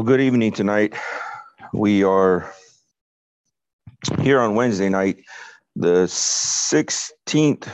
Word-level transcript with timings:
Well, 0.00 0.06
good 0.06 0.22
evening 0.22 0.52
tonight. 0.52 0.94
We 1.74 2.04
are 2.04 2.50
here 4.20 4.40
on 4.40 4.54
Wednesday 4.54 4.88
night, 4.88 5.22
the 5.76 6.04
16th 6.04 7.68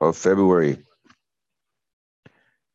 of 0.00 0.16
February. 0.16 0.78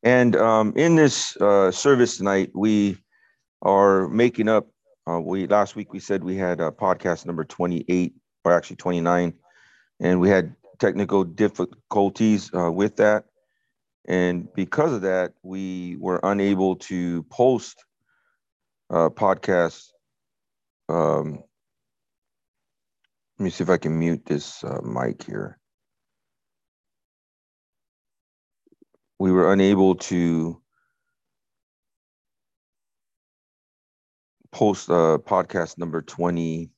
And 0.04 0.36
um, 0.36 0.73
in 0.75 0.95
this 0.97 1.36
uh, 1.38 1.71
service 1.71 2.18
tonight, 2.18 2.52
we 2.54 2.96
are 3.63 4.07
making 4.07 4.49
up. 4.49 4.68
Uh, 5.10 5.19
we 5.19 5.47
last 5.47 5.75
week 5.75 5.93
we 5.93 5.99
said 5.99 6.24
we 6.24 6.36
had 6.36 6.61
a 6.61 6.69
podcast 6.69 7.25
number 7.25 7.43
28, 7.43 8.13
or 8.46 8.54
actually 8.54 8.75
29, 8.75 9.33
and 9.99 10.21
we 10.21 10.29
had 10.29 10.55
technical 10.77 11.24
difficulties 11.24 12.54
uh, 12.54 12.71
with 12.71 12.97
that. 12.97 13.25
And 14.05 14.51
because 14.54 14.93
of 14.93 15.01
that, 15.01 15.33
we 15.43 15.97
were 16.00 16.19
unable 16.23 16.78
to 16.78 17.23
post 17.23 17.83
uh, 18.89 19.10
podcasts. 19.10 19.89
Um, 20.89 21.43
let 23.37 23.43
me 23.43 23.50
see 23.50 23.64
if 23.64 23.69
I 23.69 23.77
can 23.77 23.97
mute 23.97 24.25
this 24.25 24.64
uh, 24.64 24.82
mic 24.83 25.24
here. 25.24 25.57
We 29.19 29.32
were 29.32 29.54
unable 29.54 29.96
to 29.96 30.61
post 34.52 34.89
uh, 34.89 35.19
podcast 35.23 35.77
number 35.77 36.02
29 36.02 36.69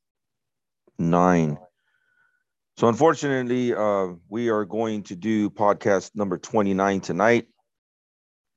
so 2.76 2.88
unfortunately, 2.88 3.74
uh, 3.76 4.08
we 4.30 4.50
are 4.50 4.66
going 4.66 5.04
to 5.04 5.16
do 5.16 5.50
podcast 5.50 6.12
number 6.16 6.40
29 6.40 7.02
tonight. 7.02 7.48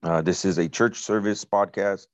Uh, 0.03 0.23
this 0.23 0.45
is 0.45 0.57
a 0.57 0.69
church 0.69 0.99
service 0.99 1.45
podcast. 1.45 2.07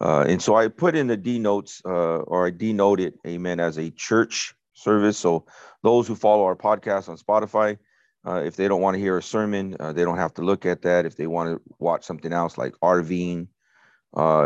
Uh, 0.00 0.24
and 0.28 0.42
so 0.42 0.54
I 0.54 0.68
put 0.68 0.94
in 0.94 1.06
the 1.06 1.16
D 1.16 1.38
notes 1.38 1.80
uh, 1.84 1.88
or 2.18 2.46
I 2.46 2.50
denoted 2.50 3.14
amen 3.26 3.58
as 3.58 3.78
a 3.78 3.90
church 3.90 4.54
service. 4.74 5.16
So 5.16 5.46
those 5.82 6.06
who 6.06 6.14
follow 6.14 6.44
our 6.44 6.56
podcast 6.56 7.08
on 7.08 7.16
Spotify, 7.16 7.78
uh, 8.26 8.42
if 8.44 8.56
they 8.56 8.68
don't 8.68 8.82
want 8.82 8.96
to 8.96 9.00
hear 9.00 9.16
a 9.16 9.22
sermon, 9.22 9.76
uh, 9.80 9.92
they 9.92 10.04
don't 10.04 10.18
have 10.18 10.34
to 10.34 10.42
look 10.42 10.66
at 10.66 10.82
that. 10.82 11.06
If 11.06 11.16
they 11.16 11.26
want 11.26 11.56
to 11.56 11.62
watch 11.78 12.04
something 12.04 12.32
else 12.32 12.58
like 12.58 12.74
RVing, 12.82 13.48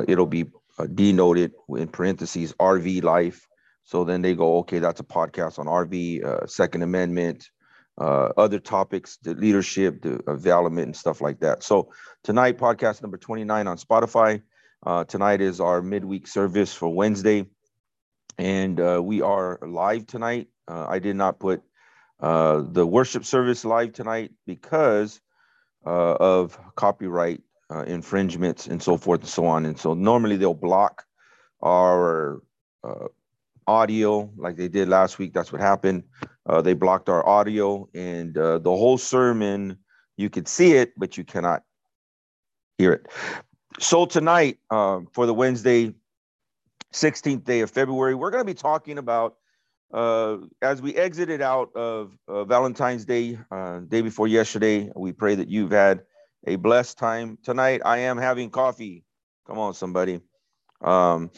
it'll 0.08 0.26
be 0.26 0.46
denoted 0.94 1.52
in 1.70 1.88
parentheses 1.88 2.52
RV 2.54 3.02
life. 3.02 3.48
So 3.84 4.04
then 4.04 4.22
they 4.22 4.34
go, 4.34 4.58
okay, 4.58 4.78
that's 4.78 5.00
a 5.00 5.04
podcast 5.04 5.58
on 5.58 5.66
RV, 5.66 6.24
uh, 6.24 6.46
Second 6.46 6.82
Amendment, 6.82 7.50
uh, 7.98 8.30
other 8.36 8.58
topics, 8.58 9.18
the 9.18 9.34
leadership, 9.34 10.00
the 10.02 10.18
development, 10.18 10.86
and 10.86 10.96
stuff 10.96 11.20
like 11.20 11.40
that. 11.40 11.62
So 11.62 11.92
tonight, 12.22 12.58
podcast 12.58 13.02
number 13.02 13.18
29 13.18 13.66
on 13.66 13.76
Spotify. 13.76 14.42
Uh, 14.84 15.04
tonight 15.04 15.40
is 15.40 15.60
our 15.60 15.82
midweek 15.82 16.26
service 16.26 16.72
for 16.74 16.88
Wednesday. 16.88 17.46
And 18.38 18.80
uh, 18.80 19.00
we 19.02 19.20
are 19.20 19.58
live 19.62 20.06
tonight. 20.06 20.48
Uh, 20.66 20.86
I 20.88 20.98
did 20.98 21.16
not 21.16 21.38
put 21.38 21.62
uh, 22.20 22.62
the 22.66 22.86
worship 22.86 23.24
service 23.24 23.64
live 23.64 23.92
tonight 23.92 24.32
because 24.46 25.20
of 25.84 26.58
copyright 26.74 27.42
infringements 27.86 28.66
and 28.66 28.82
so 28.82 28.96
forth 28.96 29.20
and 29.20 29.28
so 29.28 29.44
on. 29.44 29.66
And 29.66 29.78
so 29.78 29.92
normally 29.92 30.36
they'll 30.36 30.54
block 30.54 31.04
our 31.62 32.40
audio 33.66 34.30
like 34.36 34.56
they 34.56 34.68
did 34.68 34.88
last 34.88 35.18
week. 35.18 35.32
That's 35.32 35.52
what 35.52 35.60
happened. 35.60 36.04
Uh, 36.46 36.60
they 36.62 36.74
blocked 36.74 37.08
our 37.08 37.26
audio, 37.26 37.88
and 37.94 38.36
uh, 38.36 38.58
the 38.58 38.70
whole 38.70 38.98
sermon 38.98 39.78
you 40.16 40.30
could 40.30 40.46
see 40.46 40.72
it, 40.72 40.92
but 40.96 41.16
you 41.16 41.24
cannot 41.24 41.62
hear 42.78 42.92
it. 42.92 43.06
So 43.80 44.06
tonight, 44.06 44.58
um, 44.70 45.08
for 45.12 45.26
the 45.26 45.34
Wednesday, 45.34 45.94
16th 46.92 47.44
day 47.44 47.60
of 47.60 47.70
February, 47.70 48.14
we're 48.14 48.30
going 48.30 48.42
to 48.42 48.46
be 48.46 48.54
talking 48.54 48.98
about 48.98 49.36
uh, 49.92 50.38
as 50.62 50.82
we 50.82 50.94
exited 50.94 51.40
out 51.40 51.74
of 51.76 52.16
uh, 52.28 52.44
Valentine's 52.44 53.04
Day, 53.04 53.38
uh, 53.50 53.80
day 53.80 54.00
before 54.00 54.26
yesterday. 54.28 54.90
We 54.94 55.12
pray 55.12 55.34
that 55.36 55.48
you've 55.48 55.70
had 55.70 56.02
a 56.46 56.56
blessed 56.56 56.98
time. 56.98 57.38
Tonight, 57.42 57.80
I 57.84 57.98
am 57.98 58.18
having 58.18 58.50
coffee. 58.50 59.04
Come 59.46 59.58
on, 59.58 59.74
somebody. 59.74 60.20
Um, 60.80 61.30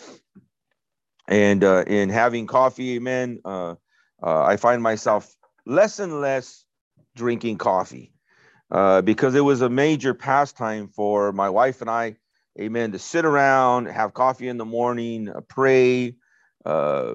and 1.29 1.65
uh, 1.65 1.85
in 1.87 2.09
having 2.09 2.47
coffee, 2.47 2.97
amen, 2.97 3.41
uh, 3.45 3.75
uh, 4.23 4.43
I 4.43 4.57
find 4.57 4.83
myself 4.83 5.35
less 5.67 5.99
and 5.99 6.21
less 6.21 6.65
drinking 7.15 7.59
coffee 7.59 8.13
uh, 8.71 9.03
because 9.03 9.35
it 9.35 9.41
was 9.41 9.61
a 9.61 9.69
major 9.69 10.15
pastime 10.15 10.89
for 10.89 11.33
my 11.33 11.51
wife 11.51 11.81
and 11.81 11.91
I, 11.91 12.17
amen, 12.61 12.93
to 12.93 12.99
sit 12.99 13.25
around, 13.25 13.87
have 13.87 14.15
coffee 14.15 14.49
in 14.49 14.57
the 14.57 14.65
morning, 14.65 15.29
uh, 15.29 15.41
pray, 15.49 16.15
uh, 16.65 17.15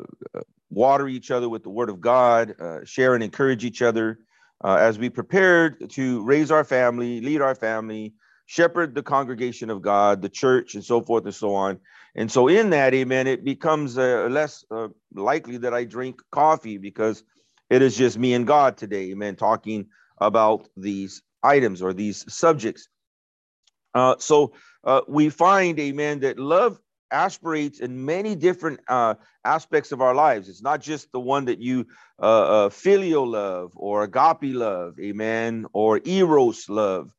water 0.69 1.07
each 1.07 1.31
other 1.31 1.49
with 1.49 1.63
the 1.63 1.69
word 1.69 1.89
of 1.89 1.99
God, 1.99 2.55
share 2.85 3.13
and 3.13 3.23
encourage 3.23 3.66
each 3.66 3.81
other 3.81 4.19
as 4.63 4.97
we 4.97 5.09
prepared 5.09 5.89
to 5.91 6.23
raise 6.23 6.49
our 6.49 6.63
family, 6.63 7.19
lead 7.19 7.41
our 7.41 7.55
family, 7.55 8.13
shepherd 8.45 8.95
the 8.95 9.03
congregation 9.03 9.69
of 9.69 9.81
God, 9.81 10.22
the 10.22 10.29
church, 10.29 10.75
and 10.75 10.83
so 10.83 11.01
forth 11.01 11.25
and 11.25 11.35
so 11.35 11.55
on. 11.55 11.79
And 12.16 12.31
so, 12.31 12.47
in 12.47 12.72
that, 12.72 12.94
amen, 12.94 13.27
it 13.27 13.44
becomes 13.44 13.97
uh, 13.97 14.27
less 14.29 14.66
uh, 14.69 14.89
likely 15.13 15.57
that 15.57 15.73
I 15.73 15.85
drink 15.85 16.22
coffee 16.31 16.77
because 16.77 17.23
it 17.69 17.81
is 17.81 17.95
just 17.95 18.17
me 18.17 18.33
and 18.33 18.45
God 18.45 18.75
today, 18.77 19.11
amen, 19.11 19.38
talking 19.38 19.88
about 20.19 20.67
these 20.75 21.22
items 21.41 21.81
or 21.81 21.94
these 21.94 22.31
subjects. 22.33 22.89
Uh, 23.94 24.16
so, 24.19 24.53
uh, 24.83 25.01
we 25.07 25.29
find, 25.29 25.79
amen, 25.79 26.19
that 26.22 26.38
love 26.38 26.79
aspirates 27.11 27.79
in 27.79 28.05
many 28.05 28.35
different 28.35 28.79
uh, 28.88 29.16
aspects 29.45 29.91
of 29.91 30.01
our 30.01 30.16
lives. 30.16 30.49
It's 30.49 30.61
not 30.61 30.81
just 30.81 31.11
the 31.11 31.19
one 31.19 31.45
that 31.45 31.59
you 31.59 31.88
uh, 32.19 32.69
filial 32.69 33.28
love 33.28 33.72
or 33.75 34.03
agape 34.03 34.53
love, 34.55 34.95
amen, 34.99 35.66
or 35.73 36.01
eros 36.05 36.69
love. 36.69 37.11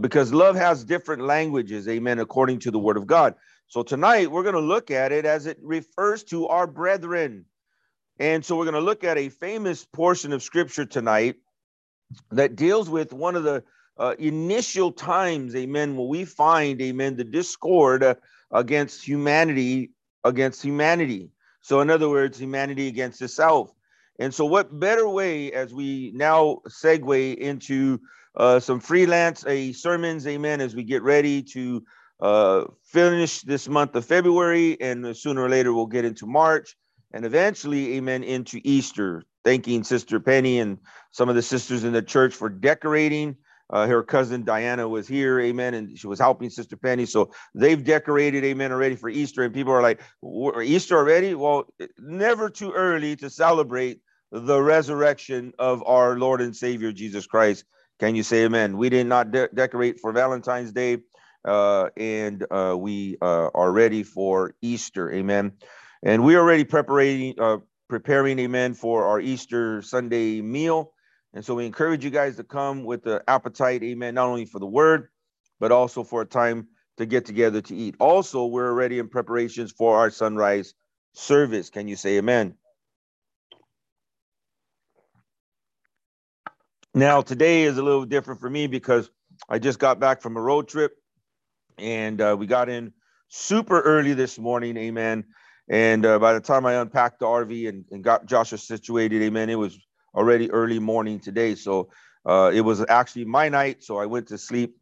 because 0.00 0.32
love 0.32 0.56
has 0.56 0.84
different 0.84 1.22
languages, 1.22 1.86
amen, 1.88 2.18
according 2.18 2.60
to 2.60 2.70
the 2.70 2.78
word 2.78 2.96
of 2.96 3.06
God. 3.06 3.34
So 3.72 3.82
tonight 3.82 4.30
we're 4.30 4.42
going 4.42 4.54
to 4.54 4.60
look 4.60 4.90
at 4.90 5.12
it 5.12 5.24
as 5.24 5.46
it 5.46 5.56
refers 5.62 6.24
to 6.24 6.46
our 6.48 6.66
brethren. 6.66 7.46
And 8.18 8.44
so 8.44 8.54
we're 8.54 8.66
going 8.66 8.74
to 8.74 8.80
look 8.82 9.02
at 9.02 9.16
a 9.16 9.30
famous 9.30 9.82
portion 9.82 10.34
of 10.34 10.42
scripture 10.42 10.84
tonight 10.84 11.36
that 12.32 12.54
deals 12.54 12.90
with 12.90 13.14
one 13.14 13.34
of 13.34 13.44
the 13.44 13.64
uh, 13.96 14.14
initial 14.18 14.92
times, 14.92 15.56
amen, 15.56 15.96
where 15.96 16.06
we 16.06 16.26
find, 16.26 16.82
amen, 16.82 17.16
the 17.16 17.24
discord 17.24 18.04
uh, 18.04 18.16
against 18.50 19.08
humanity, 19.08 19.92
against 20.22 20.62
humanity. 20.62 21.30
So, 21.62 21.80
in 21.80 21.88
other 21.88 22.10
words, 22.10 22.38
humanity 22.38 22.88
against 22.88 23.22
itself. 23.22 23.72
And 24.18 24.34
so, 24.34 24.44
what 24.44 24.78
better 24.78 25.08
way 25.08 25.50
as 25.50 25.72
we 25.72 26.12
now 26.14 26.58
segue 26.68 27.36
into 27.38 28.02
uh, 28.36 28.60
some 28.60 28.80
freelance 28.80 29.46
a 29.46 29.72
sermons, 29.72 30.26
amen, 30.26 30.60
as 30.60 30.76
we 30.76 30.82
get 30.84 31.02
ready 31.02 31.42
to 31.54 31.82
uh, 32.22 32.64
finish 32.84 33.42
this 33.42 33.68
month 33.68 33.96
of 33.96 34.06
February, 34.06 34.80
and 34.80 35.14
sooner 35.16 35.42
or 35.42 35.48
later 35.50 35.72
we'll 35.74 35.86
get 35.86 36.04
into 36.04 36.26
March, 36.26 36.76
and 37.12 37.26
eventually, 37.26 37.96
amen, 37.96 38.22
into 38.22 38.60
Easter. 38.64 39.24
Thanking 39.44 39.82
Sister 39.82 40.20
Penny 40.20 40.60
and 40.60 40.78
some 41.10 41.28
of 41.28 41.34
the 41.34 41.42
sisters 41.42 41.82
in 41.82 41.92
the 41.92 42.00
church 42.00 42.32
for 42.32 42.48
decorating. 42.48 43.34
Uh, 43.68 43.88
her 43.88 44.04
cousin 44.04 44.44
Diana 44.44 44.88
was 44.88 45.08
here, 45.08 45.40
amen, 45.40 45.74
and 45.74 45.98
she 45.98 46.06
was 46.06 46.20
helping 46.20 46.48
Sister 46.48 46.76
Penny. 46.76 47.06
So 47.06 47.32
they've 47.52 47.82
decorated, 47.82 48.44
amen, 48.44 48.70
already 48.70 48.94
for 48.94 49.08
Easter. 49.08 49.42
And 49.42 49.52
people 49.52 49.72
are 49.72 49.82
like, 49.82 50.00
Easter 50.62 50.96
already? 50.96 51.34
Well, 51.34 51.64
never 51.98 52.50
too 52.50 52.70
early 52.70 53.16
to 53.16 53.28
celebrate 53.28 54.00
the 54.30 54.62
resurrection 54.62 55.52
of 55.58 55.82
our 55.86 56.18
Lord 56.18 56.40
and 56.40 56.54
Savior 56.54 56.92
Jesus 56.92 57.26
Christ. 57.26 57.64
Can 57.98 58.14
you 58.14 58.22
say 58.22 58.44
amen? 58.44 58.76
We 58.76 58.90
did 58.90 59.08
not 59.08 59.32
de- 59.32 59.48
decorate 59.48 59.98
for 60.00 60.12
Valentine's 60.12 60.72
Day 60.72 60.98
uh, 61.44 61.90
and 61.96 62.44
uh, 62.50 62.76
we 62.78 63.16
uh, 63.22 63.48
are 63.54 63.72
ready 63.72 64.02
for 64.02 64.54
Easter. 64.62 65.10
Amen. 65.12 65.52
And 66.02 66.24
we 66.24 66.34
are 66.34 66.40
already 66.40 66.64
preparing, 66.64 67.34
uh, 67.38 67.58
preparing, 67.88 68.38
amen, 68.40 68.74
for 68.74 69.06
our 69.06 69.20
Easter 69.20 69.82
Sunday 69.82 70.40
meal. 70.40 70.92
And 71.34 71.44
so 71.44 71.54
we 71.54 71.66
encourage 71.66 72.04
you 72.04 72.10
guys 72.10 72.36
to 72.36 72.44
come 72.44 72.84
with 72.84 73.04
the 73.04 73.22
appetite, 73.28 73.82
amen, 73.82 74.14
not 74.14 74.28
only 74.28 74.44
for 74.44 74.58
the 74.58 74.66
word, 74.66 75.08
but 75.60 75.72
also 75.72 76.04
for 76.04 76.22
a 76.22 76.26
time 76.26 76.68
to 76.98 77.06
get 77.06 77.24
together 77.24 77.60
to 77.62 77.74
eat. 77.74 77.94
Also, 77.98 78.46
we're 78.46 78.68
already 78.68 78.98
in 78.98 79.08
preparations 79.08 79.72
for 79.72 79.96
our 79.96 80.10
sunrise 80.10 80.74
service. 81.14 81.70
Can 81.70 81.88
you 81.88 81.96
say 81.96 82.18
amen? 82.18 82.54
Now, 86.94 87.22
today 87.22 87.62
is 87.62 87.78
a 87.78 87.82
little 87.82 88.04
different 88.04 88.40
for 88.40 88.50
me 88.50 88.66
because 88.66 89.10
I 89.48 89.58
just 89.58 89.78
got 89.78 89.98
back 89.98 90.20
from 90.20 90.36
a 90.36 90.40
road 90.40 90.68
trip 90.68 90.92
and 91.82 92.20
uh, 92.20 92.36
we 92.38 92.46
got 92.46 92.68
in 92.68 92.92
super 93.28 93.80
early 93.80 94.14
this 94.14 94.38
morning, 94.38 94.76
amen. 94.76 95.24
And 95.68 96.04
uh, 96.06 96.18
by 96.18 96.32
the 96.34 96.40
time 96.40 96.66
I 96.66 96.74
unpacked 96.74 97.20
the 97.20 97.26
RV 97.26 97.68
and, 97.68 97.84
and 97.90 98.04
got 98.04 98.26
Joshua 98.26 98.58
situated, 98.58 99.22
amen, 99.22 99.50
it 99.50 99.56
was 99.56 99.78
already 100.14 100.50
early 100.50 100.78
morning 100.78 101.18
today. 101.18 101.54
So 101.54 101.90
uh, 102.26 102.50
it 102.54 102.60
was 102.60 102.84
actually 102.88 103.24
my 103.24 103.48
night. 103.48 103.82
So 103.82 103.98
I 103.98 104.06
went 104.06 104.28
to 104.28 104.38
sleep 104.38 104.76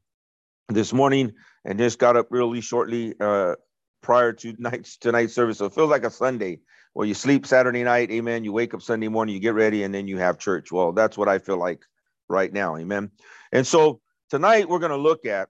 this 0.69 0.93
morning 0.93 1.33
and 1.65 1.79
just 1.79 1.99
got 1.99 2.17
up 2.17 2.29
really 2.31 2.61
shortly 2.61 3.15
uh, 3.21 3.55
prior 4.03 4.33
to 4.33 4.53
tonight's 4.57 4.97
tonight's 4.97 5.35
service. 5.35 5.59
So 5.59 5.67
it 5.67 5.75
feels 5.75 5.91
like 5.91 6.05
a 6.05 6.11
Sunday 6.11 6.61
where 6.93 7.07
you 7.07 7.15
sleep 7.15 7.47
Saturday 7.47 7.85
night, 7.85 8.11
amen. 8.11 8.45
You 8.45 8.53
wake 8.53 8.75
up 8.75 8.83
Sunday 8.83 9.09
morning, 9.09 9.35
you 9.35 9.41
get 9.41 9.55
ready, 9.55 9.85
and 9.85 9.95
then 9.95 10.09
you 10.09 10.19
have 10.19 10.39
church. 10.39 10.73
Well, 10.73 10.93
that's 10.93 11.17
what 11.17 11.29
I 11.29 11.39
feel 11.39 11.57
like 11.57 11.85
right 12.29 12.53
now, 12.53 12.77
amen. 12.77 13.11
And 13.53 13.67
so 13.67 14.01
tonight 14.29 14.69
we're 14.69 14.81
going 14.81 14.91
to 14.91 14.97
look 14.97 15.25
at 15.25 15.49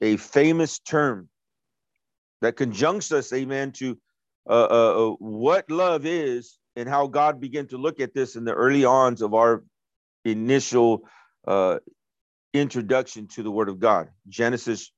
a 0.00 0.16
famous 0.16 0.78
term 0.78 1.28
that 2.42 2.56
conjuncts 2.56 3.12
us, 3.12 3.32
amen, 3.32 3.72
to 3.72 3.98
uh, 4.48 4.52
uh, 4.70 5.08
uh, 5.08 5.10
what 5.18 5.70
love 5.70 6.06
is 6.06 6.58
and 6.76 6.88
how 6.88 7.06
God 7.06 7.40
began 7.40 7.66
to 7.68 7.78
look 7.78 8.00
at 8.00 8.14
this 8.14 8.36
in 8.36 8.44
the 8.44 8.52
early 8.52 8.84
ons 8.84 9.22
of 9.22 9.34
our 9.34 9.64
initial 10.24 11.08
uh, 11.46 11.78
introduction 12.52 13.26
to 13.28 13.42
the 13.42 13.50
Word 13.50 13.68
of 13.68 13.80
God. 13.80 14.08
Genesis 14.28 14.92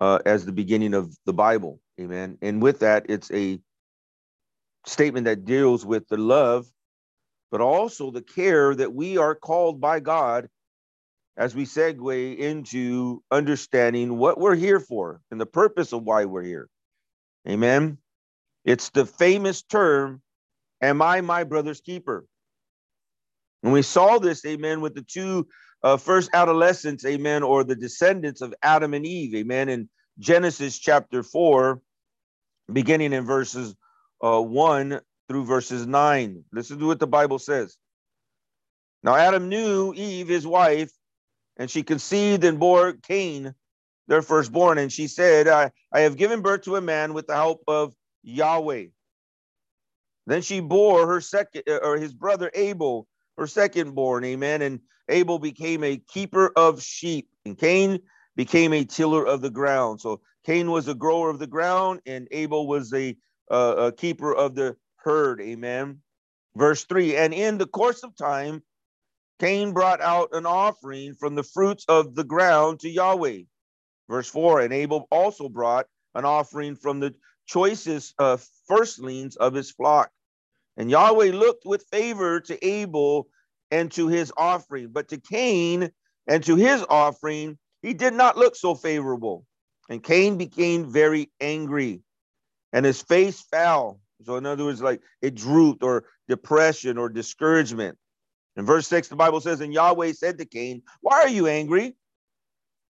uh, 0.00 0.18
as 0.26 0.44
the 0.44 0.52
beginning 0.52 0.94
of 0.94 1.16
the 1.24 1.32
Bible, 1.32 1.80
amen. 2.00 2.38
And 2.42 2.62
with 2.62 2.80
that, 2.80 3.06
it's 3.08 3.30
a 3.32 3.58
statement 4.86 5.24
that 5.24 5.44
deals 5.44 5.86
with 5.86 6.06
the 6.08 6.18
love, 6.18 6.66
but 7.50 7.60
also 7.60 8.10
the 8.10 8.22
care 8.22 8.74
that 8.74 8.92
we 8.92 9.16
are 9.16 9.34
called 9.34 9.80
by 9.80 10.00
God 10.00 10.48
as 11.36 11.54
we 11.54 11.64
segue 11.64 12.38
into 12.38 13.22
understanding 13.30 14.16
what 14.18 14.38
we're 14.38 14.54
here 14.54 14.80
for 14.80 15.20
and 15.30 15.40
the 15.40 15.46
purpose 15.46 15.92
of 15.92 16.02
why 16.02 16.24
we're 16.24 16.42
here. 16.42 16.68
Amen. 17.48 17.98
It's 18.64 18.90
the 18.90 19.04
famous 19.04 19.62
term, 19.62 20.22
Am 20.84 21.00
I 21.00 21.22
my 21.22 21.44
brother's 21.44 21.80
keeper? 21.80 22.26
And 23.62 23.72
we 23.72 23.80
saw 23.80 24.18
this, 24.18 24.44
amen, 24.44 24.82
with 24.82 24.94
the 24.94 25.00
two 25.00 25.48
uh, 25.82 25.96
first 25.96 26.28
adolescents, 26.34 27.06
amen, 27.06 27.42
or 27.42 27.64
the 27.64 27.74
descendants 27.74 28.42
of 28.42 28.54
Adam 28.62 28.92
and 28.92 29.06
Eve, 29.06 29.34
amen, 29.34 29.70
in 29.70 29.88
Genesis 30.18 30.78
chapter 30.78 31.22
4, 31.22 31.80
beginning 32.70 33.14
in 33.14 33.24
verses 33.24 33.74
uh, 34.22 34.40
1 34.42 35.00
through 35.28 35.46
verses 35.46 35.86
9. 35.86 36.44
Listen 36.52 36.78
to 36.78 36.86
what 36.86 37.00
the 37.00 37.06
Bible 37.06 37.38
says. 37.38 37.78
Now, 39.02 39.14
Adam 39.14 39.48
knew 39.48 39.94
Eve, 39.94 40.28
his 40.28 40.46
wife, 40.46 40.90
and 41.56 41.70
she 41.70 41.82
conceived 41.82 42.44
and 42.44 42.58
bore 42.58 42.94
Cain, 42.94 43.54
their 44.08 44.22
firstborn. 44.22 44.78
And 44.78 44.92
she 44.92 45.06
said, 45.06 45.48
I, 45.48 45.70
I 45.92 46.00
have 46.00 46.16
given 46.16 46.42
birth 46.42 46.62
to 46.62 46.76
a 46.76 46.80
man 46.80 47.14
with 47.14 47.26
the 47.26 47.34
help 47.34 47.62
of 47.68 47.94
Yahweh. 48.22 48.86
Then 50.26 50.42
she 50.42 50.60
bore 50.60 51.06
her 51.06 51.20
second, 51.20 51.62
uh, 51.68 51.76
or 51.82 51.96
his 51.96 52.14
brother 52.14 52.50
Abel, 52.54 53.06
her 53.36 53.46
second 53.46 53.94
born. 53.94 54.24
Amen. 54.24 54.62
And 54.62 54.80
Abel 55.08 55.38
became 55.38 55.84
a 55.84 55.98
keeper 55.98 56.52
of 56.56 56.82
sheep, 56.82 57.28
and 57.44 57.58
Cain 57.58 58.00
became 58.36 58.72
a 58.72 58.84
tiller 58.84 59.26
of 59.26 59.42
the 59.42 59.50
ground. 59.50 60.00
So 60.00 60.20
Cain 60.44 60.70
was 60.70 60.88
a 60.88 60.94
grower 60.94 61.30
of 61.30 61.38
the 61.38 61.46
ground, 61.46 62.00
and 62.06 62.26
Abel 62.30 62.66
was 62.66 62.92
a, 62.94 63.16
uh, 63.50 63.74
a 63.76 63.92
keeper 63.92 64.34
of 64.34 64.54
the 64.54 64.76
herd. 64.96 65.40
Amen. 65.40 66.00
Verse 66.56 66.84
three. 66.84 67.16
And 67.16 67.34
in 67.34 67.58
the 67.58 67.66
course 67.66 68.02
of 68.02 68.16
time, 68.16 68.62
Cain 69.40 69.72
brought 69.72 70.00
out 70.00 70.30
an 70.32 70.46
offering 70.46 71.14
from 71.14 71.34
the 71.34 71.42
fruits 71.42 71.84
of 71.88 72.14
the 72.14 72.24
ground 72.24 72.80
to 72.80 72.88
Yahweh. 72.88 73.40
Verse 74.08 74.28
4 74.28 74.60
And 74.60 74.72
Abel 74.72 75.06
also 75.10 75.48
brought 75.48 75.86
an 76.14 76.24
offering 76.24 76.76
from 76.76 77.00
the 77.00 77.14
choicest 77.46 78.14
uh, 78.18 78.38
firstlings 78.68 79.36
of 79.36 79.54
his 79.54 79.70
flock. 79.70 80.10
And 80.76 80.90
Yahweh 80.90 81.32
looked 81.32 81.66
with 81.66 81.86
favor 81.90 82.40
to 82.40 82.66
Abel 82.66 83.28
and 83.70 83.90
to 83.92 84.08
his 84.08 84.32
offering, 84.36 84.88
but 84.92 85.08
to 85.08 85.18
Cain 85.18 85.90
and 86.26 86.44
to 86.44 86.56
his 86.56 86.84
offering, 86.88 87.58
he 87.82 87.94
did 87.94 88.14
not 88.14 88.36
look 88.36 88.56
so 88.56 88.74
favorable. 88.74 89.46
And 89.88 90.02
Cain 90.02 90.38
became 90.38 90.90
very 90.90 91.30
angry, 91.40 92.00
and 92.72 92.86
his 92.86 93.02
face 93.02 93.42
fell. 93.42 94.00
So, 94.24 94.36
in 94.36 94.46
other 94.46 94.64
words, 94.64 94.80
like 94.80 95.02
it 95.20 95.34
drooped, 95.34 95.82
or 95.82 96.04
depression, 96.28 96.96
or 96.96 97.10
discouragement. 97.10 97.98
In 98.56 98.66
verse 98.66 98.86
6, 98.88 99.08
the 99.08 99.16
Bible 99.16 99.40
says, 99.40 99.60
And 99.60 99.72
Yahweh 99.72 100.12
said 100.12 100.38
to 100.38 100.44
Cain, 100.44 100.82
Why 101.00 101.22
are 101.22 101.28
you 101.28 101.46
angry? 101.46 101.96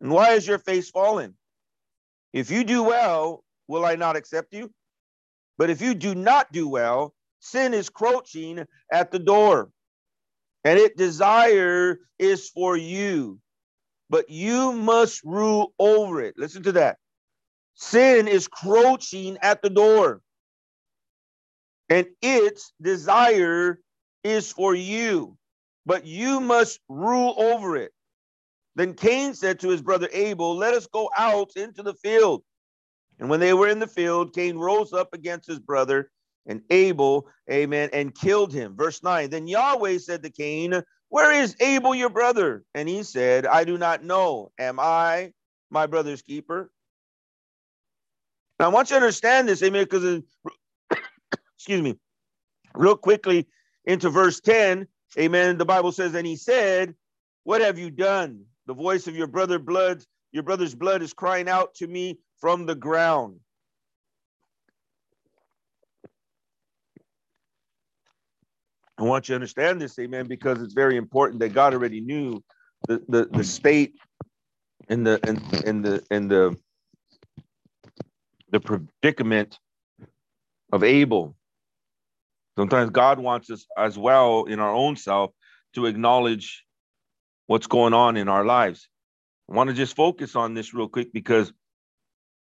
And 0.01 0.11
why 0.11 0.33
is 0.33 0.47
your 0.47 0.59
face 0.59 0.91
fallen? 0.91 1.35
If 2.33 2.51
you 2.51 2.65
do 2.65 2.83
well, 2.83 3.45
will 3.69 3.85
I 3.85 3.95
not 3.95 4.17
accept 4.17 4.53
you? 4.53 4.73
But 5.57 5.71
if 5.71 5.81
you 5.81 5.95
do 5.95 6.15
not 6.15 6.53
do 6.53 6.69
well, 6.69 7.15
sin 7.41 7.75
is 7.75 7.89
crouching 7.89 8.67
at 8.93 9.11
the 9.11 9.19
door, 9.19 9.71
and 10.65 10.79
its 10.79 10.97
desire 10.97 12.01
is 12.19 12.51
for 12.51 12.77
you, 12.77 13.39
but 14.11 14.29
you 14.29 14.73
must 14.73 15.23
rule 15.25 15.73
over 15.79 16.21
it. 16.23 16.35
Listen 16.37 16.63
to 16.65 16.73
that. 16.73 16.99
Sin 17.75 18.29
is 18.29 18.49
crouching 18.49 19.39
at 19.43 19.63
the 19.63 19.71
door, 19.71 20.21
and 21.89 22.07
its 22.21 22.73
desire 22.81 23.79
is 24.25 24.51
for 24.51 24.75
you, 24.75 25.37
but 25.87 26.07
you 26.07 26.41
must 26.41 26.81
rule 26.89 27.35
over 27.37 27.77
it. 27.77 27.93
Then 28.77 28.95
Cain 28.95 29.35
said 29.35 29.61
to 29.61 29.69
his 29.69 29.83
brother 29.83 30.09
Abel, 30.13 30.57
Let 30.57 30.75
us 30.75 30.87
go 30.87 31.11
out 31.17 31.51
into 31.57 31.83
the 31.83 31.95
field. 31.95 32.43
And 33.19 33.31
when 33.31 33.41
they 33.41 33.55
were 33.55 33.69
in 33.69 33.79
the 33.79 33.87
field, 33.87 34.35
Cain 34.35 34.59
rose 34.59 34.93
up 34.93 35.15
against 35.15 35.47
his 35.47 35.61
brother 35.61 36.11
and 36.47 36.63
Abel, 36.71 37.29
amen, 37.51 37.91
and 37.93 38.15
killed 38.15 38.53
him. 38.53 38.77
Verse 38.77 39.03
9 39.03 39.31
Then 39.31 39.47
Yahweh 39.47 39.99
said 39.99 40.23
to 40.23 40.31
Cain, 40.31 40.83
Where 41.09 41.33
is 41.33 41.57
Abel 41.61 41.95
your 41.95 42.11
brother? 42.11 42.65
And 42.75 42.89
he 42.89 43.03
said, 43.03 43.47
I 43.47 43.65
do 43.65 43.79
not 43.79 44.05
know. 44.05 44.51
Am 44.59 44.79
I 44.81 45.33
my 45.71 45.87
brother's 45.87 46.23
keeper? 46.23 46.71
Now 48.59 48.67
I 48.67 48.69
want 48.69 48.91
you 48.91 48.95
to 48.95 49.01
understand 49.03 49.49
this, 49.49 49.63
amen, 49.63 49.85
because 49.85 50.23
excuse 51.57 51.83
me, 51.83 51.97
real 52.75 52.97
quickly 52.97 53.47
into 53.85 54.11
verse 54.11 54.41
10, 54.41 54.87
amen. 55.19 55.59
The 55.59 55.65
Bible 55.65 55.93
says, 55.93 56.15
And 56.15 56.27
he 56.27 56.37
said, 56.37 56.95
What 57.45 57.61
have 57.61 57.79
you 57.79 57.91
done? 57.91 58.45
The 58.67 58.75
voice 58.75 59.07
of 59.07 59.17
your 59.17 59.27
brother 59.27 59.59
blood, 59.59 60.03
your 60.33 60.43
brother's 60.43 60.75
blood 60.75 61.03
is 61.03 61.13
crying 61.13 61.49
out 61.49 61.75
to 61.77 61.87
me 61.87 62.19
from 62.41 62.67
the 62.67 62.75
ground. 62.75 63.41
I 68.97 69.03
want 69.03 69.29
you 69.29 69.33
to 69.33 69.37
understand 69.37 69.81
this, 69.81 69.99
amen, 69.99 70.27
because 70.27 70.63
it's 70.63 70.73
very 70.73 70.97
important 70.97 71.41
that 71.41 71.53
God 71.53 71.75
already 71.75 72.01
knew 72.01 72.43
the, 72.87 73.03
the, 73.09 73.29
the 73.33 73.45
state 73.45 73.95
and 74.89 75.07
the 75.07 75.19
and, 75.27 75.41
and 75.65 75.85
the 75.85 76.05
and 76.11 76.31
the 76.31 76.57
the 78.51 78.61
predicament 78.61 79.59
of 80.73 80.85
Abel. 80.85 81.35
Sometimes 82.57 82.91
God 82.91 83.19
wants 83.19 83.51
us 83.51 83.67
as 83.77 83.99
well 83.99 84.45
in 84.45 84.61
our 84.61 84.73
own 84.73 84.97
self 84.97 85.31
to 85.75 85.87
acknowledge 85.87 86.65
what's 87.47 87.67
going 87.67 87.95
on 87.95 88.17
in 88.17 88.29
our 88.29 88.45
lives. 88.45 88.89
I 89.51 89.55
want 89.55 89.69
to 89.69 89.75
just 89.75 89.97
focus 89.97 90.37
on 90.37 90.55
this 90.55 90.73
real 90.73 90.89
quick 90.89 91.13
because 91.13 91.53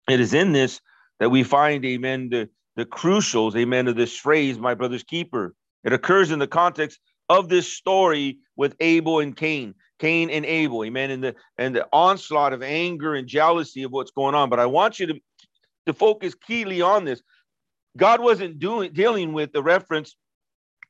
it 0.10 0.20
is 0.20 0.34
in 0.34 0.52
this 0.52 0.80
that 1.20 1.30
we 1.30 1.44
find, 1.44 1.84
amen, 1.86 2.30
the, 2.30 2.50
the 2.76 2.86
crucials, 2.86 3.56
amen, 3.56 3.88
of 3.88 3.96
this 3.96 4.16
phrase, 4.16 4.58
my 4.58 4.74
brother's 4.74 5.04
keeper. 5.04 5.56
It 5.84 5.94
occurs 5.94 6.32
in 6.32 6.40
the 6.40 6.48
context 6.48 7.00
of 7.30 7.50
this 7.50 7.72
story 7.72 8.40
with 8.56 8.76
Abel 8.80 9.20
and 9.20 9.36
Cain, 9.36 9.74
Cain 10.00 10.30
and 10.30 10.46
Abel, 10.46 10.84
amen, 10.84 11.12
and 11.12 11.24
the 11.24 11.36
and 11.58 11.76
the 11.76 11.88
onslaught 11.92 12.54
of 12.54 12.62
anger 12.62 13.16
and 13.16 13.28
jealousy 13.28 13.84
of 13.84 13.92
what's 13.92 14.12
going 14.12 14.36
on. 14.36 14.50
But 14.50 14.60
I 14.60 14.66
want 14.66 15.00
you 15.00 15.08
to, 15.08 15.20
to 15.88 15.94
focus 15.94 16.36
keenly 16.36 16.82
on 16.82 17.06
this. 17.06 17.22
God 17.98 18.20
wasn't 18.22 18.60
doing 18.60 18.94
dealing 18.94 19.34
with 19.34 19.52
the 19.54 19.64
reference, 19.64 20.16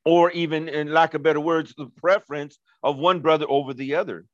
or 0.04 0.32
even 0.32 0.70
in 0.70 0.92
lack 0.92 1.14
of 1.14 1.24
better 1.24 1.40
words, 1.40 1.74
the 1.78 1.88
preference 1.88 2.58
of 2.84 2.98
one 2.98 3.22
brother 3.22 3.46
over 3.50 3.74
the 3.74 3.96
other. 3.96 4.26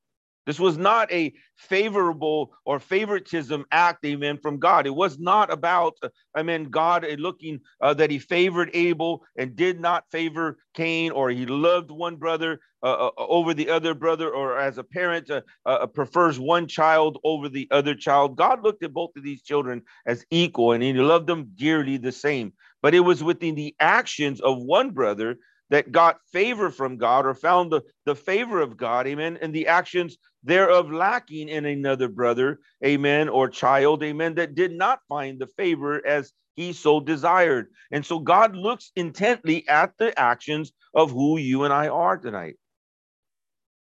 This 0.45 0.59
was 0.59 0.77
not 0.77 1.11
a 1.11 1.33
favorable 1.55 2.53
or 2.65 2.79
favoritism 2.79 3.65
act, 3.71 4.03
amen, 4.05 4.39
from 4.41 4.57
God. 4.57 4.87
It 4.87 4.95
was 4.95 5.19
not 5.19 5.51
about, 5.51 5.97
I 6.35 6.41
mean, 6.41 6.65
God 6.65 7.05
looking 7.19 7.59
uh, 7.79 7.93
that 7.95 8.09
he 8.09 8.17
favored 8.17 8.71
Abel 8.73 9.23
and 9.37 9.55
did 9.55 9.79
not 9.79 10.09
favor 10.11 10.57
Cain, 10.73 11.11
or 11.11 11.29
he 11.29 11.45
loved 11.45 11.91
one 11.91 12.15
brother 12.15 12.59
uh, 12.83 13.09
uh 13.09 13.11
over 13.17 13.53
the 13.53 13.69
other 13.69 13.93
brother, 13.93 14.31
or 14.31 14.57
as 14.57 14.79
a 14.79 14.83
parent 14.83 15.29
uh, 15.29 15.41
uh, 15.67 15.85
prefers 15.85 16.39
one 16.39 16.67
child 16.67 17.19
over 17.23 17.47
the 17.47 17.67
other 17.69 17.93
child. 17.93 18.35
God 18.35 18.63
looked 18.63 18.83
at 18.83 18.93
both 18.93 19.11
of 19.15 19.23
these 19.23 19.43
children 19.43 19.83
as 20.07 20.25
equal 20.31 20.71
and 20.71 20.81
he 20.81 20.93
loved 20.93 21.27
them 21.27 21.51
dearly 21.55 21.97
the 21.97 22.11
same. 22.11 22.53
But 22.81 22.95
it 22.95 23.01
was 23.01 23.23
within 23.23 23.53
the 23.53 23.75
actions 23.79 24.41
of 24.41 24.57
one 24.57 24.89
brother 24.89 25.37
that 25.71 25.91
got 25.91 26.19
favor 26.31 26.69
from 26.69 26.97
God 26.97 27.25
or 27.25 27.33
found 27.33 27.71
the, 27.71 27.81
the 28.05 28.13
favor 28.13 28.61
of 28.61 28.77
God, 28.77 29.07
amen, 29.07 29.39
and 29.41 29.55
the 29.55 29.67
actions 29.67 30.17
thereof 30.43 30.91
lacking 30.91 31.49
in 31.49 31.65
another 31.65 32.09
brother, 32.09 32.59
amen, 32.85 33.29
or 33.29 33.49
child, 33.49 34.03
amen, 34.03 34.35
that 34.35 34.53
did 34.53 34.71
not 34.71 34.99
find 35.07 35.39
the 35.39 35.47
favor 35.47 36.05
as 36.05 36.33
he 36.55 36.73
so 36.73 36.99
desired. 36.99 37.67
And 37.89 38.05
so 38.05 38.19
God 38.19 38.55
looks 38.55 38.91
intently 38.95 39.67
at 39.67 39.93
the 39.97 40.17
actions 40.19 40.73
of 40.93 41.09
who 41.09 41.37
you 41.37 41.63
and 41.63 41.73
I 41.73 41.87
are 41.87 42.17
tonight. 42.17 42.55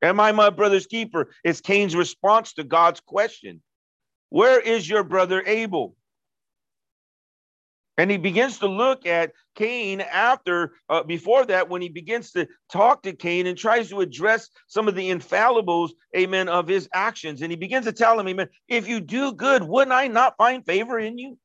Am 0.00 0.20
I 0.20 0.32
my 0.32 0.50
brother's 0.50 0.86
keeper? 0.86 1.30
Is 1.42 1.60
Cain's 1.60 1.96
response 1.96 2.52
to 2.54 2.64
God's 2.64 3.00
question. 3.00 3.62
Where 4.28 4.60
is 4.60 4.88
your 4.88 5.02
brother 5.02 5.42
Abel? 5.44 5.96
And 7.96 8.10
he 8.10 8.16
begins 8.16 8.58
to 8.58 8.66
look 8.66 9.06
at 9.06 9.32
Cain 9.54 10.00
after, 10.00 10.72
uh, 10.88 11.04
before 11.04 11.46
that, 11.46 11.68
when 11.68 11.80
he 11.80 11.88
begins 11.88 12.32
to 12.32 12.48
talk 12.70 13.02
to 13.02 13.12
Cain 13.12 13.46
and 13.46 13.56
tries 13.56 13.88
to 13.90 14.00
address 14.00 14.48
some 14.66 14.88
of 14.88 14.96
the 14.96 15.10
infallibles, 15.10 15.90
amen, 16.16 16.48
of 16.48 16.66
his 16.66 16.88
actions. 16.92 17.40
And 17.40 17.52
he 17.52 17.56
begins 17.56 17.86
to 17.86 17.92
tell 17.92 18.18
him, 18.18 18.26
amen, 18.26 18.48
if 18.68 18.88
you 18.88 19.00
do 19.00 19.32
good, 19.32 19.62
wouldn't 19.62 19.92
I 19.92 20.08
not 20.08 20.36
find 20.36 20.66
favor 20.66 20.98
in 20.98 21.18
you? 21.18 21.38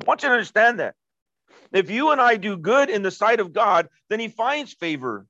I 0.00 0.04
want 0.04 0.22
you 0.22 0.28
to 0.28 0.34
understand 0.34 0.78
that. 0.78 0.94
If 1.72 1.90
you 1.90 2.12
and 2.12 2.20
I 2.20 2.36
do 2.36 2.56
good 2.56 2.88
in 2.88 3.02
the 3.02 3.10
sight 3.10 3.40
of 3.40 3.52
God, 3.52 3.88
then 4.08 4.20
he 4.20 4.28
finds 4.28 4.72
favor 4.72 5.26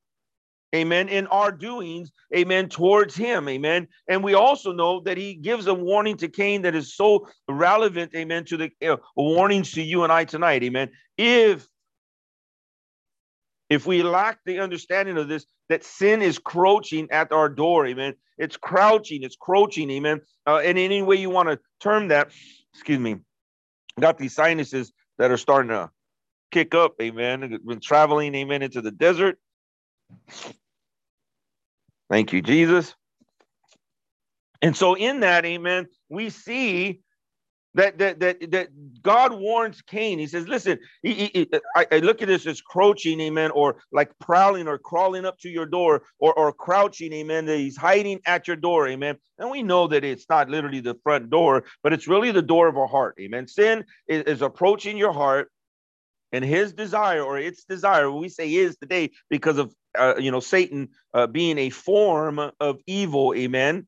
amen, 0.76 1.08
in 1.08 1.26
our 1.28 1.50
doings, 1.50 2.12
amen, 2.34 2.68
towards 2.68 3.16
him, 3.16 3.48
amen. 3.48 3.88
And 4.08 4.22
we 4.22 4.34
also 4.34 4.72
know 4.72 5.00
that 5.00 5.16
he 5.16 5.34
gives 5.34 5.66
a 5.66 5.74
warning 5.74 6.16
to 6.18 6.28
Cain 6.28 6.62
that 6.62 6.74
is 6.74 6.94
so 6.94 7.28
relevant, 7.48 8.14
amen, 8.14 8.44
to 8.46 8.56
the 8.56 8.70
uh, 8.86 8.96
warnings 9.16 9.72
to 9.72 9.82
you 9.82 10.04
and 10.04 10.12
I 10.12 10.24
tonight, 10.24 10.62
amen. 10.62 10.90
If 11.18 11.66
if 13.68 13.84
we 13.84 14.04
lack 14.04 14.38
the 14.46 14.60
understanding 14.60 15.18
of 15.18 15.26
this, 15.26 15.44
that 15.68 15.82
sin 15.82 16.22
is 16.22 16.38
crouching 16.38 17.08
at 17.10 17.32
our 17.32 17.48
door, 17.48 17.86
amen. 17.86 18.14
It's 18.38 18.56
crouching, 18.56 19.24
it's 19.24 19.34
crouching, 19.34 19.90
amen. 19.90 20.20
Uh, 20.46 20.56
any 20.56 21.02
way 21.02 21.16
you 21.16 21.30
want 21.30 21.48
to 21.48 21.58
term 21.80 22.08
that, 22.08 22.30
excuse 22.74 23.00
me, 23.00 23.16
got 23.98 24.18
these 24.18 24.36
sinuses 24.36 24.92
that 25.18 25.32
are 25.32 25.36
starting 25.36 25.70
to 25.70 25.90
kick 26.52 26.74
up, 26.74 26.94
amen. 27.02 27.58
Been 27.66 27.80
traveling, 27.80 28.34
amen, 28.36 28.62
into 28.62 28.82
the 28.82 28.92
desert. 28.92 29.38
Thank 32.10 32.32
you, 32.32 32.42
Jesus. 32.42 32.94
And 34.62 34.76
so, 34.76 34.94
in 34.94 35.20
that, 35.20 35.44
amen, 35.44 35.86
we 36.08 36.30
see 36.30 37.00
that 37.74 37.98
that 37.98 38.20
that, 38.20 38.50
that 38.50 38.68
God 39.02 39.34
warns 39.34 39.82
Cain. 39.82 40.18
He 40.18 40.26
says, 40.26 40.48
"Listen, 40.48 40.78
he, 41.02 41.12
he, 41.12 41.50
I, 41.76 41.86
I, 41.92 41.98
look 41.98 42.22
at 42.22 42.28
this 42.28 42.46
as 42.46 42.62
crouching, 42.62 43.20
amen, 43.20 43.50
or 43.50 43.76
like 43.92 44.10
prowling 44.18 44.66
or 44.66 44.78
crawling 44.78 45.26
up 45.26 45.38
to 45.40 45.50
your 45.50 45.66
door, 45.66 46.02
or 46.18 46.32
or 46.34 46.52
crouching, 46.52 47.12
amen. 47.12 47.44
That 47.46 47.58
he's 47.58 47.76
hiding 47.76 48.20
at 48.24 48.46
your 48.46 48.56
door, 48.56 48.88
amen. 48.88 49.16
And 49.38 49.50
we 49.50 49.62
know 49.62 49.86
that 49.88 50.04
it's 50.04 50.26
not 50.28 50.48
literally 50.48 50.80
the 50.80 50.96
front 51.02 51.28
door, 51.28 51.64
but 51.82 51.92
it's 51.92 52.08
really 52.08 52.30
the 52.30 52.42
door 52.42 52.66
of 52.66 52.78
our 52.78 52.88
heart, 52.88 53.16
amen. 53.20 53.46
Sin 53.46 53.84
is, 54.08 54.22
is 54.22 54.42
approaching 54.42 54.96
your 54.96 55.12
heart, 55.12 55.50
and 56.32 56.44
his 56.44 56.72
desire 56.72 57.22
or 57.22 57.38
its 57.38 57.64
desire 57.64 58.10
we 58.10 58.30
say 58.30 58.52
is 58.52 58.76
today 58.78 59.10
because 59.28 59.58
of 59.58 59.74
uh, 59.98 60.14
you 60.18 60.30
know 60.30 60.40
satan 60.40 60.88
uh, 61.14 61.26
being 61.26 61.58
a 61.58 61.70
form 61.70 62.38
of 62.60 62.80
evil 62.86 63.34
amen 63.36 63.86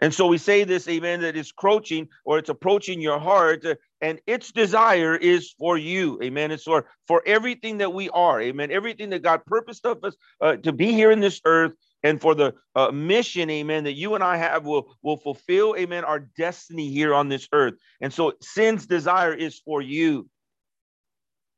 and 0.00 0.12
so 0.12 0.26
we 0.26 0.38
say 0.38 0.64
this 0.64 0.88
amen 0.88 1.20
that 1.22 1.36
it's 1.36 1.52
crouching 1.52 2.08
or 2.24 2.38
it's 2.38 2.50
approaching 2.50 3.00
your 3.00 3.18
heart 3.18 3.64
uh, 3.64 3.74
and 4.00 4.20
its 4.26 4.52
desire 4.52 5.16
is 5.16 5.52
for 5.58 5.78
you 5.78 6.20
amen 6.22 6.50
it's 6.50 6.64
for 6.64 6.86
for 7.06 7.22
everything 7.26 7.78
that 7.78 7.92
we 7.92 8.08
are 8.10 8.40
amen 8.40 8.70
everything 8.70 9.10
that 9.10 9.22
god 9.22 9.44
purposed 9.46 9.86
of 9.86 10.02
us 10.04 10.16
uh, 10.40 10.56
to 10.56 10.72
be 10.72 10.92
here 10.92 11.10
in 11.10 11.20
this 11.20 11.40
earth 11.44 11.72
and 12.06 12.20
for 12.20 12.36
the 12.36 12.54
uh, 12.76 12.92
mission, 12.92 13.50
amen, 13.50 13.82
that 13.84 13.94
you 13.94 14.14
and 14.14 14.22
I 14.22 14.36
have 14.36 14.64
will, 14.64 14.96
will 15.02 15.16
fulfill, 15.16 15.74
amen, 15.76 16.04
our 16.04 16.20
destiny 16.20 16.88
here 16.88 17.12
on 17.12 17.28
this 17.28 17.48
earth. 17.52 17.74
And 18.00 18.12
so 18.12 18.34
sin's 18.40 18.86
desire 18.86 19.34
is 19.34 19.58
for 19.58 19.82
you. 19.82 20.28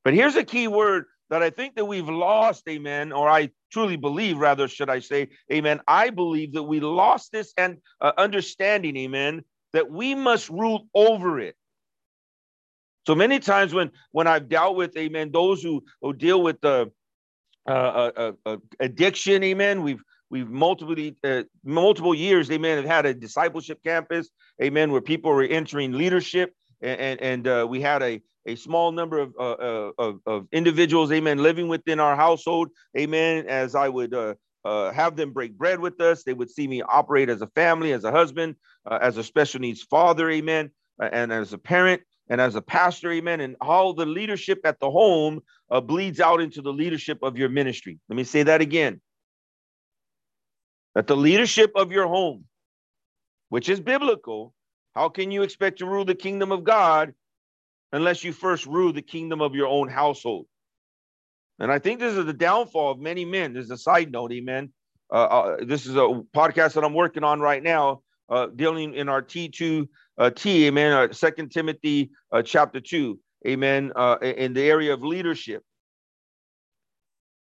But 0.05 0.15
here's 0.15 0.37
a 0.37 0.45
key 0.45 0.67
word 0.67 1.05
that 1.31 1.43
I 1.43 1.51
think 1.51 1.77
that 1.77 1.85
we've 1.85 2.09
lost, 2.09 2.67
amen, 2.69 3.13
or 3.13 3.29
I 3.29 3.51
truly 3.71 3.97
believe, 3.97 4.39
rather, 4.39 4.67
should 4.67 4.91
I 4.91 5.01
say, 5.01 5.29
amen. 5.53 5.81
I 5.87 6.11
believe 6.11 6.55
that 6.55 6.63
we 6.63 6.81
lost 6.81 7.33
this 7.33 7.53
and 7.57 7.79
uh, 8.01 8.13
understanding, 8.17 8.97
amen, 8.97 9.45
that 9.73 9.91
we 9.91 10.15
must 10.15 10.49
rule 10.49 10.89
over 10.95 11.39
it. 11.39 11.55
So 13.07 13.15
many 13.15 13.39
times 13.39 13.73
when 13.73 13.91
when 14.13 14.27
I've 14.27 14.49
dealt 14.49 14.77
with, 14.77 14.97
amen, 14.97 15.31
those 15.33 15.63
who, 15.63 15.83
who 16.03 16.13
deal 16.13 16.43
with 16.43 16.61
the 16.61 16.91
uh, 17.67 17.71
uh, 17.71 18.11
uh, 18.17 18.33
uh 18.45 18.57
addiction, 18.81 19.43
amen, 19.43 19.83
we've 19.83 20.03
we've 20.31 20.49
multiple 20.49 20.95
uh, 21.25 21.43
multiple 21.65 22.15
years, 22.15 22.51
amen, 22.51 22.77
have 22.77 22.87
had 22.87 23.07
a 23.07 23.15
discipleship 23.15 23.83
campus, 23.83 24.29
amen, 24.63 24.93
where 24.93 25.01
people 25.01 25.31
were 25.31 25.43
entering 25.43 25.93
leadership, 25.93 26.55
and 26.83 27.01
and, 27.01 27.21
and 27.23 27.49
uh, 27.49 27.67
we 27.69 27.81
had 27.81 28.03
a 28.03 28.21
a 28.49 28.57
small 28.57 28.93
number 28.93 29.19
of, 29.19 29.35
uh, 29.39 29.53
uh, 29.53 29.91
of, 29.99 30.21
of, 30.27 30.47
individuals, 30.53 31.13
amen, 31.13 31.39
living 31.39 31.69
within 31.69 32.01
our 32.01 32.17
household, 32.17 32.71
amen, 32.97 33.47
as 33.47 33.75
I 33.75 33.89
would 33.89 34.15
uh, 34.15 34.35
uh, 34.65 34.91
have 34.93 35.17
them 35.17 35.33
break 35.33 35.53
bread 35.57 35.79
with 35.79 36.01
us. 36.01 36.25
They 36.25 36.33
would 36.33 36.51
see 36.51 36.67
me 36.67 36.81
operate 36.83 37.29
as 37.29 37.43
a 37.43 37.47
family, 37.49 37.93
as 37.93 38.05
a 38.05 38.11
husband, 38.11 38.57
uh, 38.91 38.99
as 39.03 39.19
a 39.19 39.23
special 39.23 39.61
needs 39.61 39.83
father, 39.83 40.31
amen, 40.31 40.71
and 40.99 41.31
as 41.31 41.53
a 41.53 41.59
parent 41.59 42.03
and 42.31 42.41
as 42.41 42.55
a 42.55 42.63
pastor, 42.63 43.13
amen. 43.13 43.41
And 43.41 43.57
all 43.61 43.93
the 43.93 44.07
leadership 44.07 44.61
at 44.65 44.81
the 44.81 44.91
home 44.91 45.41
uh, 45.71 45.81
bleeds 45.81 46.21
out 46.21 46.41
into 46.41 46.63
the 46.63 46.73
leadership 46.73 47.19
of 47.23 47.37
your 47.37 47.49
ministry. 47.51 47.99
Let 48.09 48.17
me 48.17 48.25
say 48.25 48.43
that 48.45 48.61
again. 48.61 49.01
That 50.95 51.07
the 51.07 51.17
leadership 51.17 51.73
of 51.75 51.93
your 51.93 52.07
home, 52.07 52.45
which 53.51 53.69
is 53.69 53.79
biblical, 53.79 54.55
how 54.95 55.11
can 55.11 55.31
you 55.31 55.43
expect 55.43 55.79
to 55.79 55.87
rule 55.87 56.05
the 56.05 56.15
kingdom 56.15 56.51
of 56.51 56.65
God 56.65 57.15
unless 57.93 58.25
you 58.25 58.33
first 58.33 58.67
rule 58.67 58.93
the 58.93 59.03
kingdom 59.03 59.41
of 59.41 59.55
your 59.55 59.67
own 59.67 59.89
household. 59.89 60.47
And 61.59 61.73
I 61.73 61.79
think 61.79 62.01
this 62.01 62.15
is 62.15 62.25
the 62.25 62.33
downfall 62.33 62.93
of 62.93 62.99
many 63.01 63.25
men. 63.25 63.53
There's 63.53 63.71
a 63.71 63.79
side 63.79 64.13
note, 64.13 64.33
amen. 64.33 64.73
Uh, 65.11 65.15
uh, 65.15 65.57
this 65.65 65.87
is 65.87 65.97
a 65.97 66.23
podcast 66.37 66.75
that 66.75 66.85
I'm 66.85 66.95
working 66.95 67.25
on 67.25 67.41
right 67.41 67.63
now, 67.63 68.03
uh, 68.29 68.47
dealing 68.55 68.95
in 68.95 69.09
our 69.09 69.23
T2 69.23 69.89
uh, 70.19 70.31
amen. 70.47 70.93
Uh, 70.93 71.13
Second 71.13 71.51
Timothy 71.51 72.11
uh, 72.33 72.43
chapter 72.43 72.81
two, 72.81 73.19
amen. 73.47 73.93
in 74.23 74.53
the 74.53 74.63
area 74.63 74.93
of 74.93 75.03
leadership, 75.03 75.63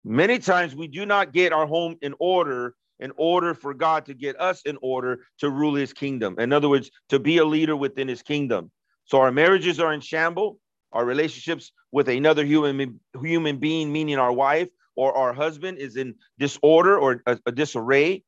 many 0.03 0.39
times 0.39 0.75
we 0.75 0.87
do 0.87 1.05
not 1.05 1.33
get 1.33 1.51
our 1.51 1.65
home 1.65 1.95
in 2.01 2.13
order 2.19 2.75
in 2.99 3.11
order 3.15 3.53
for 3.53 3.73
God 3.73 4.05
to 4.05 4.13
get 4.13 4.39
us 4.41 4.61
in 4.65 4.77
order 4.81 5.25
to 5.39 5.49
rule 5.49 5.75
His 5.75 5.93
kingdom. 5.93 6.35
In 6.37 6.53
other 6.53 6.69
words, 6.69 6.91
to 7.09 7.19
be 7.19 7.37
a 7.37 7.45
leader 7.45 7.75
within 7.75 8.07
His 8.07 8.21
kingdom. 8.21 8.71
So 9.09 9.21
our 9.21 9.31
marriages 9.31 9.79
are 9.79 9.91
in 9.91 10.01
shambles. 10.01 10.57
Our 10.91 11.03
relationships 11.03 11.71
with 11.91 12.09
another 12.09 12.45
human 12.45 12.99
human 13.19 13.57
being, 13.57 13.91
meaning 13.91 14.19
our 14.19 14.31
wife 14.31 14.69
or 14.95 15.15
our 15.17 15.33
husband, 15.33 15.79
is 15.79 15.95
in 15.97 16.15
disorder 16.37 16.97
or 16.97 17.23
a, 17.25 17.39
a 17.47 17.51
disarray. 17.51 18.23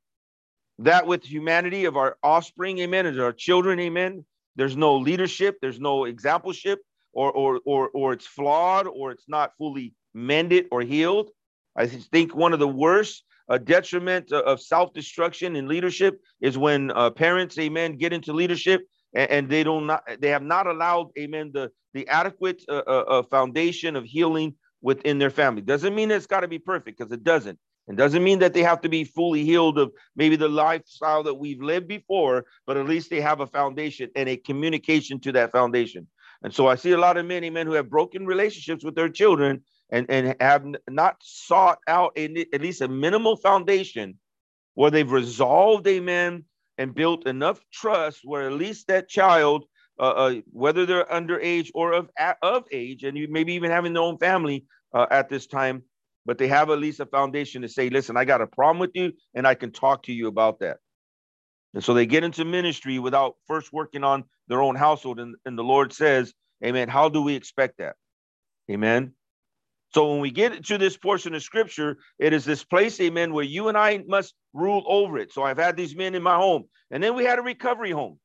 That 0.79 1.05
with 1.05 1.23
humanity 1.23 1.85
of 1.85 1.97
our 1.97 2.17
offspring, 2.23 2.79
amen, 2.79 3.05
is 3.05 3.19
our 3.19 3.31
children, 3.31 3.79
amen. 3.79 4.25
There's 4.55 4.75
no 4.75 4.97
leadership, 4.97 5.57
there's 5.61 5.79
no 5.79 6.01
exampleship, 6.01 6.77
or 7.13 7.31
or 7.31 7.59
or 7.63 7.89
or 7.89 8.13
it's 8.13 8.25
flawed, 8.25 8.88
or 8.88 9.11
it's 9.11 9.27
not 9.27 9.51
fully 9.59 9.93
mended 10.15 10.65
or 10.71 10.81
healed. 10.81 11.29
I 11.75 11.85
think 11.85 12.33
one 12.33 12.53
of 12.53 12.59
the 12.59 12.67
worst 12.67 13.23
uh, 13.50 13.59
detriment 13.59 14.31
of 14.31 14.59
self-destruction 14.59 15.55
in 15.55 15.67
leadership 15.67 16.19
is 16.41 16.57
when 16.57 16.89
uh, 16.91 17.11
parents, 17.11 17.57
amen, 17.59 17.97
get 17.97 18.13
into 18.13 18.33
leadership 18.33 18.81
and, 19.13 19.31
and 19.31 19.49
they 19.49 19.63
don't 19.63 19.87
not 19.87 20.03
they 20.19 20.29
have 20.29 20.43
not 20.43 20.67
allowed 20.67 21.09
amen 21.17 21.51
the 21.53 21.71
the 21.93 22.07
adequate 22.07 22.63
uh, 22.69 22.83
uh, 22.87 23.03
uh, 23.07 23.23
foundation 23.23 23.95
of 23.95 24.05
healing 24.05 24.55
within 24.81 25.19
their 25.19 25.29
family. 25.29 25.61
Doesn't 25.61 25.93
mean 25.93 26.09
it's 26.09 26.27
got 26.27 26.41
to 26.41 26.47
be 26.47 26.59
perfect 26.59 26.97
because 26.97 27.11
it 27.11 27.23
doesn't. 27.23 27.59
And 27.87 27.97
doesn't 27.97 28.23
mean 28.23 28.39
that 28.39 28.53
they 28.53 28.63
have 28.63 28.81
to 28.81 28.89
be 28.89 29.03
fully 29.03 29.43
healed 29.43 29.77
of 29.77 29.91
maybe 30.15 30.35
the 30.35 30.47
lifestyle 30.47 31.23
that 31.23 31.33
we've 31.33 31.61
lived 31.61 31.87
before 31.87 32.45
but 32.65 32.77
at 32.77 32.87
least 32.87 33.09
they 33.09 33.19
have 33.21 33.41
a 33.41 33.47
foundation 33.47 34.09
and 34.15 34.29
a 34.29 34.37
communication 34.37 35.19
to 35.21 35.31
that 35.33 35.51
foundation. 35.51 36.07
And 36.43 36.53
so 36.53 36.67
i 36.67 36.75
see 36.75 36.91
a 36.91 36.97
lot 36.97 37.17
of 37.17 37.25
men 37.25 37.43
amen 37.43 37.67
who 37.67 37.73
have 37.73 37.89
broken 37.89 38.25
relationships 38.25 38.83
with 38.83 38.95
their 38.95 39.09
children 39.09 39.63
and, 39.91 40.09
and 40.09 40.35
have 40.39 40.65
not 40.89 41.17
sought 41.21 41.79
out 41.87 42.13
a, 42.17 42.45
at 42.53 42.61
least 42.61 42.81
a 42.81 42.87
minimal 42.87 43.35
foundation 43.35 44.17
where 44.75 44.91
they've 44.91 45.11
resolved 45.11 45.85
amen 45.87 46.45
and 46.81 46.95
built 46.95 47.27
enough 47.27 47.61
trust 47.71 48.21
where 48.23 48.47
at 48.47 48.53
least 48.53 48.88
that 48.88 49.07
child, 49.07 49.65
uh, 50.00 50.13
uh, 50.23 50.35
whether 50.51 50.83
they're 50.83 51.05
underage 51.05 51.69
or 51.75 51.93
of 51.93 52.09
of 52.41 52.63
age, 52.71 53.03
and 53.03 53.15
you 53.15 53.27
maybe 53.29 53.53
even 53.53 53.69
having 53.69 53.93
their 53.93 54.01
own 54.01 54.17
family 54.17 54.65
uh, 54.95 55.05
at 55.11 55.29
this 55.29 55.45
time, 55.45 55.83
but 56.25 56.39
they 56.39 56.47
have 56.47 56.71
at 56.71 56.79
least 56.79 57.00
a 57.00 57.05
foundation 57.05 57.61
to 57.61 57.69
say, 57.69 57.91
"Listen, 57.91 58.17
I 58.17 58.25
got 58.25 58.41
a 58.41 58.47
problem 58.47 58.79
with 58.79 58.89
you, 58.95 59.13
and 59.35 59.45
I 59.45 59.53
can 59.53 59.71
talk 59.71 60.01
to 60.03 60.13
you 60.13 60.27
about 60.27 60.59
that." 60.61 60.77
And 61.75 61.83
so 61.83 61.93
they 61.93 62.07
get 62.07 62.23
into 62.23 62.45
ministry 62.45 62.97
without 62.97 63.35
first 63.45 63.71
working 63.71 64.03
on 64.03 64.23
their 64.47 64.63
own 64.63 64.75
household, 64.75 65.19
and, 65.19 65.35
and 65.45 65.55
the 65.55 65.63
Lord 65.63 65.93
says, 65.93 66.33
"Amen." 66.65 66.89
How 66.89 67.09
do 67.09 67.21
we 67.21 67.35
expect 67.35 67.77
that? 67.77 67.95
Amen. 68.71 69.13
So 69.93 70.12
when 70.12 70.21
we 70.21 70.31
get 70.31 70.65
to 70.65 70.77
this 70.77 70.98
portion 70.98 71.36
of 71.36 71.43
scripture, 71.43 71.98
it 72.17 72.33
is 72.33 72.45
this 72.45 72.63
place, 72.63 73.00
amen, 73.01 73.33
where 73.33 73.43
you 73.43 73.67
and 73.67 73.77
I 73.77 74.03
must 74.07 74.33
rule 74.53 74.83
over 74.88 75.17
it. 75.17 75.33
So 75.33 75.43
I've 75.43 75.57
had 75.57 75.75
these 75.75 75.95
men 75.95 76.15
in 76.15 76.24
my 76.24 76.36
home, 76.36 76.63
and 76.91 77.03
then 77.03 77.15
we 77.15 77.25
had 77.25 77.39
a 77.39 77.43
recovery 77.43 77.91
home. 77.91 78.17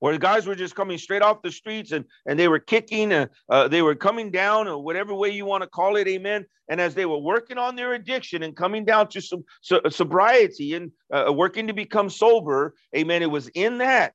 where 0.00 0.14
the 0.14 0.18
guys 0.18 0.46
were 0.46 0.54
just 0.54 0.74
coming 0.74 0.98
straight 0.98 1.22
off 1.22 1.42
the 1.42 1.52
streets 1.52 1.92
and, 1.92 2.04
and 2.26 2.38
they 2.38 2.48
were 2.48 2.58
kicking, 2.58 3.12
uh, 3.12 3.26
uh, 3.50 3.68
they 3.68 3.82
were 3.82 3.94
coming 3.94 4.30
down, 4.30 4.66
or 4.66 4.82
whatever 4.82 5.14
way 5.14 5.28
you 5.28 5.44
want 5.44 5.62
to 5.62 5.68
call 5.68 5.96
it, 5.96 6.08
amen. 6.08 6.44
And 6.68 6.80
as 6.80 6.94
they 6.94 7.06
were 7.06 7.18
working 7.18 7.58
on 7.58 7.76
their 7.76 7.92
addiction 7.92 8.42
and 8.42 8.56
coming 8.56 8.84
down 8.84 9.08
to 9.08 9.20
some 9.20 9.44
so, 9.60 9.80
sobriety 9.90 10.74
and 10.74 10.90
uh, 11.12 11.32
working 11.32 11.66
to 11.66 11.74
become 11.74 12.08
sober, 12.10 12.74
amen, 12.96 13.22
it 13.22 13.30
was 13.30 13.48
in 13.48 13.78
that. 13.78 14.14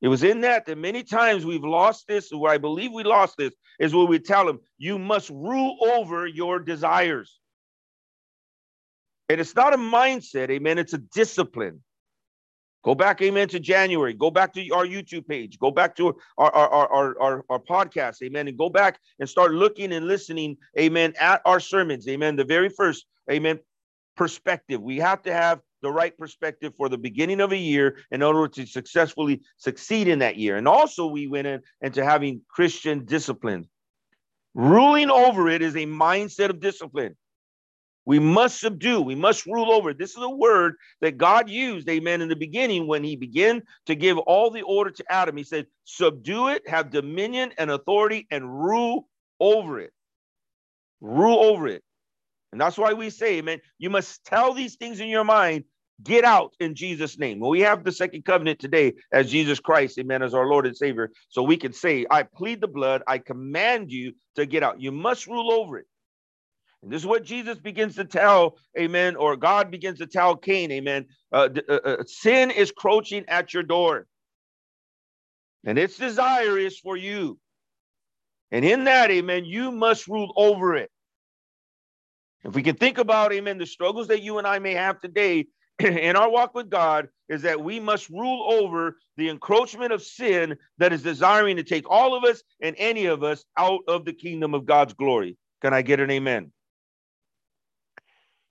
It 0.00 0.08
was 0.08 0.22
in 0.22 0.42
that 0.42 0.66
that 0.66 0.78
many 0.78 1.02
times 1.02 1.44
we've 1.44 1.64
lost 1.64 2.06
this, 2.06 2.30
where 2.30 2.52
I 2.52 2.58
believe 2.58 2.92
we 2.92 3.02
lost 3.02 3.36
this, 3.36 3.52
is 3.80 3.94
where 3.94 4.06
we 4.06 4.18
tell 4.18 4.46
them, 4.46 4.60
you 4.78 4.98
must 4.98 5.30
rule 5.30 5.76
over 5.82 6.26
your 6.26 6.60
desires. 6.60 7.40
And 9.28 9.40
it's 9.40 9.54
not 9.54 9.74
a 9.74 9.76
mindset, 9.76 10.50
amen, 10.50 10.78
it's 10.78 10.94
a 10.94 10.98
discipline. 10.98 11.82
Go 12.84 12.94
back, 12.94 13.20
amen, 13.20 13.48
to 13.48 13.60
January. 13.60 14.14
Go 14.14 14.30
back 14.30 14.54
to 14.54 14.70
our 14.70 14.86
YouTube 14.86 15.26
page. 15.26 15.58
Go 15.58 15.70
back 15.70 15.96
to 15.96 16.16
our, 16.38 16.50
our, 16.54 16.88
our, 16.88 17.20
our, 17.20 17.44
our 17.50 17.58
podcast, 17.58 18.22
amen. 18.22 18.46
And 18.46 18.56
go 18.56 18.70
back 18.70 19.00
and 19.18 19.28
start 19.28 19.52
looking 19.52 19.92
and 19.92 20.06
listening, 20.06 20.56
amen, 20.78 21.12
at 21.20 21.42
our 21.44 21.58
sermons, 21.58 22.06
amen. 22.08 22.36
The 22.36 22.44
very 22.44 22.68
first, 22.68 23.04
amen, 23.30 23.58
perspective. 24.16 24.80
We 24.80 24.98
have 24.98 25.22
to 25.22 25.32
have 25.32 25.60
the 25.82 25.90
right 25.90 26.16
perspective 26.16 26.72
for 26.76 26.88
the 26.88 26.98
beginning 26.98 27.40
of 27.40 27.52
a 27.52 27.56
year 27.56 27.98
in 28.10 28.22
order 28.22 28.48
to 28.48 28.66
successfully 28.66 29.42
succeed 29.56 30.08
in 30.08 30.20
that 30.20 30.36
year. 30.36 30.56
And 30.56 30.68
also, 30.68 31.06
we 31.06 31.26
went 31.26 31.46
in 31.46 31.62
into 31.80 32.04
having 32.04 32.42
Christian 32.48 33.04
discipline. 33.04 33.68
Ruling 34.54 35.10
over 35.10 35.48
it 35.48 35.62
is 35.62 35.76
a 35.76 35.86
mindset 35.86 36.50
of 36.50 36.60
discipline. 36.60 37.16
We 38.08 38.18
must 38.18 38.58
subdue, 38.58 39.02
we 39.02 39.14
must 39.14 39.44
rule 39.44 39.70
over. 39.70 39.92
This 39.92 40.16
is 40.16 40.22
a 40.22 40.30
word 40.30 40.76
that 41.02 41.18
God 41.18 41.50
used, 41.50 41.86
amen, 41.90 42.22
in 42.22 42.30
the 42.30 42.36
beginning 42.36 42.86
when 42.86 43.04
he 43.04 43.16
began 43.16 43.62
to 43.84 43.94
give 43.94 44.16
all 44.16 44.50
the 44.50 44.62
order 44.62 44.90
to 44.90 45.04
Adam. 45.10 45.36
He 45.36 45.44
said, 45.44 45.66
Subdue 45.84 46.48
it, 46.48 46.66
have 46.66 46.90
dominion 46.90 47.52
and 47.58 47.70
authority, 47.70 48.26
and 48.30 48.50
rule 48.50 49.08
over 49.38 49.78
it. 49.78 49.92
Rule 51.02 51.38
over 51.38 51.68
it. 51.68 51.84
And 52.52 52.60
that's 52.60 52.78
why 52.78 52.92
we 52.94 53.10
say, 53.10 53.38
amen, 53.38 53.60
you 53.78 53.90
must 53.90 54.24
tell 54.24 54.54
these 54.54 54.76
things 54.76 55.00
in 55.00 55.08
your 55.08 55.24
mind. 55.24 55.64
Get 56.02 56.24
out 56.24 56.54
in 56.60 56.76
Jesus' 56.76 57.18
name. 57.18 57.40
Well, 57.40 57.50
we 57.50 57.60
have 57.60 57.82
the 57.82 57.90
second 57.90 58.24
covenant 58.24 58.60
today 58.60 58.94
as 59.12 59.30
Jesus 59.30 59.58
Christ, 59.58 59.98
amen, 59.98 60.22
as 60.22 60.32
our 60.32 60.46
Lord 60.46 60.64
and 60.64 60.76
Savior. 60.76 61.10
So 61.28 61.42
we 61.42 61.56
can 61.56 61.72
say, 61.72 62.06
I 62.08 62.22
plead 62.22 62.60
the 62.60 62.68
blood, 62.68 63.02
I 63.08 63.18
command 63.18 63.90
you 63.90 64.12
to 64.36 64.46
get 64.46 64.62
out. 64.62 64.80
You 64.80 64.92
must 64.92 65.26
rule 65.26 65.52
over 65.52 65.78
it. 65.78 65.86
And 66.82 66.92
this 66.92 67.02
is 67.02 67.06
what 67.06 67.24
Jesus 67.24 67.58
begins 67.58 67.96
to 67.96 68.04
tell, 68.04 68.56
amen, 68.78 69.16
or 69.16 69.36
God 69.36 69.70
begins 69.72 69.98
to 69.98 70.06
tell 70.06 70.36
Cain, 70.36 70.70
amen. 70.70 71.06
Uh, 71.32 71.48
uh, 71.68 71.72
uh, 71.72 72.04
sin 72.06 72.52
is 72.52 72.70
crouching 72.70 73.24
at 73.26 73.52
your 73.52 73.64
door, 73.64 74.06
and 75.66 75.76
its 75.76 75.96
desire 75.96 76.56
is 76.56 76.78
for 76.78 76.96
you. 76.96 77.40
And 78.52 78.64
in 78.64 78.84
that, 78.84 79.10
amen, 79.10 79.44
you 79.44 79.72
must 79.72 80.06
rule 80.06 80.32
over 80.36 80.76
it. 80.76 80.90
If 82.44 82.54
we 82.54 82.62
can 82.62 82.76
think 82.76 82.98
about, 82.98 83.32
amen, 83.32 83.58
the 83.58 83.66
struggles 83.66 84.08
that 84.08 84.22
you 84.22 84.38
and 84.38 84.46
I 84.46 84.58
may 84.58 84.74
have 84.74 85.00
today 85.00 85.46
in 85.78 86.16
our 86.16 86.30
walk 86.30 86.54
with 86.54 86.70
God, 86.70 87.08
is 87.28 87.42
that 87.42 87.62
we 87.62 87.78
must 87.78 88.08
rule 88.08 88.46
over 88.50 88.96
the 89.16 89.28
encroachment 89.28 89.92
of 89.92 90.02
sin 90.02 90.56
that 90.78 90.92
is 90.92 91.02
desiring 91.02 91.56
to 91.56 91.62
take 91.62 91.88
all 91.88 92.16
of 92.16 92.24
us 92.24 92.42
and 92.62 92.74
any 92.78 93.06
of 93.06 93.22
us 93.22 93.44
out 93.56 93.80
of 93.88 94.04
the 94.04 94.12
kingdom 94.12 94.54
of 94.54 94.64
God's 94.64 94.94
glory. 94.94 95.36
Can 95.60 95.74
I 95.74 95.82
get 95.82 96.00
an 96.00 96.10
amen? 96.10 96.52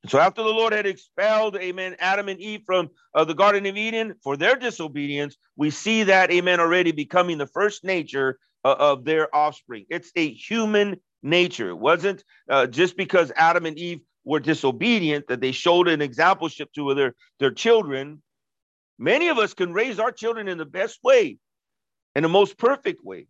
So 0.07 0.19
after 0.19 0.43
the 0.43 0.49
Lord 0.49 0.73
had 0.73 0.85
expelled, 0.85 1.57
amen, 1.57 1.95
Adam 1.99 2.29
and 2.29 2.39
Eve 2.39 2.61
from 2.65 2.89
uh, 3.13 3.25
the 3.25 3.33
Garden 3.33 3.65
of 3.65 3.75
Eden 3.75 4.15
for 4.23 4.37
their 4.37 4.55
disobedience, 4.55 5.35
we 5.55 5.69
see 5.69 6.03
that, 6.03 6.31
amen, 6.31 6.59
already 6.59 6.91
becoming 6.91 7.37
the 7.37 7.47
first 7.47 7.83
nature 7.83 8.39
uh, 8.63 8.75
of 8.77 9.03
their 9.03 9.33
offspring. 9.35 9.85
It's 9.89 10.11
a 10.15 10.31
human 10.31 10.97
nature. 11.27 11.69
It 11.69 11.77
wasn't 11.77 12.23
uh, 12.49 12.67
just 12.67 12.97
because 12.97 13.31
Adam 13.35 13.65
and 13.65 13.77
Eve 13.77 14.01
were 14.23 14.39
disobedient 14.39 15.27
that 15.27 15.41
they 15.41 15.51
showed 15.51 15.87
an 15.87 15.99
exampleship 15.99 16.71
to 16.73 16.93
their, 16.93 17.13
their 17.39 17.51
children. 17.51 18.21
Many 18.97 19.29
of 19.29 19.37
us 19.37 19.53
can 19.53 19.73
raise 19.73 19.99
our 19.99 20.11
children 20.11 20.47
in 20.47 20.57
the 20.57 20.65
best 20.65 20.99
way, 21.03 21.37
in 22.15 22.23
the 22.23 22.29
most 22.29 22.57
perfect 22.57 23.03
way. 23.03 23.27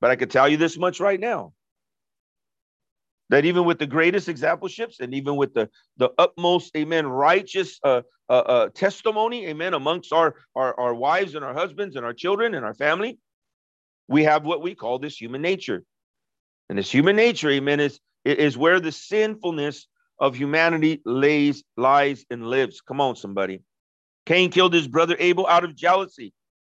But 0.00 0.10
I 0.10 0.16
can 0.16 0.28
tell 0.28 0.48
you 0.48 0.56
this 0.56 0.78
much 0.78 1.00
right 1.00 1.18
now 1.18 1.52
that 3.30 3.44
even 3.44 3.64
with 3.64 3.78
the 3.78 3.86
greatest 3.86 4.28
exampleships 4.28 5.00
and 5.00 5.12
even 5.12 5.36
with 5.36 5.52
the, 5.52 5.68
the 5.98 6.10
utmost, 6.18 6.74
amen, 6.76 7.06
righteous 7.06 7.78
uh, 7.84 8.02
uh, 8.28 8.32
uh, 8.32 8.68
testimony, 8.74 9.46
amen, 9.46 9.74
amongst 9.74 10.12
our, 10.12 10.36
our, 10.54 10.78
our 10.80 10.94
wives 10.94 11.34
and 11.34 11.44
our 11.44 11.54
husbands 11.54 11.96
and 11.96 12.04
our 12.04 12.14
children 12.14 12.54
and 12.54 12.64
our 12.64 12.74
family, 12.74 13.18
we 14.08 14.24
have 14.24 14.44
what 14.44 14.62
we 14.62 14.74
call 14.74 14.98
this 14.98 15.20
human 15.20 15.42
nature. 15.42 15.84
And 16.68 16.78
this 16.78 16.92
human 16.92 17.16
nature, 17.16 17.50
amen, 17.50 17.80
is, 17.80 18.00
is 18.24 18.56
where 18.56 18.80
the 18.80 18.92
sinfulness 18.92 19.86
of 20.18 20.34
humanity 20.34 21.00
lays, 21.04 21.64
lies, 21.76 22.24
and 22.30 22.46
lives. 22.46 22.80
Come 22.80 23.00
on, 23.00 23.16
somebody. 23.16 23.62
Cain 24.26 24.50
killed 24.50 24.74
his 24.74 24.88
brother 24.88 25.16
Abel 25.18 25.46
out 25.46 25.64
of 25.64 25.74
jealousy 25.74 26.34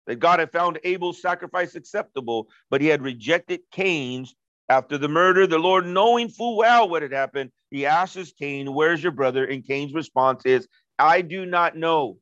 that 0.08 0.20
God 0.20 0.40
had 0.40 0.52
found 0.52 0.80
Abel's 0.84 1.22
sacrifice 1.22 1.76
acceptable, 1.76 2.48
but 2.70 2.82
he 2.82 2.88
had 2.88 3.02
rejected 3.02 3.62
Cain's 3.72 4.36
after 4.72 4.98
the 4.98 5.10
murder, 5.10 5.46
the 5.46 5.60
Lord, 5.60 5.86
knowing 5.86 6.30
full 6.30 6.56
well 6.56 6.88
what 6.88 7.02
had 7.02 7.12
happened, 7.12 7.52
he 7.72 7.86
asks 7.86 8.32
Cain, 8.32 8.74
Where's 8.74 9.04
your 9.04 9.12
brother? 9.12 9.44
And 9.44 9.68
Cain's 9.68 9.94
response 9.94 10.46
is, 10.46 10.66
I 10.98 11.22
do 11.22 11.46
not 11.46 11.76
know. 11.76 12.18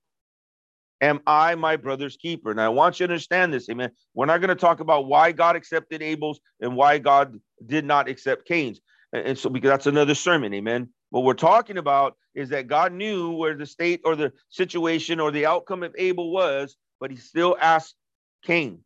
Am 1.02 1.22
I 1.26 1.56
my 1.56 1.78
brother's 1.78 2.18
keeper? 2.18 2.52
And 2.52 2.60
I 2.60 2.70
want 2.70 3.00
you 3.00 3.08
to 3.08 3.14
understand 3.14 3.54
this, 3.54 3.70
amen. 3.70 3.92
We're 4.14 4.26
not 4.26 4.42
going 4.42 4.50
to 4.50 4.56
talk 4.56 4.82
about 4.82 5.08
why 5.08 5.32
God 5.32 5.56
accepted 5.56 6.02
Abel's 6.02 6.40
and 6.60 6.76
why 6.76 6.98
God 6.98 7.40
did 7.66 7.86
not 7.86 8.10
accept 8.10 8.46
Cain's. 8.46 8.82
And 9.14 9.38
so, 9.38 9.50
because 9.50 9.70
that's 9.70 9.88
another 9.88 10.14
sermon, 10.14 10.54
amen. 10.54 10.90
What 11.10 11.24
we're 11.24 11.34
talking 11.34 11.78
about 11.78 12.16
is 12.36 12.50
that 12.50 12.68
God 12.68 12.94
knew 12.94 13.32
where 13.32 13.56
the 13.56 13.66
state 13.66 14.02
or 14.04 14.16
the 14.16 14.32
situation 14.50 15.20
or 15.20 15.32
the 15.32 15.46
outcome 15.46 15.84
of 15.84 15.96
Abel 15.98 16.32
was, 16.32 16.76
but 17.00 17.12
he 17.12 17.18
still 17.18 17.58
asked 17.60 17.96
Cain 18.44 18.80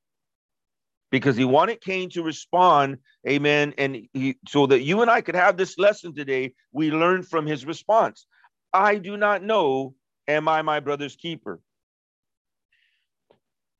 because 1.12 1.36
he 1.36 1.45
wanted 1.45 1.82
Cain 1.82 2.10
to 2.12 2.23
respond, 2.23 2.97
amen. 3.28 3.73
And 3.78 4.08
he, 4.13 4.38
so 4.47 4.65
that 4.67 4.82
you 4.82 5.02
and 5.02 5.12
I 5.12 5.21
could 5.21 5.36
have 5.36 5.58
this 5.58 5.78
lesson 5.78 6.15
today, 6.15 6.54
we 6.71 6.91
learned 6.91 7.28
from 7.28 7.45
his 7.45 7.65
response. 7.65 8.26
I 8.71 8.95
do 8.95 9.17
not 9.17 9.43
know, 9.43 9.93
am 10.28 10.47
I 10.47 10.62
my 10.62 10.80
brother's 10.80 11.15
keeper? 11.15 11.60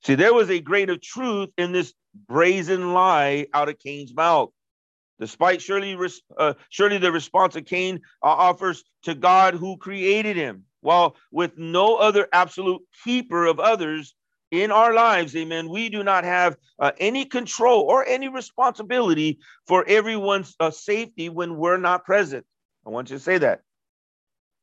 See, 0.06 0.16
there 0.16 0.34
was 0.34 0.50
a 0.50 0.60
grain 0.60 0.90
of 0.90 1.02
truth 1.02 1.50
in 1.58 1.72
this 1.72 1.94
brazen 2.28 2.94
lie 2.94 3.48
out 3.54 3.70
of 3.70 3.80
Cain's 3.80 4.14
mouth. 4.14 4.50
Despite 5.20 5.62
surely, 5.62 5.98
uh, 6.38 6.54
surely 6.70 6.98
the 6.98 7.12
response 7.12 7.56
of 7.56 7.66
Cain 7.66 8.02
uh, 8.22 8.28
offers 8.28 8.84
to 9.04 9.16
God 9.16 9.54
who 9.54 9.78
created 9.78 10.36
him, 10.36 10.66
while 10.82 11.16
with 11.32 11.58
no 11.58 11.96
other 11.96 12.28
absolute 12.34 12.82
keeper 13.06 13.46
of 13.46 13.60
others 13.60 14.16
in 14.52 14.72
our 14.72 14.94
lives, 14.94 15.36
amen, 15.36 15.70
we 15.70 15.90
do 15.90 16.04
not 16.04 16.26
have 16.26 16.58
uh, 16.80 16.92
any 16.98 17.26
control 17.26 17.82
or 17.82 18.06
any 18.06 18.28
responsibility 18.28 19.40
for 19.68 19.86
everyone's 19.88 20.56
uh, 20.60 20.70
safety 20.70 21.30
when 21.30 21.56
we're 21.56 21.78
not 21.78 22.04
present. 22.04 22.46
I 22.86 22.90
want 22.90 23.10
you 23.10 23.16
to 23.16 23.24
say 23.24 23.38
that. 23.38 23.62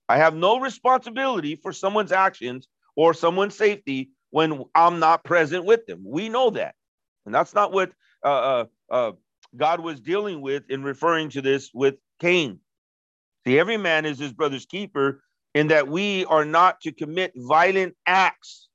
I 0.09 0.19
have 0.19 0.35
no 0.35 0.61
responsibility 0.61 1.57
for 1.57 1.73
someone's 1.73 2.13
actions 2.13 2.69
or 2.95 3.15
someone's 3.15 3.57
safety 3.57 4.11
when 4.31 4.65
I'm 4.75 4.99
not 4.99 5.25
present 5.25 5.65
with 5.65 5.87
them. 5.87 6.03
We 6.05 6.29
know 6.29 6.51
that. 6.51 6.75
And 7.27 7.35
that's 7.35 7.55
not 7.55 7.73
what 7.73 7.93
uh, 8.25 8.29
uh, 8.29 8.65
uh 8.91 9.13
God 9.57 9.81
was 9.81 10.01
dealing 10.01 10.41
with 10.41 10.65
in 10.71 10.83
referring 10.83 11.31
to 11.31 11.43
this 11.43 11.71
with 11.75 11.97
Cain. 12.21 12.61
See, 13.45 13.59
every 13.59 13.77
man 13.77 14.05
is 14.05 14.19
his 14.19 14.33
brother's 14.33 14.67
keeper 14.67 15.23
in 15.55 15.69
that 15.69 15.89
we 15.89 16.25
are 16.27 16.45
not 16.45 16.81
to 16.83 16.93
commit 16.93 17.33
violent 17.37 17.97
acts 18.07 18.69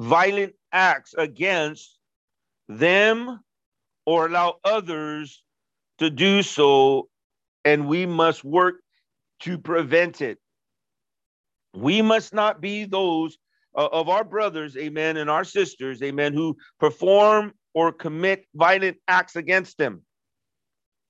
violent 0.00 0.54
acts 0.72 1.14
against 1.16 1.98
them 2.68 3.38
or 4.06 4.26
allow 4.26 4.56
others 4.64 5.42
to 5.98 6.08
do 6.08 6.42
so, 6.42 7.08
and 7.64 7.86
we 7.86 8.06
must 8.06 8.42
work 8.42 8.76
to 9.40 9.58
prevent 9.58 10.22
it. 10.22 10.38
We 11.74 12.00
must 12.00 12.32
not 12.32 12.62
be 12.62 12.86
those 12.86 13.36
uh, 13.76 13.88
of 13.92 14.08
our 14.08 14.24
brothers, 14.24 14.76
amen, 14.76 15.16
and 15.16 15.30
our 15.30 15.44
sisters, 15.44 16.02
amen, 16.02 16.34
who 16.34 16.56
perform 16.78 17.52
or 17.74 17.92
commit 17.92 18.46
violent 18.54 18.96
acts 19.06 19.36
against 19.36 19.78
them. 19.78 20.02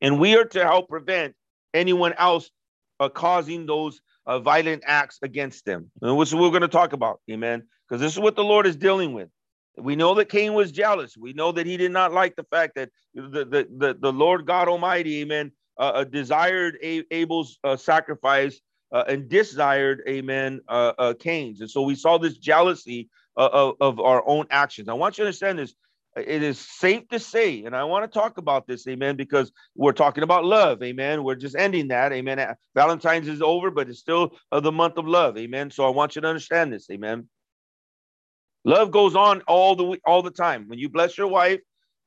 And 0.00 0.18
we 0.18 0.36
are 0.36 0.44
to 0.44 0.64
help 0.64 0.88
prevent 0.88 1.34
anyone 1.74 2.12
else 2.14 2.50
uh, 2.98 3.08
causing 3.08 3.66
those 3.66 4.00
uh, 4.26 4.38
violent 4.38 4.82
acts 4.86 5.18
against 5.22 5.64
them. 5.64 5.90
And 6.02 6.16
which 6.16 6.32
we're 6.32 6.50
going 6.50 6.62
to 6.62 6.68
talk 6.68 6.92
about, 6.92 7.20
amen 7.30 7.64
because 7.90 8.00
this 8.00 8.12
is 8.12 8.18
what 8.18 8.36
the 8.36 8.44
Lord 8.44 8.66
is 8.66 8.76
dealing 8.76 9.12
with. 9.12 9.28
We 9.76 9.96
know 9.96 10.14
that 10.14 10.28
Cain 10.28 10.54
was 10.54 10.70
jealous. 10.70 11.16
We 11.16 11.32
know 11.32 11.52
that 11.52 11.66
he 11.66 11.76
did 11.76 11.90
not 11.90 12.12
like 12.12 12.36
the 12.36 12.44
fact 12.44 12.74
that 12.76 12.90
the, 13.14 13.44
the, 13.44 13.68
the, 13.76 13.96
the 13.98 14.12
Lord 14.12 14.46
God 14.46 14.68
Almighty, 14.68 15.22
amen, 15.22 15.52
uh, 15.78 15.92
uh 15.94 16.04
desired 16.04 16.78
Abel's 16.82 17.58
uh, 17.64 17.76
sacrifice 17.76 18.60
uh, 18.92 19.04
and 19.08 19.28
desired, 19.28 20.02
amen, 20.08 20.60
uh, 20.68 20.92
uh, 20.98 21.14
Cain's. 21.18 21.60
And 21.60 21.70
so 21.70 21.82
we 21.82 21.94
saw 21.94 22.18
this 22.18 22.36
jealousy 22.36 23.08
of, 23.36 23.76
of 23.80 24.00
our 24.00 24.22
own 24.26 24.46
actions. 24.50 24.88
I 24.88 24.94
want 24.94 25.16
you 25.16 25.24
to 25.24 25.28
understand 25.28 25.58
this. 25.58 25.74
It 26.16 26.42
is 26.42 26.58
safe 26.58 27.06
to 27.08 27.20
say, 27.20 27.64
and 27.64 27.74
I 27.74 27.84
want 27.84 28.10
to 28.10 28.18
talk 28.18 28.36
about 28.36 28.66
this, 28.66 28.86
amen, 28.88 29.16
because 29.16 29.52
we're 29.76 29.92
talking 29.92 30.24
about 30.24 30.44
love, 30.44 30.82
amen. 30.82 31.22
We're 31.22 31.36
just 31.36 31.54
ending 31.54 31.88
that, 31.88 32.12
amen. 32.12 32.54
Valentine's 32.74 33.28
is 33.28 33.40
over, 33.40 33.70
but 33.70 33.88
it's 33.88 34.00
still 34.00 34.32
the 34.50 34.72
month 34.72 34.98
of 34.98 35.06
love, 35.06 35.38
amen. 35.38 35.70
So 35.70 35.86
I 35.86 35.90
want 35.90 36.16
you 36.16 36.22
to 36.22 36.28
understand 36.28 36.72
this, 36.72 36.90
amen. 36.90 37.28
Love 38.64 38.90
goes 38.90 39.14
on 39.14 39.40
all 39.42 39.76
the 39.76 39.98
all 40.04 40.22
the 40.22 40.30
time. 40.30 40.68
When 40.68 40.78
you 40.78 40.88
bless 40.88 41.16
your 41.16 41.28
wife, 41.28 41.60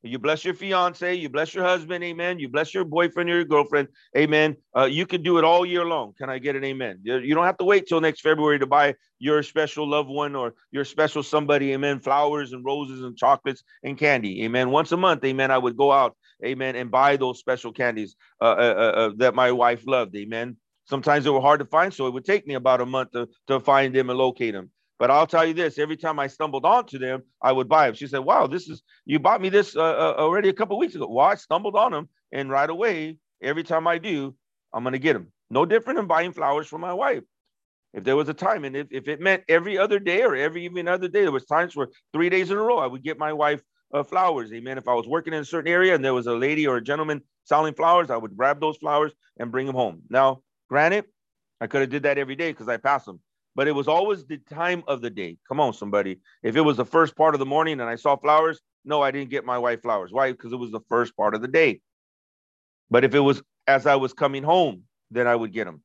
you 0.03 0.19
bless 0.19 0.43
your 0.43 0.53
fiance, 0.53 1.15
you 1.15 1.29
bless 1.29 1.53
your 1.53 1.63
husband, 1.63 2.03
amen. 2.03 2.37
You 2.37 2.49
bless 2.49 2.73
your 2.73 2.83
boyfriend 2.83 3.29
or 3.29 3.35
your 3.35 3.45
girlfriend, 3.45 3.87
amen. 4.17 4.57
Uh, 4.75 4.83
you 4.83 5.05
can 5.05 5.23
do 5.23 5.37
it 5.37 5.45
all 5.45 5.65
year 5.65 5.85
long. 5.85 6.13
Can 6.17 6.29
I 6.29 6.39
get 6.39 6.57
an 6.57 6.63
amen? 6.65 6.99
You 7.03 7.33
don't 7.33 7.45
have 7.45 7.57
to 7.57 7.63
wait 7.63 7.87
till 7.87 8.01
next 8.01 8.21
February 8.21 8.59
to 8.59 8.67
buy 8.67 8.95
your 9.19 9.41
special 9.43 9.89
loved 9.89 10.09
one 10.09 10.35
or 10.35 10.55
your 10.71 10.83
special 10.83 11.23
somebody, 11.23 11.71
amen. 11.73 12.01
Flowers 12.01 12.51
and 12.51 12.65
roses 12.65 13.01
and 13.01 13.17
chocolates 13.17 13.63
and 13.81 13.97
candy, 13.97 14.43
amen. 14.43 14.71
Once 14.71 14.91
a 14.91 14.97
month, 14.97 15.23
amen. 15.23 15.51
I 15.51 15.57
would 15.57 15.77
go 15.77 15.91
out, 15.91 16.17
amen, 16.43 16.75
and 16.75 16.91
buy 16.91 17.15
those 17.15 17.39
special 17.39 17.71
candies 17.71 18.15
uh, 18.41 18.45
uh, 18.45 18.75
uh, 18.77 18.99
uh 18.99 19.11
that 19.17 19.35
my 19.35 19.51
wife 19.51 19.87
loved, 19.87 20.15
amen. 20.17 20.57
Sometimes 20.85 21.23
they 21.23 21.29
were 21.29 21.39
hard 21.39 21.61
to 21.61 21.65
find, 21.65 21.93
so 21.93 22.07
it 22.07 22.13
would 22.13 22.25
take 22.25 22.45
me 22.45 22.55
about 22.55 22.81
a 22.81 22.85
month 22.85 23.11
to, 23.11 23.29
to 23.47 23.61
find 23.61 23.95
them 23.95 24.09
and 24.09 24.19
locate 24.19 24.53
them. 24.53 24.69
But 24.99 25.11
I'll 25.11 25.27
tell 25.27 25.45
you 25.45 25.53
this: 25.53 25.77
every 25.77 25.97
time 25.97 26.19
I 26.19 26.27
stumbled 26.27 26.65
onto 26.65 26.99
them, 26.99 27.23
I 27.41 27.51
would 27.51 27.67
buy 27.67 27.87
them. 27.87 27.95
She 27.95 28.07
said, 28.07 28.19
"Wow, 28.19 28.47
this 28.47 28.69
is 28.69 28.83
you 29.05 29.19
bought 29.19 29.41
me 29.41 29.49
this 29.49 29.75
uh, 29.75 29.81
uh, 29.81 30.15
already 30.17 30.49
a 30.49 30.53
couple 30.53 30.77
weeks 30.77 30.95
ago." 30.95 31.07
Well, 31.09 31.25
I 31.25 31.35
stumbled 31.35 31.75
on 31.75 31.91
them, 31.91 32.09
and 32.31 32.49
right 32.49 32.69
away, 32.69 33.17
every 33.41 33.63
time 33.63 33.87
I 33.87 33.97
do, 33.97 34.35
I'm 34.73 34.83
gonna 34.83 34.99
get 34.99 35.13
them. 35.13 35.31
No 35.49 35.65
different 35.65 35.97
than 35.97 36.07
buying 36.07 36.33
flowers 36.33 36.67
for 36.67 36.79
my 36.79 36.93
wife. 36.93 37.23
If 37.93 38.03
there 38.03 38.15
was 38.15 38.29
a 38.29 38.33
time, 38.33 38.65
and 38.65 38.75
if, 38.75 38.87
if 38.91 39.07
it 39.07 39.19
meant 39.19 39.43
every 39.47 39.77
other 39.77 39.99
day 39.99 40.23
or 40.23 40.35
every 40.35 40.65
even 40.65 40.87
other 40.87 41.07
day, 41.07 41.21
there 41.21 41.31
was 41.31 41.45
times 41.45 41.75
where 41.75 41.89
three 42.11 42.29
days 42.29 42.49
in 42.49 42.57
a 42.57 42.61
row 42.61 42.77
I 42.79 42.87
would 42.87 43.03
get 43.03 43.19
my 43.19 43.33
wife 43.33 43.61
uh, 43.93 44.03
flowers. 44.03 44.51
Amen. 44.51 44.77
If 44.77 44.87
I 44.87 44.93
was 44.93 45.07
working 45.07 45.33
in 45.33 45.41
a 45.41 45.45
certain 45.45 45.71
area 45.71 45.93
and 45.93 46.03
there 46.03 46.13
was 46.13 46.25
a 46.25 46.33
lady 46.33 46.65
or 46.65 46.77
a 46.77 46.83
gentleman 46.83 47.21
selling 47.43 47.75
flowers, 47.75 48.09
I 48.09 48.17
would 48.17 48.35
grab 48.35 48.59
those 48.59 48.77
flowers 48.77 49.11
and 49.37 49.51
bring 49.51 49.67
them 49.67 49.75
home. 49.75 50.01
Now, 50.09 50.41
granted, 50.69 51.05
I 51.61 51.67
could 51.67 51.81
have 51.81 51.91
did 51.91 52.03
that 52.03 52.17
every 52.17 52.35
day 52.35 52.51
because 52.51 52.67
I 52.67 52.77
pass 52.77 53.05
them 53.05 53.19
but 53.55 53.67
it 53.67 53.71
was 53.73 53.87
always 53.87 54.25
the 54.25 54.37
time 54.37 54.83
of 54.87 55.01
the 55.01 55.09
day. 55.09 55.37
Come 55.47 55.59
on, 55.59 55.73
somebody. 55.73 56.19
If 56.41 56.55
it 56.55 56.61
was 56.61 56.77
the 56.77 56.85
first 56.85 57.15
part 57.15 57.35
of 57.35 57.39
the 57.39 57.45
morning 57.45 57.79
and 57.79 57.89
I 57.89 57.95
saw 57.95 58.15
flowers, 58.15 58.59
no, 58.85 59.01
I 59.01 59.11
didn't 59.11 59.29
get 59.29 59.45
my 59.45 59.57
wife 59.57 59.81
flowers. 59.81 60.11
Why? 60.11 60.31
Because 60.31 60.51
it 60.53 60.57
was 60.57 60.71
the 60.71 60.81
first 60.89 61.15
part 61.15 61.35
of 61.35 61.41
the 61.41 61.47
day. 61.47 61.81
But 62.89 63.03
if 63.03 63.15
it 63.15 63.19
was 63.19 63.41
as 63.67 63.85
I 63.85 63.95
was 63.95 64.13
coming 64.13 64.43
home, 64.43 64.83
then 65.11 65.27
I 65.27 65.35
would 65.35 65.53
get 65.53 65.65
them. 65.65 65.81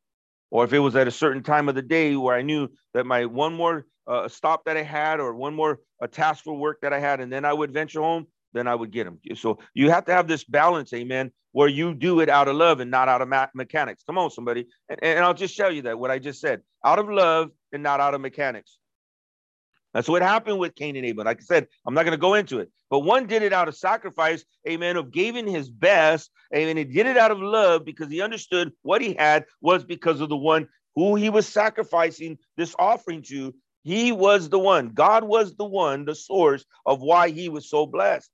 Or 0.51 0.65
if 0.65 0.73
it 0.73 0.79
was 0.79 0.97
at 0.97 1.07
a 1.07 1.13
certain 1.13 1.43
time 1.43 1.69
of 1.69 1.75
the 1.75 1.83
day 1.83 2.17
where 2.17 2.35
I 2.35 2.43
knew 2.43 2.69
that 2.95 3.07
my 3.07 3.27
one 3.27 3.55
more 3.55 3.87
uh, 4.07 4.29
stop 4.29 4.65
that 4.65 4.77
I 4.77 4.83
had 4.83 5.21
or 5.21 5.35
one 5.35 5.55
more 5.55 5.81
a 6.01 6.09
task 6.09 6.45
for 6.45 6.55
work 6.55 6.79
that 6.81 6.93
I 6.93 6.99
had, 6.99 7.21
and 7.21 7.31
then 7.31 7.45
I 7.45 7.53
would 7.53 7.73
venture 7.73 8.01
home, 8.01 8.27
then 8.55 8.67
I 8.67 8.75
would 8.75 8.91
get 8.91 9.05
them. 9.05 9.21
So 9.37 9.59
you 9.75 9.91
have 9.91 10.07
to 10.07 10.13
have 10.13 10.27
this 10.27 10.45
balance, 10.45 10.93
amen, 10.95 11.31
where 11.53 11.69
you 11.69 11.95
do 11.95 12.21
it 12.21 12.31
out 12.31 12.49
of 12.49 12.57
love 12.57 12.81
and 12.81 12.91
not 12.91 13.09
out 13.09 13.21
of 13.21 13.29
mechanics. 13.55 14.03
Come 14.05 14.17
on, 14.17 14.31
somebody. 14.31 14.67
And, 14.89 14.99
and 15.03 15.19
I'll 15.21 15.35
just 15.35 15.57
tell 15.57 15.71
you 15.71 15.83
that 15.83 15.99
what 15.99 16.11
I 16.11 16.19
just 16.19 16.41
said 16.41 16.63
out 16.85 16.99
of 16.99 17.11
love 17.11 17.51
and 17.73 17.83
not 17.83 18.01
out 18.01 18.15
of 18.15 18.21
mechanics. 18.21 18.79
That's 19.95 20.09
what 20.09 20.23
happened 20.23 20.59
with 20.59 20.75
Cain 20.75 20.97
and 20.97 21.07
Abel. 21.07 21.25
Like 21.25 21.41
I 21.41 21.45
said, 21.45 21.67
I'm 21.87 21.95
not 21.95 22.05
going 22.05 22.13
to 22.13 22.21
go 22.21 22.35
into 22.35 22.61
it, 22.61 22.71
but 22.91 23.01
one 23.01 23.27
did 23.27 23.43
it 23.43 23.53
out 23.53 23.69
of 23.69 23.77
sacrifice, 23.77 24.45
amen, 24.69 24.97
of 24.97 25.11
giving 25.11 25.47
his 25.47 25.71
best, 25.71 26.31
amen. 26.55 26.77
He 26.77 26.85
did 26.85 27.07
it 27.07 27.17
out 27.17 27.31
of 27.31 27.41
love 27.41 27.85
because 27.85 28.11
he 28.11 28.21
understood 28.21 28.73
what 28.83 29.01
he 29.01 29.15
had 29.15 29.47
was 29.61 29.85
because 29.85 30.21
of 30.21 30.29
the 30.29 30.37
one 30.37 30.69
who 30.95 31.15
he 31.15 31.31
was 31.31 31.49
sacrificing 31.49 32.39
this 32.57 32.75
offering 32.79 33.23
to. 33.23 33.55
He 33.83 34.13
was 34.13 34.51
the 34.51 34.59
one, 34.59 34.91
God 34.91 35.25
was 35.25 35.57
the 35.57 35.65
one, 35.65 36.05
the 36.05 36.15
source 36.15 36.65
of 36.85 37.01
why 37.01 37.31
he 37.31 37.49
was 37.49 37.71
so 37.71 37.87
blessed. 37.87 38.31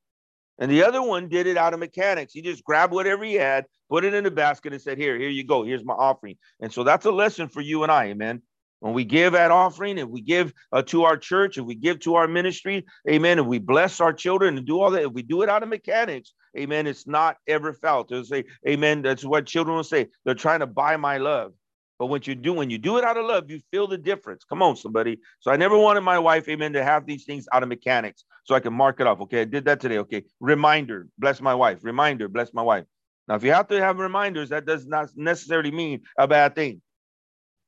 And 0.59 0.71
the 0.71 0.85
other 0.85 1.03
one 1.03 1.29
did 1.29 1.47
it 1.47 1.57
out 1.57 1.75
of 1.75 1.81
mechanics. 1.81 2.33
He 2.33 2.41
just 2.41 2.65
grabbed 2.65 2.93
whatever 2.93 3.25
he 3.25 3.35
had, 3.35 3.67
put 3.91 4.05
it 4.05 4.15
in 4.15 4.25
a 4.27 4.31
basket, 4.31 4.73
and 4.73 4.81
said, 4.81 4.99
Here, 4.99 5.19
here 5.19 5.29
you 5.29 5.45
go. 5.45 5.65
Here's 5.65 5.85
my 5.85 5.95
offering. 5.95 6.37
And 6.61 6.73
so 6.73 6.85
that's 6.85 7.07
a 7.07 7.11
lesson 7.11 7.49
for 7.49 7.61
you 7.61 7.83
and 7.83 7.91
I, 7.91 8.07
amen. 8.07 8.43
When 8.85 8.93
we 8.93 9.07
give 9.07 9.33
that 9.33 9.51
offering, 9.51 9.97
if 9.97 10.09
we 10.11 10.21
give 10.21 10.53
uh, 10.71 10.83
to 10.83 11.05
our 11.05 11.17
church, 11.17 11.57
if 11.57 11.65
we 11.65 11.75
give 11.75 12.01
to 12.01 12.17
our 12.17 12.29
ministry, 12.29 12.85
amen, 13.09 13.39
if 13.39 13.47
we 13.47 13.59
bless 13.59 13.99
our 13.99 14.13
children 14.13 14.59
and 14.59 14.67
do 14.67 14.79
all 14.79 14.91
that, 14.91 15.05
if 15.05 15.13
we 15.13 15.23
do 15.23 15.41
it 15.41 15.49
out 15.49 15.63
of 15.63 15.71
mechanics, 15.71 16.35
amen, 16.55 16.87
it's 16.87 17.07
not 17.07 17.39
ever 17.49 17.73
felt. 17.73 18.11
They'll 18.11 18.25
say, 18.25 18.45
amen. 18.69 19.01
That's 19.01 19.25
what 19.25 19.47
children 19.47 19.75
will 19.75 19.85
say. 19.85 20.09
They're 20.27 20.35
trying 20.35 20.61
to 20.61 20.67
buy 20.67 20.99
my 20.99 21.17
love. 21.17 21.55
But 21.99 22.09
what 22.09 22.27
you 22.27 22.35
do, 22.35 22.53
when 22.53 22.69
you 22.69 22.77
do 22.77 22.99
it 22.99 23.05
out 23.05 23.17
of 23.17 23.25
love, 23.25 23.51
you 23.51 23.59
feel 23.71 23.87
the 23.87 23.97
difference. 23.97 24.45
Come 24.45 24.61
on, 24.61 24.77
somebody. 24.77 25.19
So 25.41 25.51
I 25.51 25.57
never 25.57 25.79
wanted 25.79 26.03
my 26.03 26.19
wife, 26.19 26.47
amen, 26.51 26.75
to 26.75 26.85
have 26.85 27.07
these 27.07 27.25
things 27.25 27.47
out 27.55 27.63
of 27.63 27.71
mechanics 27.71 28.25
so 28.45 28.55
I 28.55 28.61
can 28.61 28.75
mark 28.75 29.01
it 29.01 29.07
off. 29.07 29.19
Okay, 29.23 29.41
I 29.41 29.45
did 29.47 29.65
that 29.65 29.81
today. 29.81 29.97
Okay, 29.97 30.25
reminder, 30.41 31.09
bless 31.19 31.41
my 31.41 31.55
wife. 31.55 31.79
Reminder, 31.83 32.29
bless 32.29 32.53
my 32.53 32.61
wife. 32.61 32.85
Now, 33.29 33.37
if 33.37 33.45
you 33.45 33.53
have 33.53 33.69
to 33.69 33.81
have 33.81 33.99
reminders, 33.99 34.51
that 34.51 34.67
does 34.67 34.87
not 34.87 35.09
necessarily 35.17 35.71
mean 35.71 36.03
a 36.19 36.29
bad 36.29 36.55
thing. 36.55 36.83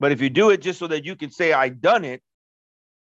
But 0.00 0.12
if 0.12 0.20
you 0.20 0.30
do 0.30 0.50
it 0.50 0.60
just 0.60 0.78
so 0.78 0.86
that 0.88 1.04
you 1.04 1.16
can 1.16 1.30
say, 1.30 1.52
I 1.52 1.68
done 1.68 2.04
it, 2.04 2.22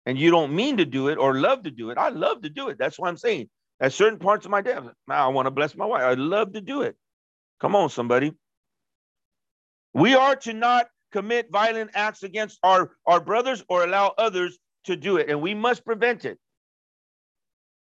and 0.07 0.19
you 0.19 0.31
don't 0.31 0.55
mean 0.55 0.77
to 0.77 0.85
do 0.85 1.09
it 1.09 1.19
or 1.19 1.35
love 1.35 1.63
to 1.65 1.71
do 1.71 1.91
it, 1.91 1.99
I 1.99 2.11
love 2.11 2.43
to 2.43 2.51
do 2.51 2.69
it. 2.69 2.79
That's 2.79 2.99
what 2.99 3.09
I'm 3.09 3.17
saying. 3.17 3.49
At 3.81 3.93
certain 3.93 4.19
parts 4.19 4.45
of 4.45 4.51
my 4.51 4.61
day, 4.61 4.77
I 5.09 5.29
want 5.29 5.47
to 5.47 5.51
bless 5.51 5.77
my 5.77 5.87
wife. 5.87 6.03
I 6.03 6.15
love 6.15 6.53
to 6.53 6.61
do 6.61 6.83
it. 6.83 6.97
Come 7.61 7.75
on, 7.75 7.89
somebody. 7.91 8.33
We 9.95 10.15
are 10.15 10.37
to 10.37 10.53
not 10.53 10.87
commit 11.13 11.51
violent 11.51 11.91
acts 11.95 12.23
against 12.23 12.59
our, 12.63 12.93
our 13.07 13.21
brothers 13.21 13.65
or 13.69 13.85
allow 13.85 14.13
others 14.19 14.59
to 14.85 14.97
do 14.97 15.17
it, 15.17 15.31
and 15.31 15.41
we 15.41 15.55
must 15.55 15.85
prevent 15.85 16.25
it. 16.25 16.39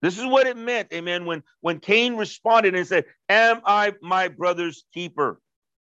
This 0.02 0.18
is 0.18 0.26
what 0.26 0.48
it 0.48 0.58
meant, 0.58 0.90
amen, 0.94 1.26
when, 1.26 1.44
when 1.62 1.80
Cain 1.80 2.16
responded 2.16 2.76
and 2.76 2.86
said, 2.86 3.06
Am 3.30 3.62
I 3.66 3.94
my 4.02 4.28
brother's 4.28 4.86
keeper? 4.94 5.40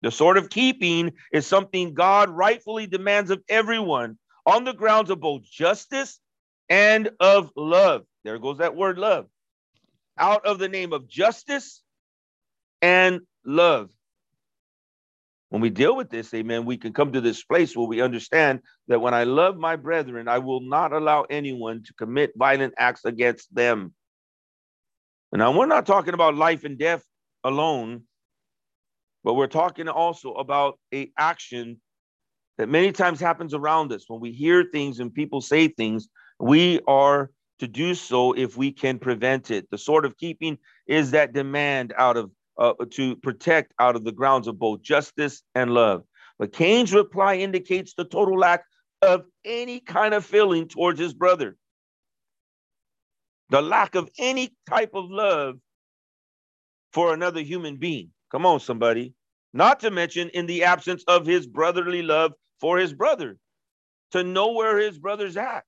The 0.03 0.11
sort 0.11 0.37
of 0.37 0.51
keeping 0.51 1.13
is 1.33 1.47
something 1.47 1.95
God 1.95 2.31
rightfully 2.31 2.87
demands 2.87 3.31
of 3.31 3.43
everyone 3.49 4.19
on 4.45 4.65
the 4.65 4.75
grounds 4.75 5.11
of 5.11 5.21
both 5.21 5.43
justice 5.45 6.21
and 6.69 7.11
of 7.21 7.51
love. 7.57 8.05
There 8.25 8.39
goes 8.39 8.59
that 8.59 8.77
word 8.77 8.99
love. 8.99 9.27
Out 10.19 10.47
of 10.47 10.59
the 10.59 10.69
name 10.69 10.93
of 10.93 11.09
justice 11.09 11.83
and 12.83 13.21
love. 13.45 13.91
When 15.49 15.63
we 15.63 15.71
deal 15.71 15.97
with 15.97 16.11
this, 16.11 16.35
amen, 16.35 16.65
we 16.65 16.77
can 16.77 16.93
come 16.93 17.13
to 17.13 17.21
this 17.21 17.45
place 17.45 17.77
where 17.77 17.87
we 17.87 18.01
understand 18.01 18.61
that 18.89 19.01
when 19.01 19.15
I 19.15 19.25
love 19.25 19.57
my 19.57 19.77
brethren, 19.77 20.29
I 20.29 20.39
will 20.39 20.61
not 20.61 20.93
allow 20.93 21.23
anyone 21.23 21.83
to 21.85 21.95
commit 21.95 22.33
violent 22.37 22.75
acts 22.79 23.05
against 23.05 23.55
them. 23.55 23.95
And 25.33 25.39
now 25.39 25.57
we're 25.57 25.67
not 25.67 25.87
talking 25.87 26.15
about 26.15 26.35
life 26.35 26.65
and 26.65 26.79
death 26.79 27.05
alone, 27.45 28.03
but 29.27 29.35
we're 29.35 29.49
talking 29.49 29.89
also 29.89 30.35
about 30.35 30.79
a 30.95 31.11
action 31.19 31.81
that 32.59 32.69
many 32.69 32.93
times 32.93 33.19
happens 33.19 33.55
around 33.55 33.93
us. 33.93 34.05
When 34.07 34.21
we 34.21 34.31
hear 34.31 34.65
things 34.73 35.01
and 35.01 35.13
people 35.13 35.41
say 35.41 35.67
things 35.67 36.09
we 36.39 36.79
are 36.87 37.33
to 37.59 37.67
do 37.67 37.97
so 37.97 38.35
if 38.35 38.57
we 38.57 38.71
can 38.71 39.01
prevent 39.01 39.51
it. 39.51 39.69
The 39.73 39.79
sort 39.79 40.05
of 40.05 40.17
keeping 40.17 40.59
is 40.87 41.11
that 41.11 41.33
demand 41.33 41.93
out 41.99 42.17
of 42.17 42.31
uh, 42.57 42.75
to 42.93 43.17
protect 43.17 43.75
out 43.81 43.97
of 43.97 44.05
the 44.05 44.13
grounds 44.13 44.47
of 44.47 44.61
both 44.61 44.81
justice 44.81 45.43
and 45.57 45.75
love. 45.75 46.05
But 46.39 46.53
cain's 46.53 46.95
reply 46.95 47.35
indicates 47.39 47.95
the 47.95 48.05
total 48.05 48.39
lack 48.39 48.63
of 49.03 49.25
any 49.45 49.81
kind 49.81 50.15
of 50.15 50.25
feeling 50.25 50.69
towards 50.69 51.01
his 51.01 51.15
brother. 51.15 51.57
The 53.51 53.61
lack 53.61 53.97
of 53.97 54.09
any 54.21 54.55
type 54.69 54.91
of 54.95 55.11
love 55.11 55.57
for 56.93 57.13
another 57.13 57.41
human 57.41 57.77
being. 57.77 58.13
Come 58.31 58.47
on, 58.47 58.61
somebody. 58.61 59.15
Not 59.57 59.81
to 59.81 59.91
mention 59.91 60.29
in 60.29 60.45
the 60.45 60.65
absence 60.65 61.03
of 61.09 61.25
his 61.25 61.47
brotherly 61.47 62.03
love 62.03 62.35
for 62.61 62.77
his 62.77 62.93
brother, 62.93 63.39
to 64.11 64.23
know 64.23 64.53
where 64.53 64.79
his 64.79 64.99
brother's 64.99 65.39
at. 65.39 65.65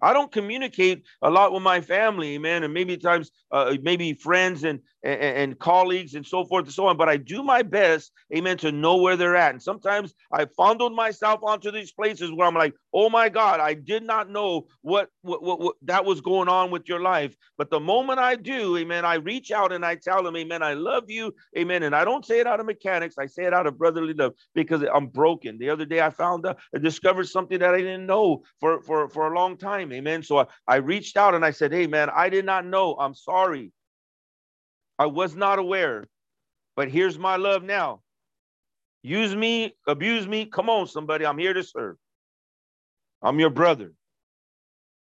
I 0.00 0.12
don't 0.12 0.30
communicate 0.30 1.02
a 1.20 1.28
lot 1.28 1.52
with 1.52 1.64
my 1.64 1.80
family, 1.80 2.38
man, 2.38 2.62
and 2.62 2.72
maybe 2.72 2.96
times, 2.96 3.32
uh, 3.50 3.74
maybe 3.82 4.14
friends 4.14 4.62
and, 4.62 4.78
and, 5.02 5.20
and 5.20 5.58
colleagues 5.58 6.14
and 6.14 6.26
so 6.26 6.44
forth 6.44 6.64
and 6.64 6.74
so 6.74 6.86
on. 6.86 6.96
But 6.96 7.08
I 7.08 7.16
do 7.16 7.42
my 7.42 7.62
best, 7.62 8.12
amen, 8.34 8.58
to 8.58 8.72
know 8.72 8.96
where 8.96 9.16
they're 9.16 9.36
at. 9.36 9.52
And 9.52 9.62
sometimes 9.62 10.14
I 10.32 10.46
fondled 10.56 10.94
myself 10.94 11.40
onto 11.42 11.70
these 11.70 11.92
places 11.92 12.32
where 12.32 12.46
I'm 12.46 12.54
like, 12.54 12.74
oh 12.92 13.10
my 13.10 13.28
God, 13.28 13.60
I 13.60 13.74
did 13.74 14.02
not 14.02 14.30
know 14.30 14.66
what, 14.82 15.08
what, 15.22 15.42
what, 15.42 15.60
what 15.60 15.76
that 15.82 16.04
was 16.04 16.20
going 16.20 16.48
on 16.48 16.70
with 16.70 16.88
your 16.88 17.00
life. 17.00 17.36
But 17.56 17.70
the 17.70 17.80
moment 17.80 18.18
I 18.18 18.34
do, 18.36 18.76
amen, 18.76 19.04
I 19.04 19.14
reach 19.16 19.50
out 19.50 19.72
and 19.72 19.84
I 19.84 19.96
tell 19.96 20.22
them, 20.22 20.36
amen, 20.36 20.62
I 20.62 20.74
love 20.74 21.04
you, 21.08 21.34
amen. 21.56 21.82
And 21.82 21.94
I 21.94 22.04
don't 22.04 22.24
say 22.24 22.40
it 22.40 22.46
out 22.46 22.60
of 22.60 22.66
mechanics, 22.66 23.16
I 23.18 23.26
say 23.26 23.44
it 23.44 23.54
out 23.54 23.66
of 23.66 23.78
brotherly 23.78 24.14
love 24.14 24.34
because 24.54 24.82
I'm 24.92 25.06
broken. 25.06 25.58
The 25.58 25.70
other 25.70 25.84
day 25.84 26.00
I 26.00 26.10
found 26.10 26.46
out, 26.46 26.58
I 26.74 26.78
discovered 26.78 27.28
something 27.28 27.58
that 27.58 27.74
I 27.74 27.78
didn't 27.78 28.06
know 28.06 28.42
for, 28.60 28.82
for, 28.82 29.08
for 29.08 29.32
a 29.32 29.34
long 29.34 29.56
time, 29.56 29.92
amen. 29.92 30.22
So 30.22 30.38
I, 30.38 30.46
I 30.66 30.76
reached 30.76 31.16
out 31.16 31.34
and 31.34 31.44
I 31.44 31.50
said, 31.50 31.72
hey, 31.72 31.86
man, 31.86 32.10
I 32.14 32.28
did 32.28 32.44
not 32.44 32.66
know. 32.66 32.96
I'm 32.98 33.14
sorry. 33.14 33.72
I 34.98 35.06
was 35.06 35.34
not 35.34 35.58
aware, 35.58 36.08
but 36.76 36.90
here's 36.90 37.18
my 37.18 37.36
love 37.36 37.62
now. 37.62 38.02
Use 39.02 39.34
me, 39.34 39.74
abuse 39.86 40.26
me. 40.26 40.46
Come 40.46 40.68
on, 40.68 40.86
somebody. 40.86 41.24
I'm 41.24 41.38
here 41.38 41.52
to 41.52 41.62
serve. 41.62 41.96
I'm 43.22 43.38
your 43.38 43.50
brother. 43.50 43.92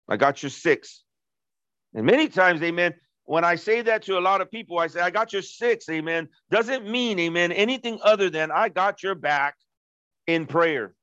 I 0.08 0.16
got 0.16 0.42
your 0.42 0.50
six. 0.50 1.02
And 1.94 2.06
many 2.06 2.28
times, 2.28 2.62
amen, 2.62 2.94
when 3.24 3.44
I 3.44 3.56
say 3.56 3.82
that 3.82 4.02
to 4.02 4.18
a 4.18 4.20
lot 4.20 4.40
of 4.40 4.50
people, 4.50 4.78
I 4.78 4.88
say, 4.88 5.00
I 5.00 5.10
got 5.10 5.32
your 5.32 5.42
six, 5.42 5.88
amen, 5.88 6.28
doesn't 6.50 6.88
mean, 6.88 7.18
amen, 7.20 7.52
anything 7.52 7.98
other 8.02 8.30
than 8.30 8.50
I 8.50 8.68
got 8.68 9.02
your 9.02 9.14
back 9.14 9.54
in 10.26 10.46
prayer. 10.46 10.94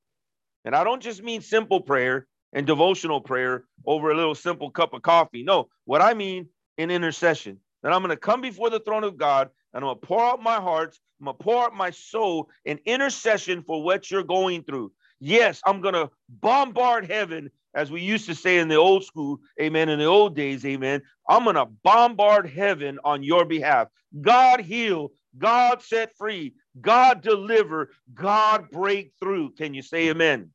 And 0.66 0.76
I 0.76 0.84
don't 0.84 1.02
just 1.02 1.24
mean 1.24 1.42
simple 1.42 1.80
prayer 1.80 2.28
and 2.54 2.68
devotional 2.68 3.22
prayer 3.22 3.64
over 3.86 4.12
a 4.12 4.16
little 4.16 4.36
simple 4.36 4.70
cup 4.70 4.94
of 4.94 5.02
coffee. 5.02 5.44
No, 5.44 5.70
what 5.86 6.02
I 6.02 6.14
mean 6.14 6.48
in 6.78 6.92
intercession, 6.92 7.60
that 7.88 7.94
I'm 7.94 8.02
going 8.02 8.10
to 8.10 8.18
come 8.18 8.42
before 8.42 8.70
the 8.70 8.82
throne 8.82 9.06
of 9.06 9.16
God 9.16 9.50
and 9.74 9.82
I'm 9.82 9.88
going 9.88 10.00
to 10.02 10.06
pour 10.08 10.22
out 10.22 10.44
my 10.44 10.56
heart, 10.58 11.00
I'm 11.22 11.26
going 11.28 11.38
to 11.38 11.44
pour 11.44 11.64
out 11.64 11.74
my 11.74 11.90
soul 11.90 12.50
in 12.66 12.82
intercession 12.84 13.64
for 13.64 13.82
what 13.82 14.12
you're 14.12 14.24
going 14.24 14.64
through. 14.64 14.92
Yes, 15.22 15.62
I'm 15.66 15.80
going 15.80 15.94
to 15.94 16.10
bombard 16.28 17.10
heaven, 17.10 17.50
as 17.76 17.90
we 17.90 18.02
used 18.02 18.26
to 18.26 18.36
say 18.36 18.58
in 18.58 18.68
the 18.68 18.76
old 18.76 19.06
school, 19.06 19.40
amen, 19.62 19.88
in 19.88 20.00
the 20.00 20.06
old 20.06 20.36
days, 20.36 20.66
amen. 20.66 21.02
I'm 21.30 21.46
going 21.46 21.56
to 21.56 21.68
bombard 21.82 22.50
heaven 22.50 23.00
on 23.06 23.24
your 23.24 23.46
behalf. 23.46 23.88
God 24.20 24.60
heal, 24.60 25.14
God 25.38 25.82
set 25.82 26.14
free, 26.18 26.56
God 26.82 27.22
deliver, 27.22 27.92
God 28.14 28.70
break 28.70 29.14
through. 29.18 29.52
Can 29.52 29.74
you 29.74 29.82
say 29.82 30.10
amen? 30.10 30.50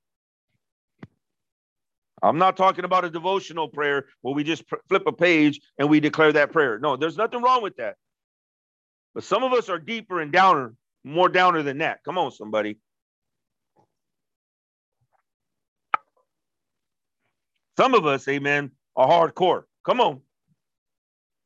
I'm 2.23 2.39
not 2.39 2.57
talking 2.57 2.85
about 2.85 3.05
a 3.05 3.11
devotional 3.11 3.69
prayer 3.69 4.07
where 4.23 4.35
we 4.35 4.45
just 4.45 4.65
flip 4.89 5.03
a 5.07 5.13
page 5.13 5.61
and 5.79 5.91
we 5.91 6.01
declare 6.01 6.33
that 6.33 6.53
prayer. 6.53 6.79
No, 6.79 6.97
there's 6.97 7.17
nothing 7.17 7.43
wrong 7.43 7.63
with 7.63 7.77
that. 7.77 7.97
But 9.15 9.25
some 9.25 9.43
of 9.43 9.53
us 9.53 9.69
are 9.69 9.79
deeper 9.79 10.21
and 10.21 10.33
downer, 10.33 10.75
more 11.05 11.29
downer 11.29 11.63
than 11.63 11.79
that. 11.79 12.01
Come 12.05 12.19
on, 12.19 12.31
somebody. 12.31 12.79
Some 17.77 17.95
of 17.95 18.07
us, 18.07 18.29
amen, 18.29 18.71
are 18.97 19.09
hardcore. 19.09 19.65
Come 19.85 20.01
on. 20.01 20.21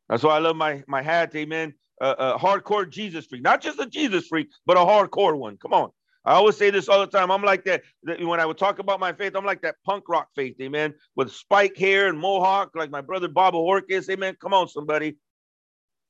That's 0.08 0.22
why 0.22 0.36
I 0.36 0.38
love 0.38 0.56
my, 0.56 0.84
my 0.86 1.02
hat, 1.02 1.34
amen. 1.34 1.74
Uh, 2.00 2.14
uh, 2.18 2.38
hardcore 2.38 2.88
Jesus 2.88 3.26
freak, 3.26 3.42
not 3.42 3.62
just 3.62 3.80
a 3.80 3.86
Jesus 3.86 4.26
freak, 4.26 4.48
but 4.66 4.76
a 4.76 4.80
hardcore 4.80 5.36
one. 5.38 5.56
Come 5.56 5.72
on. 5.72 5.90
I 6.26 6.32
always 6.32 6.56
say 6.56 6.70
this 6.70 6.88
all 6.88 6.98
the 7.00 7.06
time. 7.06 7.30
I'm 7.30 7.42
like 7.42 7.64
that, 7.64 7.82
that 8.02 8.20
when 8.20 8.40
I 8.40 8.46
would 8.46 8.58
talk 8.58 8.80
about 8.80 8.98
my 8.98 9.12
faith, 9.12 9.36
I'm 9.36 9.44
like 9.44 9.62
that 9.62 9.76
punk 9.84 10.08
rock 10.08 10.28
faith, 10.34 10.56
amen, 10.60 10.94
with 11.14 11.30
spike 11.30 11.76
hair 11.76 12.08
and 12.08 12.18
mohawk, 12.18 12.72
like 12.74 12.90
my 12.90 13.00
brother 13.00 13.28
Bob 13.28 13.54
O'Rourke 13.54 13.90
is, 13.90 14.10
amen. 14.10 14.36
Come 14.40 14.52
on, 14.52 14.68
somebody. 14.68 15.16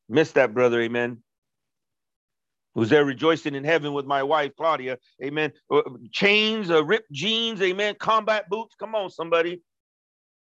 Miss 0.09 0.33
that 0.33 0.55
brother, 0.55 0.81
amen. 0.81 1.23
Who's 2.75 2.89
there 2.89 3.05
rejoicing 3.05 3.55
in 3.55 3.65
heaven 3.65 3.93
with 3.93 4.07
my 4.07 4.23
wife, 4.23 4.53
Claudia, 4.57 4.99
amen. 5.23 5.53
Uh, 5.71 5.83
chains, 6.13 6.71
uh, 6.71 6.83
ripped 6.83 7.13
jeans, 7.13 7.61
amen. 7.61 7.97
Combat 7.99 8.49
boots. 8.49 8.75
Come 8.79 8.95
on, 8.95 9.11
somebody. 9.11 9.63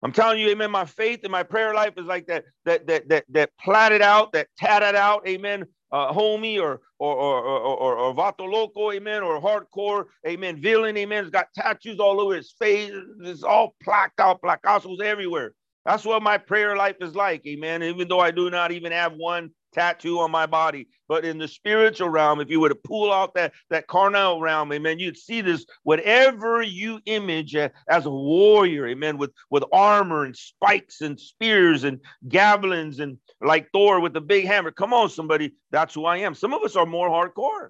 I'm 0.04 0.12
telling 0.12 0.40
you, 0.40 0.50
amen. 0.50 0.70
My 0.70 0.86
faith 0.86 1.22
and 1.24 1.32
my 1.32 1.42
prayer 1.42 1.74
life 1.74 1.94
is 1.98 2.06
like 2.06 2.28
that, 2.28 2.46
that, 2.66 2.86
that, 2.86 3.10
that, 3.10 3.26
that 3.30 3.50
platted 3.60 4.04
out, 4.04 4.34
that 4.34 4.48
tatted 4.58 4.96
out, 4.96 5.28
amen. 5.28 5.66
Uh, 5.96 6.12
homie 6.12 6.60
or 6.62 6.82
or 7.00 7.16
or 7.16 7.40
or, 7.42 7.78
or, 7.84 7.96
or 8.04 8.16
vato 8.16 8.46
loco, 8.52 8.92
amen, 8.92 9.24
or 9.24 9.42
hardcore, 9.42 10.06
amen. 10.28 10.62
Villain, 10.62 10.98
amen. 10.98 11.24
It's 11.24 11.32
got 11.32 11.48
tattoos 11.56 12.00
all 12.00 12.20
over 12.20 12.36
his 12.36 12.52
face. 12.60 12.92
It's 13.22 13.44
all 13.44 13.76
placked 13.82 14.20
out, 14.20 14.42
placazos 14.42 15.02
everywhere. 15.02 15.54
That's 15.86 16.04
what 16.04 16.22
my 16.22 16.38
prayer 16.38 16.76
life 16.76 16.98
is 17.00 17.16
like, 17.16 17.46
amen. 17.48 17.84
Even 17.84 18.10
though 18.10 18.20
I 18.20 18.32
do 18.32 18.50
not 18.50 18.74
even 18.74 18.92
have 18.92 19.14
one 19.14 19.52
tattoo 19.76 20.20
on 20.20 20.32
my 20.32 20.46
body. 20.46 20.88
But 21.08 21.26
in 21.26 21.38
the 21.38 21.48
spiritual 21.48 22.10
realm, 22.10 22.40
if 22.40 22.50
you 22.50 22.60
were 22.60 22.70
to 22.70 22.76
pull 22.76 23.12
out 23.12 23.36
that, 23.36 23.54
that 23.70 23.88
carnal 23.88 24.40
realm, 24.40 24.72
amen, 24.72 24.98
you'd 24.98 25.18
see 25.18 25.42
this, 25.42 25.66
whatever 25.84 26.64
you 26.64 27.00
image 27.06 27.56
as 27.56 28.06
a 28.06 28.10
warrior, 28.10 28.88
amen, 28.88 29.18
with, 29.18 29.32
with 29.52 29.64
armor 29.72 30.24
and 30.24 30.36
spikes 30.36 31.02
and 31.02 31.20
spears 31.20 31.84
and 31.84 32.00
javelins 32.28 33.00
and 33.00 33.18
like 33.42 33.70
Thor 33.72 34.00
with 34.00 34.14
the 34.14 34.22
big 34.22 34.46
hammer. 34.46 34.72
Come 34.72 34.94
on, 34.94 35.10
somebody. 35.10 35.54
That's 35.72 35.94
who 35.94 36.06
I 36.06 36.18
am. 36.18 36.34
Some 36.34 36.54
of 36.54 36.64
us 36.64 36.76
are 36.76 36.86
more 36.86 37.10
hardcore. 37.10 37.70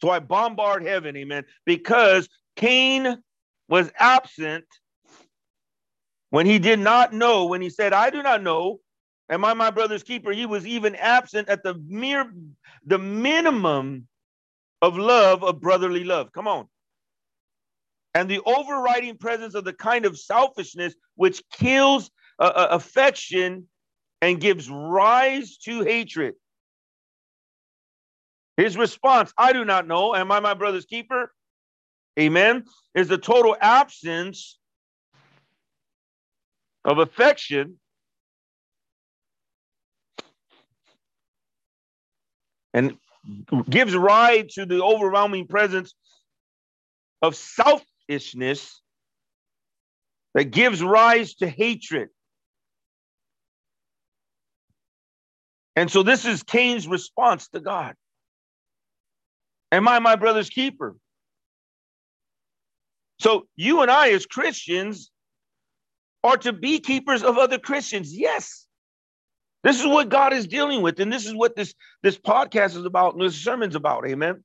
So 0.00 0.10
I 0.10 0.20
bombard 0.20 0.84
heaven, 0.84 1.16
amen, 1.16 1.44
because 1.64 2.28
Cain 2.54 3.16
was 3.68 3.90
absent 3.98 4.64
when 6.30 6.46
he 6.46 6.58
did 6.58 6.78
not 6.78 7.12
know, 7.12 7.46
when 7.46 7.62
he 7.62 7.70
said, 7.70 7.92
I 7.92 8.10
do 8.10 8.22
not 8.22 8.42
know 8.42 8.80
Am 9.30 9.44
I 9.44 9.54
my 9.54 9.70
brother's 9.70 10.02
keeper? 10.02 10.32
He 10.32 10.46
was 10.46 10.66
even 10.66 10.94
absent 10.96 11.48
at 11.48 11.62
the 11.62 11.74
mere, 11.86 12.32
the 12.86 12.98
minimum 12.98 14.08
of 14.80 14.96
love, 14.96 15.44
of 15.44 15.60
brotherly 15.60 16.04
love. 16.04 16.32
Come 16.32 16.48
on. 16.48 16.68
And 18.14 18.28
the 18.28 18.40
overriding 18.46 19.18
presence 19.18 19.54
of 19.54 19.64
the 19.64 19.72
kind 19.72 20.06
of 20.06 20.18
selfishness 20.18 20.94
which 21.16 21.42
kills 21.52 22.10
uh, 22.38 22.52
uh, 22.54 22.68
affection 22.70 23.68
and 24.22 24.40
gives 24.40 24.70
rise 24.70 25.58
to 25.58 25.82
hatred. 25.82 26.34
His 28.56 28.76
response, 28.76 29.32
I 29.36 29.52
do 29.52 29.64
not 29.64 29.86
know. 29.86 30.14
Am 30.14 30.32
I 30.32 30.40
my 30.40 30.54
brother's 30.54 30.86
keeper? 30.86 31.32
Amen. 32.18 32.64
Is 32.94 33.08
the 33.08 33.18
total 33.18 33.56
absence 33.60 34.58
of 36.84 36.98
affection 36.98 37.78
and 42.78 42.96
gives 43.68 43.94
rise 43.96 44.54
to 44.54 44.64
the 44.64 44.80
overwhelming 44.82 45.48
presence 45.48 45.94
of 47.20 47.34
selfishness 47.34 48.80
that 50.34 50.44
gives 50.44 50.82
rise 50.82 51.34
to 51.34 51.48
hatred. 51.48 52.08
And 55.74 55.90
so 55.90 56.04
this 56.04 56.24
is 56.24 56.44
Cain's 56.44 56.86
response 56.86 57.48
to 57.48 57.60
God. 57.60 57.94
Am 59.72 59.88
I 59.88 59.98
my 59.98 60.14
brother's 60.14 60.48
keeper? 60.48 60.94
So 63.18 63.48
you 63.56 63.82
and 63.82 63.90
I, 63.90 64.10
as 64.10 64.24
Christians, 64.24 65.10
are 66.22 66.36
to 66.38 66.52
be 66.52 66.78
keepers 66.78 67.24
of 67.24 67.38
other 67.38 67.58
Christians. 67.58 68.16
Yes. 68.16 68.67
This 69.64 69.80
is 69.80 69.86
what 69.86 70.08
God 70.08 70.32
is 70.32 70.46
dealing 70.46 70.82
with, 70.82 71.00
and 71.00 71.12
this 71.12 71.26
is 71.26 71.34
what 71.34 71.56
this 71.56 71.74
this 72.02 72.18
podcast 72.18 72.76
is 72.76 72.84
about, 72.84 73.14
and 73.14 73.22
this 73.22 73.36
sermon's 73.36 73.74
about. 73.74 74.06
Amen. 74.06 74.44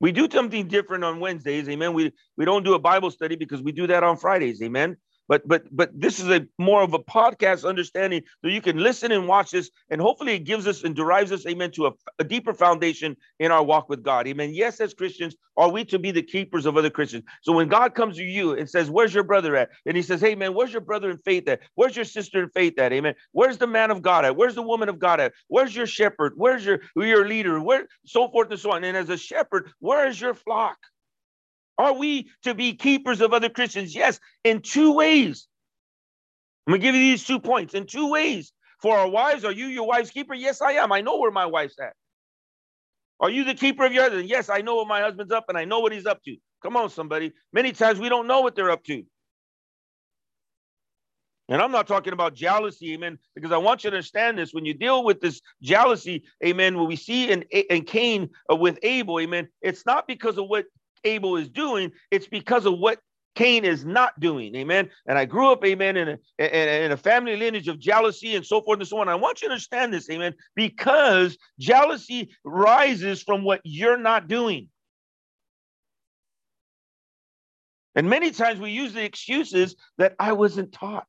We 0.00 0.12
do 0.12 0.28
something 0.30 0.68
different 0.68 1.04
on 1.04 1.20
Wednesdays, 1.20 1.68
amen. 1.68 1.92
We 1.92 2.12
we 2.36 2.44
don't 2.44 2.64
do 2.64 2.74
a 2.74 2.78
Bible 2.78 3.10
study 3.10 3.36
because 3.36 3.62
we 3.62 3.72
do 3.72 3.86
that 3.88 4.02
on 4.02 4.16
Fridays, 4.16 4.62
amen. 4.62 4.96
But 5.30 5.46
but 5.46 5.62
but 5.70 5.90
this 5.94 6.18
is 6.18 6.28
a 6.28 6.44
more 6.58 6.82
of 6.82 6.92
a 6.92 6.98
podcast 6.98 7.64
understanding 7.64 8.22
so 8.42 8.48
you 8.48 8.60
can 8.60 8.78
listen 8.78 9.12
and 9.12 9.28
watch 9.28 9.52
this, 9.52 9.70
and 9.88 10.00
hopefully 10.00 10.34
it 10.34 10.40
gives 10.40 10.66
us 10.66 10.82
and 10.82 10.92
derives 10.92 11.30
us, 11.30 11.46
amen, 11.46 11.70
to 11.72 11.86
a, 11.86 11.92
a 12.18 12.24
deeper 12.24 12.52
foundation 12.52 13.16
in 13.38 13.52
our 13.52 13.62
walk 13.62 13.88
with 13.88 14.02
God. 14.02 14.26
Amen. 14.26 14.50
Yes, 14.52 14.80
as 14.80 14.92
Christians, 14.92 15.36
are 15.56 15.70
we 15.70 15.84
to 15.84 16.00
be 16.00 16.10
the 16.10 16.22
keepers 16.22 16.66
of 16.66 16.76
other 16.76 16.90
Christians? 16.90 17.22
So 17.42 17.52
when 17.52 17.68
God 17.68 17.94
comes 17.94 18.16
to 18.16 18.24
you 18.24 18.54
and 18.54 18.68
says, 18.68 18.90
Where's 18.90 19.14
your 19.14 19.22
brother 19.22 19.54
at? 19.54 19.70
And 19.86 19.96
he 19.96 20.02
says, 20.02 20.20
Hey 20.20 20.34
man, 20.34 20.52
where's 20.52 20.72
your 20.72 20.80
brother 20.80 21.10
in 21.10 21.18
faith 21.18 21.46
at? 21.46 21.60
Where's 21.76 21.94
your 21.94 22.06
sister 22.06 22.42
in 22.42 22.48
faith 22.50 22.76
at? 22.80 22.92
Amen. 22.92 23.14
Where's 23.30 23.58
the 23.58 23.68
man 23.68 23.92
of 23.92 24.02
God 24.02 24.24
at? 24.24 24.34
Where's 24.34 24.56
the 24.56 24.62
woman 24.62 24.88
of 24.88 24.98
God 24.98 25.20
at? 25.20 25.32
Where's 25.46 25.76
your 25.76 25.86
shepherd? 25.86 26.32
Where's 26.34 26.64
your 26.66 26.80
your 26.96 27.28
leader? 27.28 27.60
Where 27.60 27.86
so 28.04 28.28
forth 28.30 28.50
and 28.50 28.58
so 28.58 28.72
on. 28.72 28.82
And 28.82 28.96
as 28.96 29.10
a 29.10 29.16
shepherd, 29.16 29.70
where 29.78 30.08
is 30.08 30.20
your 30.20 30.34
flock? 30.34 30.78
Are 31.80 31.94
we 31.94 32.30
to 32.42 32.54
be 32.54 32.74
keepers 32.74 33.22
of 33.22 33.32
other 33.32 33.48
Christians? 33.48 33.94
Yes, 33.94 34.20
in 34.44 34.60
two 34.60 34.92
ways. 34.92 35.48
I'm 36.66 36.72
going 36.72 36.80
to 36.82 36.86
give 36.86 36.94
you 36.94 37.00
these 37.00 37.24
two 37.24 37.40
points 37.40 37.72
in 37.72 37.86
two 37.86 38.10
ways. 38.10 38.52
For 38.82 38.98
our 38.98 39.08
wives, 39.08 39.46
are 39.46 39.52
you 39.52 39.64
your 39.64 39.86
wife's 39.86 40.10
keeper? 40.10 40.34
Yes, 40.34 40.60
I 40.60 40.72
am. 40.72 40.92
I 40.92 41.00
know 41.00 41.16
where 41.16 41.30
my 41.30 41.46
wife's 41.46 41.80
at. 41.80 41.94
Are 43.18 43.30
you 43.30 43.44
the 43.44 43.54
keeper 43.54 43.86
of 43.86 43.94
your 43.94 44.02
husband? 44.02 44.28
Yes, 44.28 44.50
I 44.50 44.60
know 44.60 44.74
what 44.74 44.88
my 44.88 45.00
husband's 45.00 45.32
up 45.32 45.46
and 45.48 45.56
I 45.56 45.64
know 45.64 45.80
what 45.80 45.92
he's 45.92 46.04
up 46.04 46.22
to. 46.24 46.36
Come 46.62 46.76
on, 46.76 46.90
somebody. 46.90 47.32
Many 47.50 47.72
times 47.72 47.98
we 47.98 48.10
don't 48.10 48.26
know 48.26 48.42
what 48.42 48.54
they're 48.54 48.70
up 48.70 48.84
to. 48.84 49.02
And 51.48 51.62
I'm 51.62 51.72
not 51.72 51.86
talking 51.86 52.12
about 52.12 52.34
jealousy, 52.34 52.92
amen, 52.92 53.18
because 53.34 53.52
I 53.52 53.56
want 53.56 53.84
you 53.84 53.90
to 53.90 53.96
understand 53.96 54.38
this. 54.38 54.52
When 54.52 54.66
you 54.66 54.74
deal 54.74 55.02
with 55.02 55.20
this 55.20 55.40
jealousy, 55.62 56.24
amen, 56.44 56.76
what 56.76 56.88
we 56.88 56.96
see 56.96 57.30
in, 57.30 57.42
in 57.42 57.84
Cain 57.84 58.28
with 58.50 58.78
Abel, 58.82 59.18
amen, 59.18 59.48
it's 59.62 59.86
not 59.86 60.06
because 60.06 60.36
of 60.36 60.46
what 60.46 60.66
Abel 61.04 61.36
is 61.36 61.48
doing, 61.48 61.92
it's 62.10 62.26
because 62.26 62.66
of 62.66 62.78
what 62.78 62.98
Cain 63.36 63.64
is 63.64 63.84
not 63.84 64.18
doing. 64.18 64.54
Amen. 64.56 64.90
And 65.06 65.16
I 65.16 65.24
grew 65.24 65.52
up, 65.52 65.64
amen, 65.64 65.96
in 65.96 66.08
a, 66.38 66.84
in 66.84 66.92
a 66.92 66.96
family 66.96 67.36
lineage 67.36 67.68
of 67.68 67.78
jealousy 67.78 68.34
and 68.34 68.44
so 68.44 68.60
forth 68.60 68.80
and 68.80 68.88
so 68.88 68.98
on. 68.98 69.08
I 69.08 69.14
want 69.14 69.40
you 69.40 69.48
to 69.48 69.52
understand 69.52 69.94
this, 69.94 70.10
amen, 70.10 70.34
because 70.56 71.38
jealousy 71.58 72.30
rises 72.44 73.22
from 73.22 73.44
what 73.44 73.60
you're 73.64 73.96
not 73.96 74.28
doing. 74.28 74.68
And 77.94 78.10
many 78.10 78.30
times 78.30 78.60
we 78.60 78.70
use 78.70 78.92
the 78.92 79.04
excuses 79.04 79.76
that 79.98 80.14
I 80.18 80.32
wasn't 80.32 80.72
taught. 80.72 81.06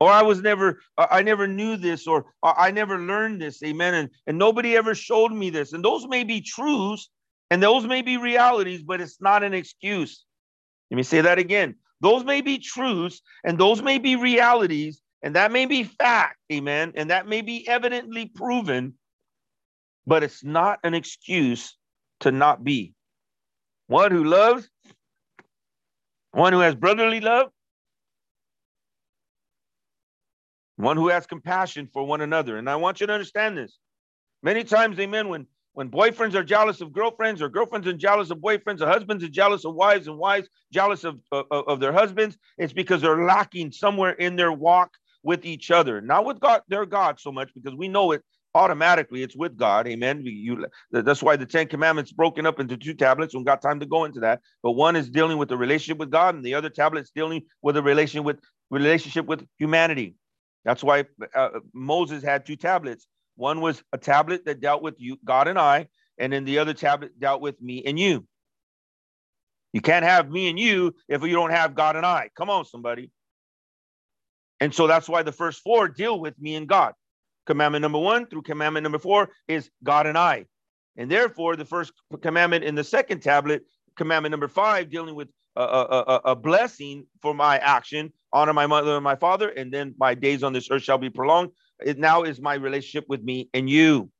Or 0.00 0.10
I 0.10 0.22
was 0.22 0.42
never, 0.42 0.80
I 0.98 1.22
never 1.22 1.46
knew 1.46 1.76
this, 1.76 2.06
or 2.06 2.26
I 2.42 2.72
never 2.72 2.98
learned 2.98 3.40
this, 3.40 3.62
amen. 3.62 3.94
And, 3.94 4.10
and 4.26 4.38
nobody 4.38 4.76
ever 4.76 4.94
showed 4.94 5.32
me 5.32 5.50
this. 5.50 5.72
And 5.72 5.84
those 5.84 6.06
may 6.08 6.24
be 6.24 6.40
truths, 6.40 7.08
and 7.50 7.62
those 7.62 7.86
may 7.86 8.02
be 8.02 8.16
realities, 8.16 8.82
but 8.82 9.00
it's 9.00 9.20
not 9.20 9.42
an 9.42 9.54
excuse. 9.54 10.24
Let 10.90 10.96
me 10.96 11.02
say 11.02 11.20
that 11.20 11.38
again. 11.38 11.76
those 12.00 12.24
may 12.24 12.40
be 12.40 12.58
truths 12.58 13.22
and 13.44 13.58
those 13.58 13.82
may 13.82 13.98
be 13.98 14.16
realities 14.16 15.00
and 15.22 15.36
that 15.36 15.52
may 15.52 15.64
be 15.64 15.84
fact, 15.84 16.36
amen, 16.52 16.92
and 16.96 17.08
that 17.10 17.26
may 17.26 17.40
be 17.40 17.66
evidently 17.66 18.26
proven, 18.26 18.92
but 20.06 20.22
it's 20.22 20.44
not 20.44 20.80
an 20.84 20.92
excuse 20.92 21.78
to 22.20 22.30
not 22.30 22.62
be. 22.62 22.92
One 23.86 24.12
who 24.12 24.22
loves, 24.24 24.68
one 26.32 26.52
who 26.52 26.60
has 26.60 26.74
brotherly 26.74 27.20
love, 27.20 27.50
one 30.76 30.98
who 30.98 31.08
has 31.08 31.26
compassion 31.26 31.88
for 31.90 32.04
one 32.04 32.20
another. 32.20 32.58
And 32.58 32.68
I 32.68 32.76
want 32.76 33.00
you 33.00 33.06
to 33.06 33.12
understand 33.12 33.56
this. 33.56 33.78
Many 34.42 34.62
times, 34.62 34.98
amen, 34.98 35.28
when 35.28 35.46
when 35.74 35.90
boyfriends 35.90 36.34
are 36.34 36.42
jealous 36.42 36.80
of 36.80 36.92
girlfriends 36.92 37.42
or 37.42 37.48
girlfriends 37.48 37.86
are 37.86 37.92
jealous 37.92 38.30
of 38.30 38.38
boyfriends 38.38 38.80
or 38.80 38.86
husbands 38.86 39.22
are 39.22 39.28
jealous 39.28 39.64
of 39.64 39.74
wives 39.74 40.08
and 40.08 40.16
wives 40.16 40.48
jealous 40.72 41.04
of, 41.04 41.20
of, 41.30 41.46
of 41.50 41.80
their 41.80 41.92
husbands 41.92 42.36
it's 42.58 42.72
because 42.72 43.02
they're 43.02 43.24
lacking 43.24 43.70
somewhere 43.70 44.12
in 44.12 44.36
their 44.36 44.52
walk 44.52 44.90
with 45.24 45.44
each 45.44 45.72
other. 45.72 46.00
Not 46.00 46.24
with 46.24 46.38
god 46.38 46.62
their 46.68 46.86
god 46.86 47.18
so 47.18 47.32
much 47.32 47.52
because 47.54 47.74
we 47.74 47.88
know 47.88 48.12
it 48.12 48.22
automatically. 48.54 49.24
It's 49.24 49.34
with 49.34 49.56
god. 49.56 49.88
Amen. 49.88 50.22
You, 50.24 50.66
that's 50.92 51.22
why 51.22 51.34
the 51.34 51.46
ten 51.46 51.66
commandments 51.66 52.12
broken 52.12 52.46
up 52.46 52.60
into 52.60 52.76
two 52.76 52.94
tablets. 52.94 53.34
We 53.34 53.42
got 53.42 53.60
time 53.60 53.80
to 53.80 53.86
go 53.86 54.04
into 54.04 54.20
that. 54.20 54.40
But 54.62 54.72
one 54.72 54.94
is 54.94 55.10
dealing 55.10 55.38
with 55.38 55.48
the 55.48 55.56
relationship 55.56 55.98
with 55.98 56.10
god 56.10 56.36
and 56.36 56.44
the 56.44 56.54
other 56.54 56.70
tablet 56.70 57.00
is 57.00 57.10
dealing 57.10 57.42
with 57.62 57.76
a 57.76 57.82
relation 57.82 58.22
with 58.22 58.38
relationship 58.70 59.26
with 59.26 59.44
humanity. 59.58 60.14
That's 60.64 60.84
why 60.84 61.06
uh, 61.34 61.48
Moses 61.72 62.22
had 62.22 62.46
two 62.46 62.56
tablets. 62.56 63.06
One 63.36 63.60
was 63.60 63.82
a 63.92 63.98
tablet 63.98 64.44
that 64.44 64.60
dealt 64.60 64.82
with 64.82 64.94
you, 64.98 65.18
God 65.24 65.48
and 65.48 65.58
I, 65.58 65.88
and 66.18 66.32
then 66.32 66.44
the 66.44 66.58
other 66.58 66.74
tablet 66.74 67.18
dealt 67.18 67.40
with 67.40 67.60
me 67.60 67.82
and 67.84 67.98
you. 67.98 68.26
You 69.72 69.80
can't 69.80 70.04
have 70.04 70.30
me 70.30 70.48
and 70.48 70.58
you 70.58 70.94
if 71.08 71.22
you 71.22 71.32
don't 71.32 71.50
have 71.50 71.74
God 71.74 71.96
and 71.96 72.06
I. 72.06 72.30
Come 72.36 72.48
on, 72.48 72.64
somebody. 72.64 73.10
And 74.60 74.72
so 74.72 74.86
that's 74.86 75.08
why 75.08 75.22
the 75.24 75.32
first 75.32 75.62
four 75.62 75.88
deal 75.88 76.20
with 76.20 76.38
me 76.40 76.54
and 76.54 76.68
God. 76.68 76.94
Commandment 77.46 77.82
number 77.82 77.98
one 77.98 78.26
through 78.26 78.42
commandment 78.42 78.84
number 78.84 79.00
four 79.00 79.30
is 79.48 79.68
God 79.82 80.06
and 80.06 80.16
I. 80.16 80.46
And 80.96 81.10
therefore, 81.10 81.56
the 81.56 81.64
first 81.64 81.92
commandment 82.22 82.64
in 82.64 82.76
the 82.76 82.84
second 82.84 83.20
tablet, 83.20 83.64
commandment 83.96 84.30
number 84.30 84.48
five, 84.48 84.90
dealing 84.90 85.16
with 85.16 85.28
a, 85.56 85.62
a, 85.62 86.20
a, 86.24 86.36
blessing 86.36 87.06
for 87.20 87.34
my 87.34 87.58
action, 87.58 88.12
honor 88.32 88.52
my 88.52 88.66
mother 88.66 88.94
and 88.94 89.04
my 89.04 89.14
father, 89.14 89.48
and 89.50 89.72
then 89.72 89.94
my 89.98 90.14
days 90.14 90.42
on 90.42 90.52
this 90.52 90.68
earth 90.70 90.82
shall 90.82 90.98
be 90.98 91.10
prolonged. 91.10 91.50
It 91.84 91.98
now 91.98 92.22
is 92.22 92.40
my 92.40 92.54
relationship 92.54 93.04
with 93.08 93.22
me 93.22 93.48
and 93.54 93.68
you. 93.68 94.10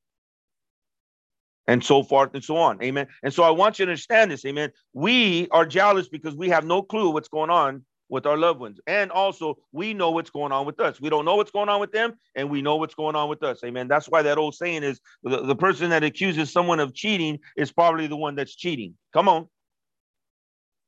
And 1.67 1.83
so 1.83 2.03
forth 2.03 2.29
and 2.35 2.43
so 2.43 2.57
on. 2.57 2.81
Amen. 2.83 3.07
And 3.23 3.33
so 3.33 3.41
I 3.41 3.49
want 3.49 3.79
you 3.79 3.85
to 3.85 3.91
understand 3.91 4.29
this. 4.29 4.45
Amen. 4.45 4.71
We 4.93 5.47
are 5.49 5.65
jealous 5.65 6.07
because 6.07 6.35
we 6.35 6.49
have 6.49 6.63
no 6.63 6.83
clue 6.83 7.09
what's 7.09 7.27
going 7.27 7.49
on 7.49 7.83
with 8.07 8.27
our 8.27 8.37
loved 8.37 8.59
ones. 8.59 8.79
And 8.85 9.11
also, 9.11 9.57
we 9.71 9.95
know 9.95 10.11
what's 10.11 10.29
going 10.29 10.51
on 10.51 10.67
with 10.67 10.79
us. 10.79 11.01
We 11.01 11.09
don't 11.09 11.25
know 11.25 11.35
what's 11.37 11.49
going 11.49 11.69
on 11.69 11.79
with 11.79 11.91
them, 11.91 12.13
and 12.35 12.51
we 12.51 12.61
know 12.61 12.75
what's 12.75 12.93
going 12.93 13.15
on 13.15 13.29
with 13.29 13.41
us. 13.41 13.63
Amen. 13.65 13.87
That's 13.87 14.07
why 14.07 14.21
that 14.21 14.37
old 14.37 14.53
saying 14.53 14.83
is 14.83 14.99
the, 15.23 15.41
the 15.41 15.55
person 15.55 15.89
that 15.89 16.03
accuses 16.03 16.51
someone 16.51 16.79
of 16.79 16.93
cheating 16.93 17.39
is 17.57 17.71
probably 17.71 18.05
the 18.05 18.15
one 18.15 18.35
that's 18.35 18.55
cheating. 18.55 18.93
Come 19.11 19.27
on 19.27 19.47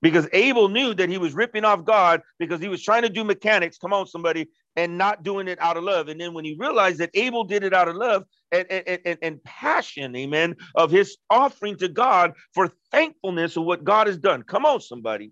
because 0.01 0.27
Abel 0.33 0.69
knew 0.69 0.93
that 0.93 1.09
he 1.09 1.17
was 1.17 1.33
ripping 1.33 1.65
off 1.65 1.85
God 1.85 2.21
because 2.39 2.61
he 2.61 2.67
was 2.69 2.83
trying 2.83 3.03
to 3.03 3.09
do 3.09 3.23
mechanics. 3.23 3.77
Come 3.77 3.93
on, 3.93 4.07
somebody, 4.07 4.47
and 4.75 4.97
not 4.97 5.23
doing 5.23 5.47
it 5.47 5.59
out 5.61 5.77
of 5.77 5.83
love. 5.83 6.07
And 6.09 6.19
then 6.21 6.33
when 6.33 6.45
he 6.45 6.55
realized 6.59 6.99
that 6.99 7.11
Abel 7.15 7.45
did 7.45 7.63
it 7.63 7.73
out 7.73 7.87
of 7.87 7.95
love 7.95 8.23
and, 8.51 8.67
and, 8.71 8.99
and, 9.05 9.17
and 9.21 9.43
passion, 9.43 10.15
amen, 10.15 10.55
of 10.75 10.91
his 10.91 11.17
offering 11.29 11.77
to 11.77 11.89
God 11.89 12.33
for 12.53 12.71
thankfulness 12.91 13.57
of 13.57 13.65
what 13.65 13.83
God 13.83 14.07
has 14.07 14.17
done. 14.17 14.43
Come 14.43 14.65
on, 14.65 14.81
somebody. 14.81 15.31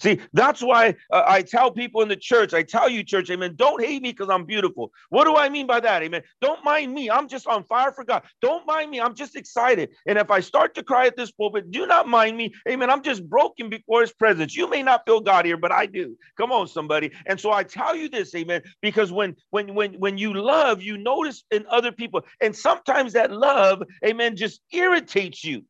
See, 0.00 0.20
that's 0.32 0.60
why 0.62 0.96
uh, 1.12 1.24
I 1.26 1.42
tell 1.42 1.70
people 1.70 2.02
in 2.02 2.08
the 2.08 2.16
church, 2.16 2.52
I 2.52 2.62
tell 2.62 2.88
you, 2.88 3.02
church, 3.04 3.30
amen, 3.30 3.54
don't 3.56 3.82
hate 3.82 4.02
me 4.02 4.10
because 4.10 4.28
I'm 4.28 4.44
beautiful. 4.44 4.90
What 5.08 5.24
do 5.24 5.36
I 5.36 5.48
mean 5.48 5.66
by 5.66 5.80
that? 5.80 6.02
Amen. 6.02 6.22
Don't 6.40 6.64
mind 6.64 6.92
me. 6.92 7.10
I'm 7.10 7.28
just 7.28 7.46
on 7.46 7.64
fire 7.64 7.92
for 7.92 8.04
God. 8.04 8.22
Don't 8.42 8.66
mind 8.66 8.90
me. 8.90 9.00
I'm 9.00 9.14
just 9.14 9.36
excited. 9.36 9.90
And 10.06 10.18
if 10.18 10.30
I 10.30 10.40
start 10.40 10.74
to 10.74 10.82
cry 10.82 11.06
at 11.06 11.16
this 11.16 11.30
pulpit, 11.32 11.70
do 11.70 11.86
not 11.86 12.08
mind 12.08 12.36
me. 12.36 12.52
Amen. 12.68 12.90
I'm 12.90 13.02
just 13.02 13.28
broken 13.28 13.70
before 13.70 14.02
his 14.02 14.12
presence. 14.12 14.56
You 14.56 14.68
may 14.68 14.82
not 14.82 15.02
feel 15.06 15.20
God 15.20 15.46
here, 15.46 15.56
but 15.56 15.72
I 15.72 15.86
do. 15.86 16.16
Come 16.36 16.52
on, 16.52 16.68
somebody. 16.68 17.12
And 17.26 17.40
so 17.40 17.52
I 17.52 17.62
tell 17.62 17.94
you 17.94 18.08
this, 18.08 18.34
amen, 18.34 18.62
because 18.82 19.12
when 19.12 19.36
when 19.50 19.74
when 19.74 19.94
when 19.94 20.18
you 20.18 20.34
love, 20.34 20.82
you 20.82 20.98
notice 20.98 21.44
in 21.50 21.64
other 21.70 21.92
people, 21.92 22.22
and 22.40 22.54
sometimes 22.54 23.12
that 23.14 23.30
love, 23.32 23.82
amen, 24.04 24.36
just 24.36 24.60
irritates 24.72 25.44
you. 25.44 25.64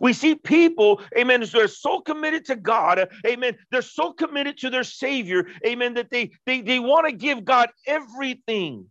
We 0.00 0.12
see 0.12 0.34
people, 0.34 1.00
amen, 1.16 1.44
they're 1.52 1.68
so 1.68 2.00
committed 2.00 2.44
to 2.46 2.56
God, 2.56 3.08
amen. 3.26 3.56
They're 3.70 3.82
so 3.82 4.12
committed 4.12 4.58
to 4.58 4.70
their 4.70 4.84
Savior, 4.84 5.46
amen, 5.66 5.94
that 5.94 6.10
they 6.10 6.30
they, 6.46 6.60
they 6.60 6.78
want 6.78 7.06
to 7.06 7.12
give 7.12 7.44
God 7.44 7.70
everything 7.86 8.86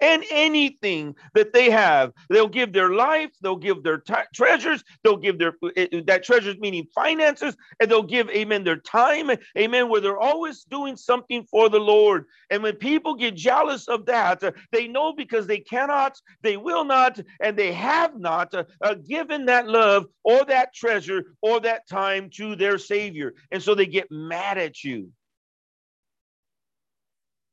and 0.00 0.24
anything 0.30 1.14
that 1.34 1.52
they 1.52 1.70
have. 1.70 2.12
They'll 2.28 2.48
give 2.48 2.72
their 2.72 2.90
life, 2.90 3.30
they'll 3.42 3.56
give 3.56 3.82
their 3.82 3.98
t- 3.98 4.14
treasures, 4.34 4.82
they'll 5.02 5.16
give 5.16 5.38
their 5.38 5.54
eh, 5.76 5.86
eh, 5.92 6.02
that 6.06 6.24
treasures 6.24 6.58
meaning 6.58 6.86
finances, 6.94 7.56
and 7.80 7.90
they'll 7.90 8.02
give, 8.02 8.28
amen, 8.30 8.64
their 8.64 8.76
time, 8.76 9.30
amen, 9.58 9.88
where 9.88 10.00
they're 10.00 10.18
always 10.18 10.64
doing 10.64 10.96
something 10.96 11.44
for 11.50 11.68
the 11.68 11.78
Lord. 11.78 12.24
And 12.50 12.62
when 12.62 12.76
people 12.76 13.14
get 13.14 13.34
jealous 13.34 13.88
of 13.88 14.06
that, 14.06 14.42
uh, 14.42 14.52
they 14.72 14.88
know 14.88 15.12
because 15.12 15.46
they 15.46 15.58
cannot, 15.58 16.18
they 16.42 16.56
will 16.56 16.84
not, 16.84 17.20
and 17.40 17.56
they 17.56 17.72
have 17.72 18.18
not 18.18 18.54
uh, 18.54 18.64
uh, 18.82 18.94
given 18.94 19.46
that 19.46 19.68
love 19.68 20.06
or 20.24 20.44
that 20.46 20.74
treasure 20.74 21.24
or 21.42 21.60
that 21.60 21.88
time 21.88 22.30
to 22.30 22.56
their 22.56 22.78
Savior. 22.78 23.34
And 23.50 23.62
so 23.62 23.74
they 23.74 23.86
get 23.86 24.10
mad 24.10 24.58
at 24.58 24.82
you. 24.82 25.10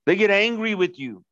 They 0.05 0.15
get 0.15 0.31
angry 0.31 0.73
with 0.73 0.97
you 0.97 1.25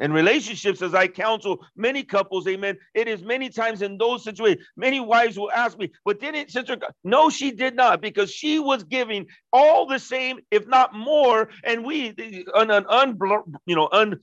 and 0.00 0.12
relationships 0.12 0.82
as 0.82 0.94
I 0.94 1.06
counsel 1.06 1.64
many 1.76 2.02
couples, 2.02 2.48
amen. 2.48 2.78
It 2.94 3.06
is 3.06 3.22
many 3.22 3.50
times 3.50 3.82
in 3.82 3.98
those 3.98 4.24
situations, 4.24 4.66
many 4.76 4.98
wives 4.98 5.38
will 5.38 5.52
ask 5.52 5.78
me, 5.78 5.92
but 6.04 6.18
didn't 6.20 6.50
sister? 6.50 6.76
No, 7.04 7.30
she 7.30 7.52
did 7.52 7.76
not, 7.76 8.00
because 8.00 8.32
she 8.32 8.58
was 8.58 8.82
giving 8.82 9.26
all 9.52 9.86
the 9.86 9.98
same, 9.98 10.40
if 10.50 10.66
not 10.66 10.94
more. 10.94 11.50
And 11.62 11.84
we, 11.84 12.14
an, 12.54 12.70
an 12.70 12.86
un, 12.88 13.18
you 13.66 13.76
know, 13.76 13.88
un, 13.92 14.18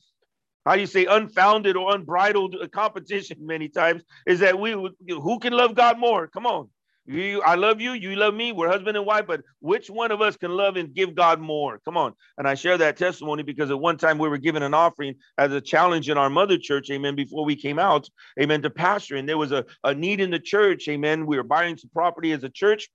how 0.65 0.75
do 0.75 0.81
you 0.81 0.87
say 0.87 1.05
unfounded 1.05 1.77
or 1.77 1.95
unbridled 1.95 2.57
competition 2.73 3.37
many 3.39 3.69
times 3.69 4.03
is 4.25 4.41
that 4.41 4.59
we 4.59 4.71
who 4.71 5.39
can 5.39 5.53
love 5.53 5.75
God 5.75 5.97
more? 5.97 6.27
Come 6.27 6.45
on. 6.45 6.69
You, 7.09 7.41
I 7.41 7.55
love 7.55 7.79
you. 7.79 7.93
You 7.93 8.17
love 8.17 8.33
me. 8.33 8.51
We're 8.51 8.67
husband 8.67 8.97
and 8.97 9.05
wife, 9.05 9.25
but 9.27 9.41
which 9.61 9.89
one 9.89 10.11
of 10.11 10.21
us 10.21 10.35
can 10.35 10.51
love 10.51 10.75
and 10.75 10.93
give 10.93 11.15
God 11.15 11.39
more? 11.39 11.79
Come 11.85 11.95
on. 11.95 12.13
And 12.37 12.45
I 12.45 12.53
share 12.53 12.77
that 12.77 12.97
testimony 12.97 13.43
because 13.43 13.71
at 13.71 13.79
one 13.79 13.97
time 13.97 14.17
we 14.17 14.27
were 14.27 14.37
given 14.37 14.61
an 14.61 14.73
offering 14.73 15.15
as 15.37 15.53
a 15.53 15.61
challenge 15.61 16.09
in 16.09 16.17
our 16.17 16.29
mother 16.29 16.57
church, 16.57 16.89
amen, 16.91 17.15
before 17.15 17.45
we 17.45 17.55
came 17.55 17.79
out, 17.79 18.09
amen, 18.41 18.61
to 18.63 18.69
pastor. 18.69 19.15
And 19.15 19.27
there 19.27 19.37
was 19.37 19.53
a, 19.53 19.63
a 19.85 19.95
need 19.95 20.19
in 20.19 20.31
the 20.31 20.39
church, 20.39 20.89
amen. 20.89 21.25
We 21.25 21.37
were 21.37 21.43
buying 21.43 21.77
some 21.77 21.89
property 21.93 22.33
as 22.33 22.43
a 22.43 22.49
church. 22.49 22.89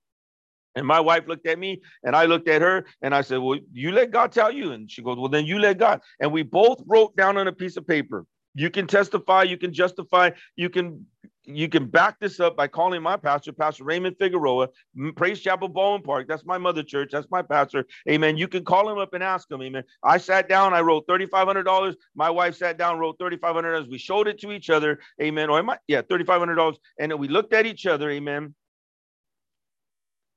And 0.75 0.85
my 0.85 0.99
wife 0.99 1.27
looked 1.27 1.47
at 1.47 1.57
me 1.57 1.81
and 2.03 2.15
I 2.15 2.25
looked 2.25 2.47
at 2.47 2.61
her 2.61 2.85
and 3.01 3.15
I 3.15 3.21
said, 3.21 3.39
Well, 3.39 3.59
you 3.71 3.91
let 3.91 4.11
God 4.11 4.31
tell 4.31 4.51
you. 4.51 4.71
And 4.73 4.89
she 4.89 5.01
goes, 5.01 5.17
Well, 5.17 5.29
then 5.29 5.45
you 5.45 5.57
let 5.57 5.79
God. 5.79 6.01
And 6.19 6.31
we 6.31 6.43
both 6.43 6.81
wrote 6.85 7.15
down 7.15 7.37
on 7.37 7.47
a 7.47 7.51
piece 7.51 7.77
of 7.77 7.87
paper. 7.87 8.25
You 8.55 8.69
can 8.69 8.85
testify, 8.85 9.43
you 9.43 9.57
can 9.57 9.73
justify, 9.73 10.31
you 10.55 10.69
can 10.69 11.07
you 11.45 11.67
can 11.67 11.87
back 11.87 12.19
this 12.19 12.39
up 12.39 12.55
by 12.55 12.67
calling 12.67 13.01
my 13.01 13.17
pastor, 13.17 13.51
Pastor 13.51 13.83
Raymond 13.83 14.15
Figueroa, 14.17 14.69
Praise 15.15 15.41
Chapel 15.41 15.67
Baldwin 15.67 16.03
Park. 16.03 16.27
That's 16.27 16.45
my 16.45 16.57
mother 16.57 16.83
church. 16.83 17.09
That's 17.11 17.27
my 17.29 17.41
pastor. 17.41 17.85
Amen. 18.09 18.37
You 18.37 18.47
can 18.47 18.63
call 18.63 18.89
him 18.89 18.97
up 18.97 19.13
and 19.13 19.23
ask 19.23 19.51
him. 19.51 19.61
Amen. 19.61 19.83
I 20.03 20.17
sat 20.17 20.47
down. 20.47 20.73
I 20.73 20.81
wrote 20.81 21.05
$3,500. 21.07 21.95
My 22.15 22.29
wife 22.29 22.55
sat 22.55 22.77
down, 22.77 22.97
wrote 22.97 23.19
$3,500. 23.19 23.89
We 23.89 23.97
showed 23.97 24.27
it 24.27 24.39
to 24.39 24.51
each 24.51 24.69
other. 24.69 24.99
Amen. 25.21 25.49
Or 25.49 25.59
am 25.59 25.69
I? 25.69 25.77
Yeah, 25.87 26.01
$3,500. 26.01 26.75
And 26.99 27.11
then 27.11 27.19
we 27.19 27.27
looked 27.27 27.53
at 27.53 27.65
each 27.65 27.85
other. 27.85 28.09
Amen. 28.09 28.55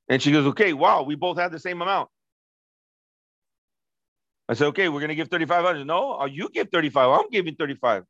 And 0.09 0.21
she 0.21 0.31
goes, 0.31 0.45
okay, 0.47 0.73
wow, 0.73 1.03
we 1.03 1.15
both 1.15 1.37
had 1.37 1.51
the 1.51 1.59
same 1.59 1.81
amount. 1.81 2.09
I 4.49 4.53
said, 4.53 4.67
okay, 4.67 4.87
we're 4.87 5.01
going 5.01 5.09
to 5.09 5.15
give 5.15 5.29
3,500. 5.29 5.85
No, 5.85 6.19
uh, 6.21 6.25
you 6.25 6.49
give 6.53 6.69
35. 6.71 7.19
I'm 7.19 7.29
giving 7.29 7.55
35. 7.55 8.03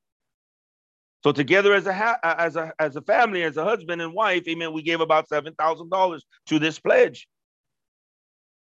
So 1.23 1.31
together 1.31 1.73
as 1.73 1.87
a 1.87 1.93
ha- 1.93 2.19
as 2.23 2.55
a 2.55 2.71
as 2.79 2.95
a 2.95 3.01
family, 3.01 3.43
as 3.43 3.57
a 3.57 3.63
husband 3.63 4.01
and 4.01 4.13
wife, 4.13 4.47
amen, 4.47 4.73
we 4.73 4.81
gave 4.83 5.01
about 5.01 5.27
seven 5.27 5.53
thousand 5.55 5.89
dollars 5.89 6.25
to 6.47 6.59
this 6.59 6.79
pledge. 6.79 7.27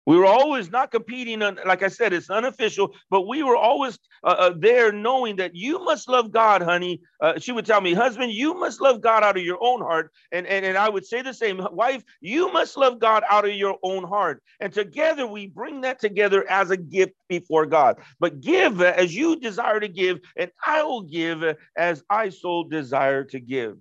We 0.07 0.17
were 0.17 0.27
always 0.27 0.71
not 0.71 0.93
competing, 0.93 1.43
on, 1.43 1.59
like 1.67 1.83
I 1.83 1.89
said, 1.89 2.13
it's 2.13 2.31
unofficial, 2.31 2.95
but 3.11 3.27
we 3.27 3.43
were 3.43 3.57
always 3.57 3.99
uh, 4.23 4.37
uh, 4.39 4.55
there 4.57 4.93
knowing 4.93 5.37
that 5.37 5.57
you 5.57 5.85
must 5.85 6.09
love 6.09 6.31
God, 6.31 6.63
honey. 6.63 7.01
Uh, 7.21 7.41
she 7.41 7.51
would 7.51 7.67
tell 7.67 7.81
me, 7.81 7.93
husband, 7.93 8.33
you 8.33 8.55
must 8.55 8.81
love 8.81 9.01
God 9.01 9.25
out 9.25 9.37
of 9.37 9.43
your 9.43 9.59
own 9.61 9.81
heart. 9.81 10.13
And, 10.31 10.47
and, 10.47 10.65
and 10.65 10.79
I 10.79 10.89
would 10.89 11.05
say 11.05 11.23
the 11.23 11.35
same, 11.35 11.61
wife, 11.73 12.05
you 12.21 12.53
must 12.53 12.77
love 12.77 13.01
God 13.01 13.25
out 13.29 13.47
of 13.47 13.55
your 13.55 13.79
own 13.83 14.05
heart. 14.05 14.43
And 14.61 14.73
together 14.73 15.27
we 15.27 15.49
bring 15.49 15.81
that 15.81 15.99
together 15.99 16.49
as 16.49 16.71
a 16.71 16.77
gift 16.77 17.15
before 17.29 17.67
God. 17.67 17.97
But 18.21 18.41
give 18.41 18.81
as 18.81 19.13
you 19.13 19.41
desire 19.41 19.81
to 19.81 19.89
give, 19.89 20.21
and 20.37 20.53
I 20.65 20.85
will 20.85 21.03
give 21.03 21.43
as 21.77 22.05
I 22.09 22.29
so 22.29 22.63
desire 22.63 23.25
to 23.25 23.41
give. 23.41 23.77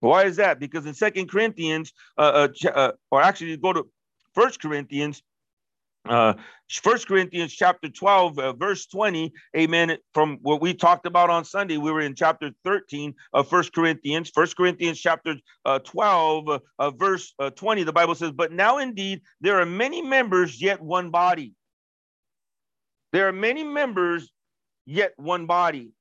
Why 0.00 0.24
is 0.24 0.36
that? 0.36 0.60
Because 0.60 0.84
in 0.84 0.92
Second 0.92 1.30
Corinthians, 1.30 1.94
uh, 2.18 2.48
uh, 2.66 2.68
uh, 2.68 2.92
or 3.10 3.22
actually 3.22 3.56
go 3.56 3.72
to 3.72 3.88
First 4.34 4.60
Corinthians 4.60 5.22
uh 6.08 6.34
first 6.82 7.06
corinthians 7.06 7.52
chapter 7.52 7.88
12 7.88 8.38
uh, 8.38 8.52
verse 8.52 8.86
20 8.86 9.32
amen 9.56 9.96
from 10.12 10.38
what 10.42 10.60
we 10.60 10.74
talked 10.74 11.06
about 11.06 11.30
on 11.30 11.44
sunday 11.44 11.78
we 11.78 11.90
were 11.90 12.02
in 12.02 12.14
chapter 12.14 12.50
13 12.64 13.14
of 13.32 13.48
first 13.48 13.72
corinthians. 13.72 14.30
First 14.30 14.56
corinthians 14.56 15.00
chapter 15.00 15.36
uh, 15.64 15.78
12 15.78 16.60
uh, 16.78 16.90
verse 16.90 17.32
uh, 17.38 17.50
20 17.50 17.84
the 17.84 17.92
bible 17.92 18.14
says 18.14 18.32
but 18.32 18.52
now 18.52 18.78
indeed 18.78 19.22
there 19.40 19.58
are 19.60 19.66
many 19.66 20.02
members 20.02 20.60
yet 20.60 20.80
one 20.80 21.10
body. 21.10 21.54
There 23.12 23.28
are 23.28 23.32
many 23.32 23.64
members 23.64 24.30
yet 24.84 25.12
one 25.16 25.46
body 25.46 25.92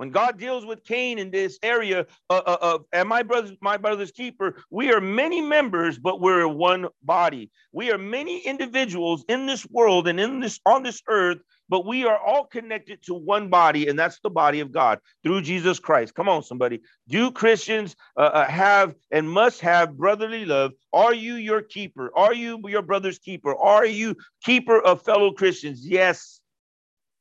when 0.00 0.08
God 0.08 0.38
deals 0.38 0.64
with 0.64 0.82
Cain 0.82 1.18
in 1.18 1.30
this 1.30 1.58
area 1.62 2.06
of, 2.30 2.42
uh, 2.46 2.56
uh, 2.62 2.78
and 2.90 3.06
my 3.06 3.22
brothers, 3.22 3.52
my 3.60 3.76
brother's 3.76 4.10
keeper, 4.10 4.56
we 4.70 4.90
are 4.94 5.00
many 5.00 5.42
members, 5.42 5.98
but 5.98 6.22
we're 6.22 6.48
one 6.48 6.86
body. 7.02 7.50
We 7.72 7.92
are 7.92 7.98
many 7.98 8.40
individuals 8.40 9.26
in 9.28 9.44
this 9.44 9.66
world 9.68 10.08
and 10.08 10.18
in 10.18 10.40
this 10.40 10.58
on 10.64 10.84
this 10.84 11.02
earth, 11.06 11.42
but 11.68 11.84
we 11.84 12.06
are 12.06 12.16
all 12.16 12.46
connected 12.46 13.02
to 13.02 13.14
one 13.14 13.50
body, 13.50 13.88
and 13.88 13.98
that's 13.98 14.18
the 14.20 14.30
body 14.30 14.60
of 14.60 14.72
God 14.72 15.00
through 15.22 15.42
Jesus 15.42 15.78
Christ. 15.78 16.14
Come 16.14 16.30
on, 16.30 16.42
somebody. 16.44 16.80
Do 17.06 17.30
Christians 17.30 17.94
uh, 18.16 18.20
uh, 18.20 18.46
have 18.46 18.94
and 19.10 19.28
must 19.28 19.60
have 19.60 19.98
brotherly 19.98 20.46
love? 20.46 20.72
Are 20.94 21.12
you 21.12 21.34
your 21.34 21.60
keeper? 21.60 22.10
Are 22.16 22.32
you 22.32 22.58
your 22.68 22.80
brother's 22.80 23.18
keeper? 23.18 23.54
Are 23.54 23.84
you 23.84 24.16
keeper 24.44 24.80
of 24.80 25.02
fellow 25.02 25.32
Christians? 25.32 25.86
Yes. 25.86 26.40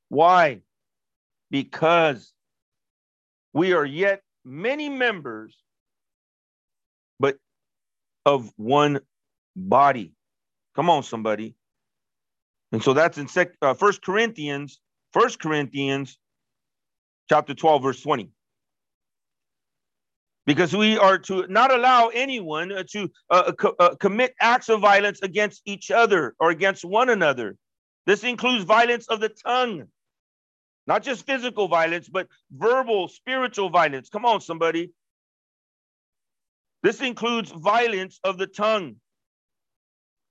Why? 0.08 0.62
Because 1.52 2.32
we 3.54 3.74
are 3.74 3.86
yet 3.86 4.22
many 4.46 4.90
members, 4.90 5.58
but 7.20 7.38
of 8.26 8.52
one 8.58 9.00
body. 9.56 10.14
Come 10.76 10.90
on, 10.90 11.04
somebody. 11.04 11.56
And 12.72 12.84
so 12.84 12.94
that's 12.94 13.18
in 13.18 13.28
sec, 13.28 13.54
uh, 13.62 13.74
First 13.74 14.02
Corinthians, 14.04 14.80
First 15.12 15.40
Corinthians, 15.40 16.20
chapter 17.28 17.54
twelve, 17.54 17.84
verse 17.84 18.02
twenty. 18.02 18.30
Because 20.46 20.76
we 20.76 20.98
are 20.98 21.18
to 21.20 21.46
not 21.48 21.72
allow 21.72 22.08
anyone 22.08 22.72
uh, 22.72 22.84
to 22.92 23.12
uh, 23.30 23.52
co- 23.52 23.76
uh, 23.80 23.96
commit 23.96 24.34
acts 24.42 24.70
of 24.70 24.82
violence 24.82 25.20
against 25.22 25.62
each 25.66 25.92
other 25.92 26.36
or 26.40 26.50
against 26.50 26.84
one 26.86 27.10
another. 27.10 27.56
This 28.06 28.24
includes 28.24 28.64
violence 28.64 29.08
of 29.08 29.20
the 29.20 29.30
tongue, 29.30 29.88
not 30.90 31.04
just 31.04 31.28
physical 31.28 31.68
violence, 31.68 32.10
but 32.10 32.28
verbal, 32.52 33.08
spiritual 33.08 33.70
violence. 33.70 34.10
Come 34.10 34.26
on, 34.26 34.42
somebody. 34.42 34.92
This 36.82 37.00
includes 37.00 37.52
violence 37.52 38.20
of 38.24 38.40
the 38.40 38.48
tongue. 38.48 38.96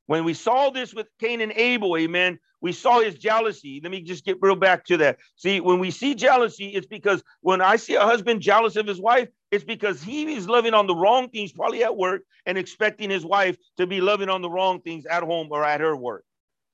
When 0.07 0.25
we 0.25 0.35
saw 0.35 0.71
this 0.71 0.93
with 0.93 1.07
Cain 1.21 1.43
and 1.43 1.53
Abel, 1.53 1.97
amen, 1.97 2.41
we 2.61 2.73
saw 2.73 3.01
his 3.01 3.15
jealousy. 3.15 3.81
Let 3.81 3.93
me 3.93 4.01
just 4.01 4.25
get 4.25 4.39
real 4.41 4.57
back 4.57 4.85
to 4.87 4.97
that. 4.97 5.19
See, 5.37 5.61
when 5.61 5.79
we 5.79 5.93
see 5.93 6.17
jealousy, 6.17 6.71
it's 6.71 6.89
because 6.89 7.23
when 7.41 7.61
I 7.61 7.77
see 7.77 7.95
a 7.95 8.01
husband 8.01 8.41
jealous 8.41 8.75
of 8.75 8.87
his 8.87 9.01
wife, 9.01 9.29
it's 9.53 9.63
because 9.65 10.03
he 10.03 10.35
is 10.35 10.49
loving 10.49 10.75
on 10.75 10.89
the 10.89 10.97
wrong 10.97 11.29
things, 11.29 11.53
probably 11.53 11.85
at 11.85 11.97
work, 11.97 12.23
and 12.47 12.59
expecting 12.59 13.11
his 13.11 13.25
wife 13.25 13.57
to 13.77 13.87
be 13.87 14.01
loving 14.01 14.29
on 14.29 14.43
the 14.43 14.51
wrong 14.51 14.81
things 14.81 15.07
at 15.07 15.23
home 15.23 15.49
or 15.53 15.65
at 15.65 15.81
her 15.81 15.95
work. 15.95 16.25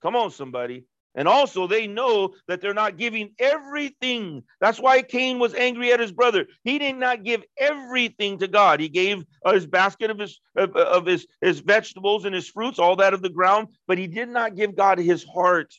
Come 0.00 0.16
on, 0.16 0.30
somebody. 0.30 0.86
And 1.14 1.28
also, 1.28 1.66
they 1.66 1.86
know 1.86 2.34
that 2.48 2.60
they're 2.60 2.74
not 2.74 2.96
giving 2.96 3.30
everything. 3.38 4.42
That's 4.60 4.80
why 4.80 5.02
Cain 5.02 5.38
was 5.38 5.54
angry 5.54 5.92
at 5.92 6.00
his 6.00 6.10
brother. 6.10 6.46
He 6.64 6.78
did 6.78 6.96
not 6.96 7.22
give 7.22 7.44
everything 7.56 8.38
to 8.38 8.48
God. 8.48 8.80
He 8.80 8.88
gave 8.88 9.24
uh, 9.44 9.52
his 9.52 9.66
basket 9.66 10.10
of 10.10 10.18
his 10.18 10.40
of, 10.56 10.74
of 10.74 11.06
his 11.06 11.26
his 11.40 11.60
vegetables 11.60 12.24
and 12.24 12.34
his 12.34 12.48
fruits, 12.48 12.78
all 12.80 12.96
that 12.96 13.14
of 13.14 13.22
the 13.22 13.30
ground, 13.30 13.68
but 13.86 13.98
he 13.98 14.08
did 14.08 14.28
not 14.28 14.56
give 14.56 14.74
God 14.76 14.98
his 14.98 15.24
heart. 15.24 15.72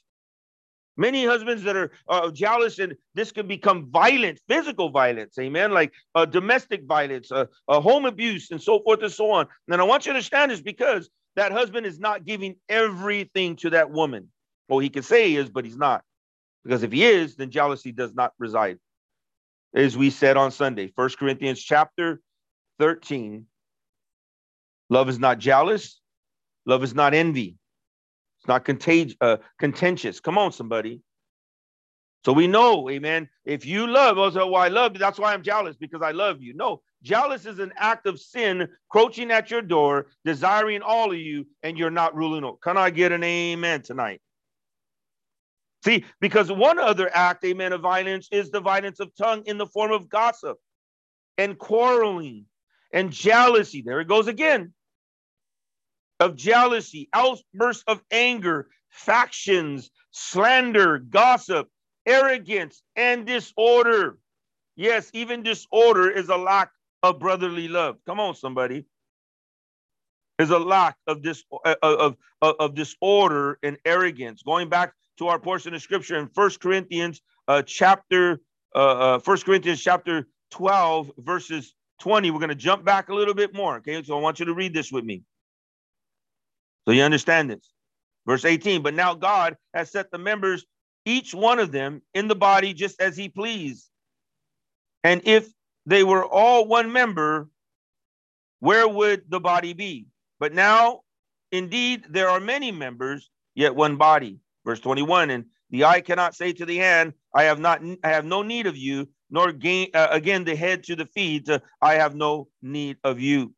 Many 0.97 1.25
husbands 1.25 1.63
that 1.63 1.75
are 1.75 1.91
uh, 2.07 2.31
jealous, 2.31 2.79
and 2.79 2.95
this 3.15 3.33
can 3.33 3.47
become 3.47 3.91
violent, 3.91 4.39
physical 4.47 4.89
violence, 4.89 5.37
amen, 5.37 5.71
like 5.71 5.91
uh, 6.15 6.23
domestic 6.23 6.85
violence, 6.85 7.29
uh, 7.33 7.47
uh, 7.67 7.81
home 7.81 8.05
abuse, 8.05 8.51
and 8.51 8.61
so 8.61 8.79
forth 8.79 9.01
and 9.01 9.11
so 9.11 9.31
on. 9.31 9.47
And 9.69 9.81
I 9.81 9.83
want 9.83 10.05
you 10.05 10.13
to 10.13 10.15
understand 10.15 10.51
this 10.51 10.61
because 10.61 11.09
that 11.35 11.51
husband 11.51 11.85
is 11.85 11.99
not 11.99 12.23
giving 12.23 12.55
everything 12.69 13.57
to 13.57 13.71
that 13.71 13.91
woman. 13.91 14.29
Well, 14.67 14.79
he 14.79 14.89
can 14.89 15.03
say 15.03 15.29
he 15.29 15.37
is, 15.37 15.49
but 15.49 15.65
he's 15.65 15.77
not. 15.77 16.03
Because 16.63 16.83
if 16.83 16.91
he 16.91 17.03
is, 17.05 17.35
then 17.35 17.51
jealousy 17.51 17.91
does 17.91 18.13
not 18.15 18.33
reside. 18.39 18.79
As 19.75 19.95
we 19.97 20.09
said 20.09 20.37
on 20.37 20.51
Sunday, 20.51 20.91
First 20.95 21.19
Corinthians 21.19 21.61
chapter 21.61 22.21
13. 22.79 23.45
Love 24.89 25.09
is 25.09 25.19
not 25.19 25.39
jealous. 25.39 25.99
Love 26.65 26.83
is 26.83 26.95
not 26.95 27.13
envy. 27.13 27.57
It's 28.39 28.47
not 28.47 28.65
contag- 28.65 29.17
uh, 29.21 29.37
contentious. 29.59 30.19
Come 30.19 30.37
on, 30.37 30.51
somebody. 30.51 31.01
So 32.25 32.33
we 32.33 32.47
know, 32.47 32.89
amen. 32.89 33.29
If 33.45 33.67
you 33.67 33.85
love, 33.85 34.17
also, 34.17 34.47
well, 34.47 34.61
I 34.61 34.67
love 34.69 34.93
you. 34.93 34.99
That's 34.99 35.19
why 35.19 35.33
I'm 35.33 35.43
jealous 35.43 35.75
because 35.75 36.01
I 36.01 36.11
love 36.11 36.41
you. 36.41 36.55
No, 36.55 36.81
jealous 37.03 37.45
is 37.45 37.59
an 37.59 37.71
act 37.77 38.07
of 38.07 38.19
sin 38.19 38.67
crouching 38.89 39.29
at 39.29 39.51
your 39.51 39.61
door, 39.61 40.07
desiring 40.23 40.81
all 40.81 41.11
of 41.11 41.19
you, 41.19 41.45
and 41.61 41.77
you're 41.77 41.91
not 41.91 42.15
ruling 42.15 42.43
over. 42.43 42.57
Can 42.63 42.77
I 42.77 42.89
get 42.89 43.11
an 43.11 43.23
amen 43.23 43.83
tonight? 43.83 44.21
See, 45.85 46.03
because 46.19 46.51
one 46.51 46.79
other 46.79 47.11
act, 47.13 47.45
amen, 47.45 47.71
of 47.71 47.81
violence 47.81 48.27
is 48.31 48.49
the 48.49 48.59
violence 48.59 48.99
of 48.99 49.15
tongue 49.15 49.43
in 49.45 49.59
the 49.59 49.67
form 49.67 49.91
of 49.91 50.09
gossip 50.09 50.57
and 51.37 51.59
quarreling 51.59 52.45
and 52.91 53.11
jealousy. 53.11 53.83
There 53.85 54.01
it 54.01 54.07
goes 54.07 54.27
again. 54.27 54.73
Of 56.19 56.35
jealousy, 56.35 57.07
outbursts 57.13 57.83
of 57.85 58.01
anger, 58.09 58.67
factions, 58.89 59.91
slander, 60.09 60.97
gossip, 60.97 61.67
arrogance, 62.07 62.81
and 62.95 63.27
disorder. 63.27 64.17
Yes, 64.75 65.11
even 65.13 65.43
disorder 65.43 66.09
is 66.09 66.29
a 66.29 66.37
lack 66.37 66.71
of 67.03 67.19
brotherly 67.19 67.67
love. 67.67 67.97
Come 68.07 68.19
on, 68.19 68.33
somebody. 68.33 68.85
Is 70.39 70.49
a 70.49 70.59
lack 70.59 70.97
of 71.05 71.21
this 71.21 71.43
uh, 71.63 71.75
of, 71.83 72.17
of, 72.41 72.55
of 72.59 72.75
disorder 72.75 73.59
and 73.61 73.77
arrogance. 73.85 74.41
Going 74.41 74.67
back 74.67 74.93
to 75.17 75.27
our 75.27 75.39
portion 75.39 75.73
of 75.73 75.81
scripture 75.81 76.17
in 76.17 76.27
First 76.27 76.59
Corinthians 76.59 77.21
uh, 77.47 77.61
chapter 77.61 78.39
uh, 78.73 78.79
uh, 78.79 79.19
First 79.19 79.45
Corinthians 79.45 79.81
chapter 79.81 80.27
12 80.51 81.11
verses 81.19 81.73
20. 82.01 82.31
We're 82.31 82.39
going 82.39 82.49
to 82.49 82.55
jump 82.55 82.83
back 82.83 83.09
a 83.09 83.13
little 83.13 83.33
bit 83.33 83.53
more. 83.53 83.77
Okay, 83.77 84.01
so 84.03 84.17
I 84.17 84.21
want 84.21 84.39
you 84.39 84.45
to 84.45 84.53
read 84.53 84.73
this 84.73 84.91
with 84.91 85.05
me. 85.05 85.23
So 86.85 86.91
you 86.91 87.03
understand 87.03 87.49
this. 87.49 87.71
Verse 88.25 88.43
18, 88.43 88.81
but 88.81 88.93
now 88.93 89.13
God 89.13 89.55
has 89.73 89.91
set 89.91 90.09
the 90.11 90.17
members, 90.17 90.65
each 91.05 91.33
one 91.33 91.59
of 91.59 91.71
them, 91.71 92.01
in 92.13 92.27
the 92.27 92.35
body 92.35 92.73
just 92.73 92.99
as 92.99 93.15
he 93.15 93.29
pleased. 93.29 93.87
And 95.03 95.21
if 95.25 95.47
they 95.85 96.03
were 96.03 96.25
all 96.25 96.67
one 96.67 96.91
member, 96.91 97.49
where 98.59 98.87
would 98.87 99.23
the 99.29 99.39
body 99.39 99.73
be? 99.73 100.07
But 100.39 100.53
now, 100.53 101.01
indeed, 101.51 102.05
there 102.09 102.29
are 102.29 102.39
many 102.39 102.71
members, 102.71 103.29
yet 103.53 103.75
one 103.75 103.97
body. 103.97 104.39
Verse 104.65 104.79
21, 104.79 105.29
and 105.29 105.45
the 105.69 105.85
eye 105.85 106.01
cannot 106.01 106.35
say 106.35 106.51
to 106.53 106.65
the 106.65 106.77
hand, 106.77 107.13
I 107.33 107.43
have 107.43 107.59
not, 107.59 107.81
I 108.03 108.09
have 108.09 108.25
no 108.25 108.41
need 108.41 108.65
of 108.67 108.75
you, 108.75 109.07
nor 109.29 109.51
gain, 109.51 109.89
uh, 109.93 110.07
again 110.11 110.43
the 110.43 110.55
head 110.55 110.83
to 110.85 110.95
the 110.95 111.05
feet, 111.05 111.47
uh, 111.47 111.59
I 111.81 111.95
have 111.95 112.15
no 112.15 112.47
need 112.61 112.97
of 113.03 113.19
you. 113.19 113.53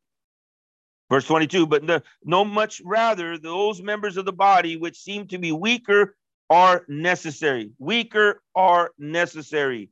Verse 1.10 1.26
22, 1.26 1.66
but 1.66 1.86
the, 1.86 2.02
no 2.24 2.44
much 2.44 2.82
rather 2.84 3.38
those 3.38 3.80
members 3.80 4.18
of 4.18 4.26
the 4.26 4.32
body 4.32 4.76
which 4.76 4.98
seem 4.98 5.26
to 5.28 5.38
be 5.38 5.52
weaker 5.52 6.14
are 6.50 6.84
necessary. 6.88 7.70
Weaker 7.78 8.42
are 8.54 8.90
necessary. 8.98 9.90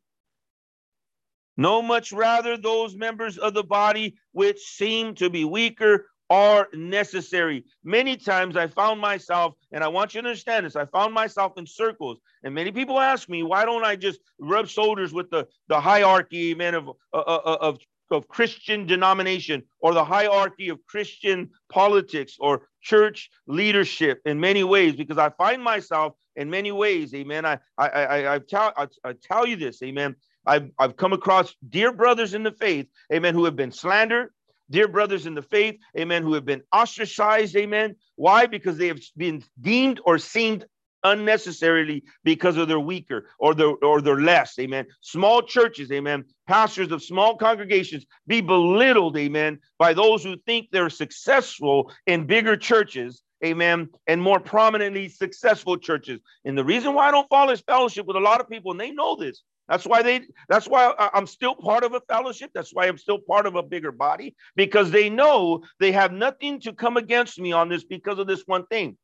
No 1.56 1.80
much 1.80 2.12
rather 2.12 2.58
those 2.58 2.94
members 2.94 3.38
of 3.38 3.54
the 3.54 3.64
body 3.64 4.16
which 4.32 4.58
seem 4.60 5.14
to 5.14 5.30
be 5.30 5.44
weaker 5.44 6.06
are 6.30 6.68
necessary. 6.74 7.64
Many 7.84 8.16
times 8.16 8.56
I 8.56 8.66
found 8.66 9.00
myself, 9.00 9.54
and 9.72 9.84
I 9.84 9.88
want 9.88 10.14
you 10.14 10.22
to 10.22 10.28
understand 10.28 10.66
this, 10.66 10.76
I 10.76 10.86
found 10.86 11.14
myself 11.14 11.52
in 11.56 11.66
circles. 11.66 12.18
And 12.42 12.54
many 12.54 12.72
people 12.72 12.98
ask 12.98 13.28
me, 13.28 13.42
why 13.42 13.64
don't 13.64 13.84
I 13.84 13.96
just 13.96 14.20
rub 14.38 14.68
shoulders 14.68 15.12
with 15.12 15.30
the, 15.30 15.46
the 15.68 15.80
hierarchy, 15.80 16.54
man, 16.54 16.74
of, 16.74 16.88
uh, 16.88 16.92
uh, 17.12 17.40
uh, 17.44 17.58
of, 17.60 17.78
of 18.10 18.28
Christian 18.28 18.86
denomination 18.86 19.62
or 19.80 19.94
the 19.94 20.04
hierarchy 20.04 20.68
of 20.68 20.84
Christian 20.86 21.50
politics 21.68 22.36
or 22.40 22.68
church 22.82 23.30
leadership 23.46 24.20
in 24.24 24.40
many 24.40 24.64
ways? 24.64 24.94
Because 24.94 25.18
I 25.18 25.30
find 25.30 25.62
myself 25.62 26.14
in 26.34 26.50
many 26.50 26.72
ways, 26.72 27.14
amen. 27.14 27.46
I, 27.46 27.58
I, 27.78 27.88
I, 27.88 28.34
I, 28.34 28.38
tell, 28.40 28.72
I, 28.76 28.86
I 29.04 29.14
tell 29.22 29.46
you 29.46 29.56
this, 29.56 29.82
amen. 29.82 30.16
I've, 30.46 30.70
I've 30.78 30.96
come 30.96 31.12
across 31.12 31.54
dear 31.68 31.92
brothers 31.92 32.34
in 32.34 32.42
the 32.42 32.52
faith, 32.52 32.86
amen, 33.12 33.34
who 33.34 33.44
have 33.44 33.56
been 33.56 33.72
slandered, 33.72 34.30
dear 34.70 34.88
brothers 34.88 35.26
in 35.26 35.34
the 35.34 35.42
faith, 35.42 35.76
amen, 35.98 36.22
who 36.22 36.34
have 36.34 36.44
been 36.44 36.62
ostracized, 36.72 37.56
amen. 37.56 37.96
Why? 38.16 38.46
Because 38.46 38.78
they 38.78 38.88
have 38.88 39.00
been 39.16 39.42
deemed 39.60 40.00
or 40.04 40.18
seemed 40.18 40.64
unnecessarily 41.04 42.02
because 42.24 42.56
of 42.56 42.66
their 42.66 42.80
weaker 42.80 43.28
or 43.38 43.54
their 43.54 43.68
or 43.82 44.00
their 44.00 44.20
less 44.20 44.58
amen 44.58 44.84
small 45.02 45.40
churches 45.40 45.92
amen 45.92 46.24
pastors 46.48 46.90
of 46.90 47.00
small 47.00 47.36
congregations 47.36 48.06
be 48.26 48.40
belittled 48.40 49.16
amen 49.16 49.56
by 49.78 49.92
those 49.92 50.24
who 50.24 50.36
think 50.46 50.66
they're 50.72 50.90
successful 50.90 51.92
in 52.06 52.26
bigger 52.26 52.56
churches 52.56 53.22
amen, 53.44 53.88
and 54.06 54.22
more 54.22 54.40
prominently 54.40 55.08
successful 55.08 55.76
churches. 55.76 56.20
And 56.44 56.56
the 56.56 56.64
reason 56.64 56.94
why 56.94 57.08
I 57.08 57.10
don't 57.10 57.28
follow 57.28 57.50
this 57.50 57.60
fellowship 57.60 58.06
with 58.06 58.16
a 58.16 58.20
lot 58.20 58.40
of 58.40 58.48
people, 58.48 58.70
and 58.70 58.80
they 58.80 58.90
know 58.90 59.16
this, 59.16 59.42
that's 59.68 59.86
why 59.86 60.02
they 60.02 60.22
that's 60.48 60.66
why 60.66 60.94
I'm 61.12 61.26
still 61.26 61.54
part 61.54 61.82
of 61.84 61.94
a 61.94 62.00
fellowship. 62.00 62.50
That's 62.54 62.72
why 62.72 62.86
I'm 62.86 62.98
still 62.98 63.18
part 63.18 63.46
of 63.46 63.56
a 63.56 63.62
bigger 63.62 63.92
body 63.92 64.36
because 64.54 64.90
they 64.90 65.10
know 65.10 65.62
they 65.80 65.92
have 65.92 66.12
nothing 66.12 66.60
to 66.60 66.72
come 66.72 66.96
against 66.96 67.40
me 67.40 67.52
on 67.52 67.68
this 67.68 67.84
because 67.84 68.18
of 68.18 68.26
this 68.26 68.42
one 68.46 68.66
thing. 68.66 68.96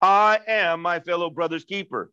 I 0.00 0.40
am 0.46 0.80
my 0.82 1.00
fellow 1.00 1.30
brother's 1.30 1.64
keeper. 1.64 2.10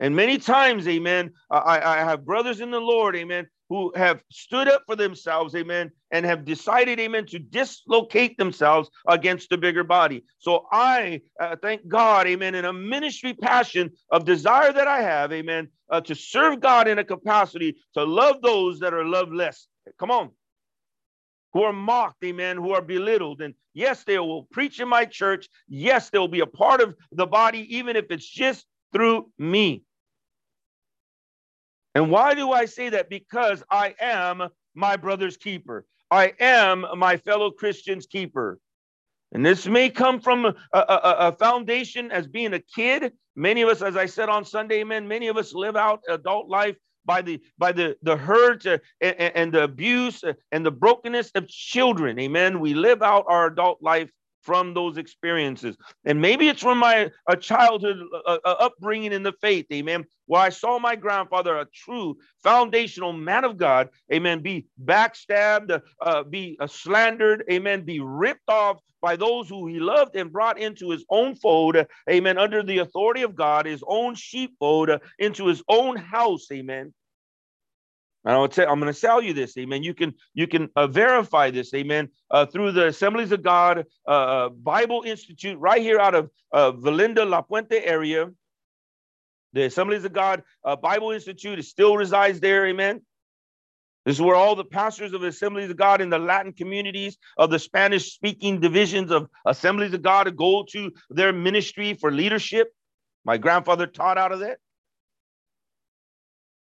And 0.00 0.16
many 0.16 0.38
times, 0.38 0.88
amen, 0.88 1.32
I, 1.48 1.80
I 1.80 1.96
have 1.98 2.24
brothers 2.24 2.60
in 2.60 2.72
the 2.72 2.80
Lord, 2.80 3.14
amen, 3.14 3.46
who 3.72 3.90
have 3.96 4.20
stood 4.30 4.68
up 4.68 4.82
for 4.84 4.96
themselves, 4.96 5.54
amen, 5.54 5.90
and 6.10 6.26
have 6.26 6.44
decided, 6.44 7.00
amen, 7.00 7.24
to 7.24 7.38
dislocate 7.38 8.36
themselves 8.36 8.90
against 9.08 9.48
the 9.48 9.56
bigger 9.56 9.82
body. 9.82 10.22
So 10.40 10.66
I 10.70 11.22
uh, 11.40 11.56
thank 11.62 11.88
God, 11.88 12.26
amen, 12.26 12.54
in 12.54 12.66
a 12.66 12.72
ministry 12.74 13.32
passion 13.32 13.90
of 14.10 14.26
desire 14.26 14.74
that 14.74 14.88
I 14.88 15.00
have, 15.00 15.32
amen, 15.32 15.68
uh, 15.90 16.02
to 16.02 16.14
serve 16.14 16.60
God 16.60 16.86
in 16.86 16.98
a 16.98 17.04
capacity 17.04 17.78
to 17.94 18.04
love 18.04 18.42
those 18.42 18.78
that 18.80 18.92
are 18.92 19.06
loveless. 19.06 19.68
Come 19.98 20.10
on. 20.10 20.32
Who 21.54 21.62
are 21.62 21.72
mocked, 21.72 22.22
amen, 22.24 22.58
who 22.58 22.72
are 22.72 22.82
belittled. 22.82 23.40
And 23.40 23.54
yes, 23.72 24.04
they 24.04 24.18
will 24.18 24.42
preach 24.52 24.80
in 24.80 24.88
my 24.88 25.06
church. 25.06 25.48
Yes, 25.66 26.10
they'll 26.10 26.28
be 26.28 26.40
a 26.40 26.46
part 26.46 26.82
of 26.82 26.94
the 27.10 27.26
body, 27.26 27.74
even 27.74 27.96
if 27.96 28.04
it's 28.10 28.28
just 28.28 28.66
through 28.92 29.30
me. 29.38 29.82
And 31.94 32.10
why 32.10 32.34
do 32.34 32.52
I 32.52 32.64
say 32.64 32.88
that? 32.90 33.10
Because 33.10 33.62
I 33.70 33.94
am 34.00 34.48
my 34.74 34.96
brother's 34.96 35.36
keeper. 35.36 35.86
I 36.10 36.32
am 36.40 36.86
my 36.96 37.16
fellow 37.16 37.50
Christian's 37.50 38.06
keeper. 38.06 38.58
And 39.32 39.44
this 39.44 39.66
may 39.66 39.88
come 39.88 40.20
from 40.20 40.44
a, 40.44 40.54
a, 40.72 41.16
a, 41.28 41.32
foundation 41.32 42.10
as 42.10 42.26
being 42.26 42.52
a 42.52 42.58
kid. 42.58 43.12
Many 43.34 43.62
of 43.62 43.70
us, 43.70 43.80
as 43.80 43.96
I 43.96 44.04
said 44.04 44.28
on 44.28 44.44
Sunday, 44.44 44.80
amen, 44.80 45.08
many 45.08 45.28
of 45.28 45.38
us 45.38 45.54
live 45.54 45.74
out 45.74 46.02
adult 46.08 46.48
life 46.48 46.76
by 47.06 47.22
the 47.22 47.40
by 47.58 47.72
the 47.72 47.96
the 48.02 48.16
hurt 48.16 48.66
uh, 48.66 48.78
and, 49.00 49.16
and, 49.18 49.52
the 49.52 49.64
abuse 49.64 50.22
and 50.52 50.64
the 50.64 50.70
brokenness 50.70 51.30
of 51.34 51.48
children. 51.48 52.18
Amen. 52.18 52.60
We 52.60 52.74
live 52.74 53.02
out 53.02 53.24
our 53.26 53.46
adult 53.46 53.82
life 53.82 54.10
from 54.42 54.74
those 54.74 54.98
experiences. 54.98 55.76
And 56.04 56.20
maybe 56.20 56.48
it's 56.48 56.62
from 56.62 56.78
my 56.78 57.10
a 57.28 57.36
childhood 57.36 57.98
uh, 58.26 58.38
uh, 58.44 58.56
upbringing 58.58 59.12
in 59.12 59.22
the 59.22 59.32
faith, 59.40 59.66
amen, 59.72 60.04
where 60.26 60.42
I 60.42 60.48
saw 60.50 60.78
my 60.78 60.96
grandfather, 60.96 61.56
a 61.56 61.66
true 61.72 62.16
foundational 62.42 63.12
man 63.12 63.44
of 63.44 63.56
God, 63.56 63.88
amen, 64.12 64.40
be 64.40 64.66
backstabbed, 64.84 65.80
uh, 66.00 66.22
be 66.24 66.56
uh, 66.60 66.66
slandered, 66.66 67.44
amen, 67.50 67.82
be 67.82 68.00
ripped 68.00 68.48
off 68.48 68.78
by 69.00 69.16
those 69.16 69.48
who 69.48 69.66
he 69.66 69.80
loved 69.80 70.16
and 70.16 70.32
brought 70.32 70.58
into 70.58 70.90
his 70.90 71.04
own 71.10 71.34
fold, 71.34 71.76
amen, 72.08 72.38
under 72.38 72.62
the 72.62 72.78
authority 72.78 73.22
of 73.22 73.34
God, 73.34 73.66
his 73.66 73.82
own 73.86 74.14
sheepfold, 74.14 74.90
uh, 74.90 74.98
into 75.18 75.46
his 75.46 75.62
own 75.68 75.96
house, 75.96 76.46
amen. 76.52 76.92
And 78.24 78.34
I'll 78.34 78.48
tell, 78.48 78.68
I'm 78.70 78.78
going 78.78 78.92
to 78.92 78.98
sell 78.98 79.20
you 79.20 79.32
this, 79.32 79.56
amen. 79.58 79.82
You 79.82 79.94
can 79.94 80.14
you 80.32 80.46
can 80.46 80.68
uh, 80.76 80.86
verify 80.86 81.50
this, 81.50 81.74
amen, 81.74 82.08
uh, 82.30 82.46
through 82.46 82.72
the 82.72 82.86
Assemblies 82.86 83.32
of 83.32 83.42
God 83.42 83.84
uh, 84.06 84.10
uh 84.10 84.48
Bible 84.50 85.02
Institute 85.04 85.58
right 85.58 85.82
here 85.82 85.98
out 85.98 86.14
of 86.14 86.30
uh, 86.52 86.72
Valinda 86.72 87.28
La 87.28 87.42
Puente 87.42 87.82
area. 87.84 88.30
The 89.54 89.64
Assemblies 89.64 90.04
of 90.04 90.12
God 90.12 90.44
uh, 90.64 90.76
Bible 90.76 91.10
Institute 91.10 91.58
is 91.58 91.68
still 91.68 91.96
resides 91.96 92.38
there, 92.38 92.66
amen. 92.66 93.02
This 94.04 94.16
is 94.16 94.22
where 94.22 94.36
all 94.36 94.56
the 94.56 94.64
pastors 94.64 95.12
of 95.12 95.22
Assemblies 95.22 95.70
of 95.70 95.76
God 95.76 96.00
in 96.00 96.10
the 96.10 96.18
Latin 96.18 96.52
communities 96.52 97.18
of 97.36 97.50
the 97.50 97.58
Spanish 97.58 98.12
speaking 98.12 98.60
divisions 98.60 99.10
of 99.10 99.28
Assemblies 99.46 99.94
of 99.94 100.02
God 100.02 100.36
go 100.36 100.64
to 100.70 100.92
their 101.10 101.32
ministry 101.32 101.94
for 101.94 102.10
leadership. 102.10 102.72
My 103.24 103.36
grandfather 103.36 103.86
taught 103.86 104.18
out 104.18 104.32
of 104.32 104.40
that 104.40 104.58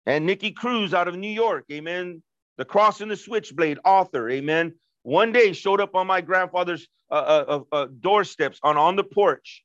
and 0.06 0.26
Nicky 0.26 0.52
Cruz 0.52 0.92
out 0.92 1.08
of 1.08 1.16
New 1.16 1.28
York, 1.28 1.64
amen. 1.72 2.22
The 2.56 2.64
Cross 2.64 3.00
and 3.00 3.10
the 3.10 3.16
Switchblade 3.16 3.78
author, 3.84 4.28
amen. 4.30 4.74
One 5.02 5.32
day 5.32 5.52
showed 5.52 5.80
up 5.80 5.94
on 5.94 6.06
my 6.06 6.20
grandfather's 6.20 6.86
uh, 7.10 7.14
uh, 7.14 7.44
uh, 7.72 7.76
uh 7.76 7.86
doorsteps 8.00 8.58
on, 8.62 8.76
on 8.76 8.96
the 8.96 9.04
porch, 9.04 9.62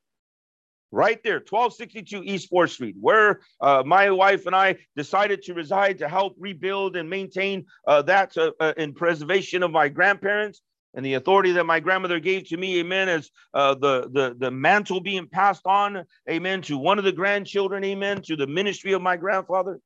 right 0.92 1.22
there, 1.24 1.36
1262 1.36 2.24
East 2.24 2.52
4th 2.52 2.72
Street, 2.72 2.96
where 3.00 3.42
uh, 3.62 3.84
my 3.86 4.10
wife 4.12 4.46
and 4.46 4.56
I 4.56 4.78
decided 4.96 5.44
to 5.44 5.54
reside 5.54 6.00
to 6.00 6.10
help 6.10 6.36
rebuild 6.38 6.96
and 6.96 7.10
maintain 7.10 7.66
uh, 7.88 8.02
that 8.04 8.36
in 8.78 8.94
preservation 8.94 9.64
of 9.64 9.72
my 9.72 9.88
grandparents 9.88 10.62
and 10.96 11.06
the 11.06 11.14
authority 11.14 11.52
that 11.52 11.66
my 11.66 11.80
grandmother 11.80 12.20
gave 12.20 12.48
to 12.50 12.58
me, 12.58 12.80
amen, 12.80 13.08
as 13.08 13.30
the, 13.54 14.10
the, 14.12 14.36
the 14.38 14.52
mantle 14.52 15.00
being 15.00 15.28
passed 15.28 15.66
on, 15.66 16.04
amen, 16.30 16.62
to 16.64 16.78
one 16.78 16.98
of 16.98 17.06
the 17.06 17.12
grandchildren, 17.12 17.84
amen, 17.84 18.22
to 18.24 18.36
the 18.36 18.48
ministry 18.48 18.94
of 18.94 19.02
my 19.02 19.16
grandfather. 19.16 19.80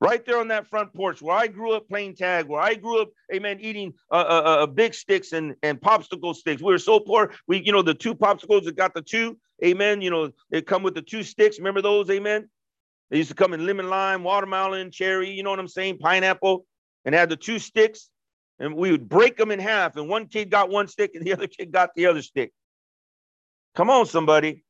Right 0.00 0.24
there 0.24 0.38
on 0.38 0.48
that 0.48 0.66
front 0.66 0.92
porch 0.94 1.20
where 1.20 1.36
I 1.36 1.46
grew 1.46 1.72
up 1.72 1.88
playing 1.88 2.16
tag, 2.16 2.46
where 2.46 2.60
I 2.60 2.74
grew 2.74 3.02
up, 3.02 3.10
amen, 3.32 3.58
eating 3.60 3.92
uh, 4.10 4.14
uh, 4.14 4.42
uh, 4.62 4.66
big 4.66 4.94
sticks 4.94 5.32
and, 5.32 5.54
and 5.62 5.80
popsicle 5.80 6.34
sticks. 6.34 6.62
We 6.62 6.72
were 6.72 6.78
so 6.78 7.00
poor. 7.00 7.32
We, 7.46 7.62
you 7.62 7.72
know, 7.72 7.82
the 7.82 7.94
two 7.94 8.14
popsicles 8.14 8.64
that 8.64 8.76
got 8.76 8.94
the 8.94 9.02
two, 9.02 9.38
amen. 9.64 10.00
You 10.00 10.10
know, 10.10 10.30
they 10.50 10.62
come 10.62 10.82
with 10.82 10.94
the 10.94 11.02
two 11.02 11.22
sticks. 11.22 11.58
Remember 11.58 11.82
those, 11.82 12.08
amen? 12.10 12.48
They 13.10 13.18
used 13.18 13.30
to 13.30 13.34
come 13.34 13.52
in 13.52 13.66
lemon, 13.66 13.90
lime, 13.90 14.22
watermelon, 14.22 14.90
cherry, 14.90 15.30
you 15.30 15.42
know 15.42 15.50
what 15.50 15.58
I'm 15.58 15.68
saying? 15.68 15.98
Pineapple, 15.98 16.64
and 17.04 17.14
had 17.14 17.28
the 17.28 17.36
two 17.36 17.58
sticks. 17.58 18.08
And 18.58 18.74
we 18.74 18.90
would 18.90 19.08
break 19.08 19.36
them 19.36 19.50
in 19.50 19.58
half, 19.58 19.96
and 19.96 20.08
one 20.08 20.26
kid 20.26 20.50
got 20.50 20.70
one 20.70 20.86
stick, 20.86 21.12
and 21.14 21.24
the 21.24 21.32
other 21.34 21.46
kid 21.46 21.72
got 21.72 21.90
the 21.94 22.06
other 22.06 22.22
stick. 22.22 22.52
Come 23.74 23.90
on, 23.90 24.06
somebody 24.06 24.64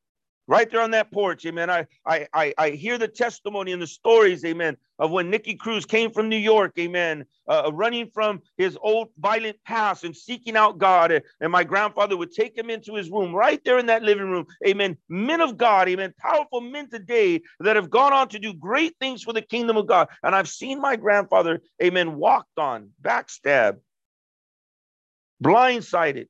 right 0.51 0.69
there 0.69 0.81
on 0.81 0.91
that 0.91 1.09
porch, 1.13 1.45
amen. 1.45 1.69
I, 1.69 1.87
I, 2.05 2.27
I, 2.33 2.53
I 2.57 2.69
hear 2.71 2.97
the 2.97 3.07
testimony 3.07 3.71
and 3.71 3.81
the 3.81 3.87
stories, 3.87 4.43
amen, 4.43 4.75
of 4.99 5.09
when 5.09 5.29
Nicky 5.29 5.55
Cruz 5.55 5.85
came 5.85 6.11
from 6.11 6.27
New 6.27 6.35
York, 6.35 6.73
amen, 6.77 7.23
uh, 7.47 7.71
running 7.73 8.11
from 8.13 8.41
his 8.57 8.77
old 8.81 9.07
violent 9.17 9.55
past 9.65 10.03
and 10.03 10.13
seeking 10.13 10.57
out 10.57 10.77
God. 10.77 11.23
And 11.39 11.51
my 11.53 11.63
grandfather 11.63 12.17
would 12.17 12.33
take 12.33 12.57
him 12.57 12.69
into 12.69 12.95
his 12.95 13.09
room 13.09 13.33
right 13.33 13.63
there 13.63 13.79
in 13.79 13.85
that 13.85 14.03
living 14.03 14.29
room, 14.29 14.45
amen. 14.67 14.97
Men 15.07 15.39
of 15.39 15.57
God, 15.57 15.87
amen, 15.87 16.13
powerful 16.19 16.59
men 16.59 16.89
today 16.89 17.39
that 17.61 17.77
have 17.77 17.89
gone 17.89 18.11
on 18.11 18.27
to 18.27 18.37
do 18.37 18.53
great 18.53 18.93
things 18.99 19.23
for 19.23 19.31
the 19.31 19.41
kingdom 19.41 19.77
of 19.77 19.87
God. 19.87 20.09
And 20.21 20.35
I've 20.35 20.49
seen 20.49 20.81
my 20.81 20.97
grandfather, 20.97 21.61
amen, 21.81 22.17
walked 22.17 22.59
on, 22.59 22.89
backstabbed, 23.01 23.77
blindsided 25.41 26.27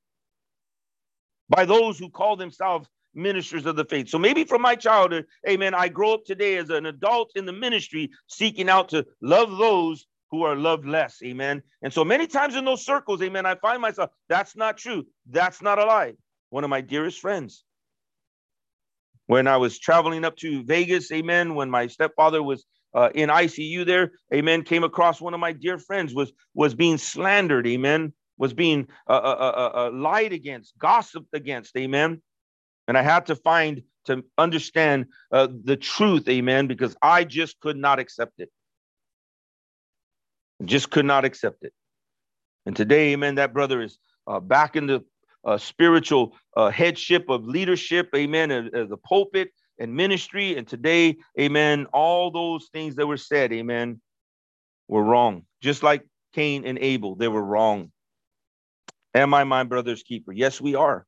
by 1.49 1.65
those 1.65 1.97
who 1.97 2.09
call 2.11 2.35
themselves 2.35 2.87
ministers 3.13 3.65
of 3.65 3.75
the 3.75 3.85
faith. 3.85 4.09
So 4.09 4.17
maybe 4.17 4.43
from 4.43 4.61
my 4.61 4.75
childhood, 4.75 5.25
amen, 5.47 5.73
I 5.73 5.87
grow 5.89 6.13
up 6.13 6.25
today 6.25 6.57
as 6.57 6.69
an 6.69 6.85
adult 6.85 7.31
in 7.35 7.45
the 7.45 7.53
ministry, 7.53 8.09
seeking 8.27 8.69
out 8.69 8.89
to 8.89 9.05
love 9.21 9.57
those 9.57 10.05
who 10.31 10.43
are 10.43 10.55
loved 10.55 10.85
less. 10.85 11.17
Amen. 11.23 11.61
And 11.81 11.93
so 11.93 12.05
many 12.05 12.25
times 12.25 12.55
in 12.55 12.65
those 12.65 12.85
circles, 12.85 13.21
amen, 13.21 13.45
I 13.45 13.55
find 13.55 13.81
myself, 13.81 14.09
that's 14.29 14.55
not 14.55 14.77
true. 14.77 15.05
That's 15.29 15.61
not 15.61 15.77
a 15.77 15.85
lie. 15.85 16.13
One 16.49 16.63
of 16.63 16.69
my 16.69 16.81
dearest 16.81 17.19
friends. 17.19 17.63
When 19.27 19.47
I 19.47 19.57
was 19.57 19.77
traveling 19.77 20.25
up 20.25 20.37
to 20.37 20.63
Vegas, 20.63 21.11
amen, 21.11 21.55
when 21.55 21.69
my 21.69 21.87
stepfather 21.87 22.41
was 22.41 22.65
uh, 22.93 23.09
in 23.13 23.29
ICU 23.29 23.85
there, 23.85 24.11
amen, 24.33 24.63
came 24.63 24.83
across 24.83 25.21
one 25.21 25.33
of 25.33 25.39
my 25.39 25.53
dear 25.53 25.77
friends, 25.77 26.13
was, 26.13 26.31
was 26.53 26.73
being 26.73 26.97
slandered, 26.97 27.67
amen, 27.67 28.13
was 28.37 28.53
being 28.53 28.87
uh, 29.07 29.13
uh, 29.13 29.15
uh, 29.15 29.71
uh 29.77 29.91
lied 29.93 30.33
against, 30.33 30.77
gossiped 30.79 31.33
against, 31.33 31.77
amen. 31.77 32.21
And 32.91 32.97
I 32.97 33.03
had 33.03 33.27
to 33.27 33.37
find 33.37 33.83
to 34.03 34.21
understand 34.37 35.05
uh, 35.31 35.47
the 35.63 35.77
truth, 35.77 36.27
amen, 36.27 36.67
because 36.67 36.93
I 37.01 37.23
just 37.23 37.57
could 37.61 37.77
not 37.77 37.99
accept 37.99 38.41
it. 38.41 38.49
Just 40.65 40.91
could 40.91 41.05
not 41.05 41.23
accept 41.23 41.63
it. 41.63 41.71
And 42.65 42.75
today, 42.75 43.13
amen, 43.13 43.35
that 43.35 43.53
brother 43.53 43.81
is 43.81 43.97
uh, 44.27 44.41
back 44.41 44.75
in 44.75 44.87
the 44.87 45.05
uh, 45.45 45.57
spiritual 45.57 46.35
uh, 46.57 46.69
headship 46.69 47.29
of 47.29 47.45
leadership, 47.45 48.09
amen, 48.13 48.49
the 48.49 48.97
pulpit 48.97 49.51
and 49.79 49.95
ministry. 49.95 50.57
And 50.57 50.67
today, 50.67 51.15
amen, 51.39 51.87
all 51.93 52.29
those 52.29 52.67
things 52.73 52.95
that 52.95 53.07
were 53.07 53.15
said, 53.15 53.53
amen, 53.53 54.01
were 54.89 55.01
wrong. 55.05 55.45
Just 55.61 55.81
like 55.81 56.05
Cain 56.33 56.65
and 56.65 56.77
Abel, 56.77 57.15
they 57.15 57.29
were 57.29 57.41
wrong. 57.41 57.93
Am 59.13 59.33
I 59.33 59.45
my 59.45 59.63
brother's 59.63 60.03
keeper? 60.03 60.33
Yes, 60.33 60.59
we 60.59 60.75
are. 60.75 61.05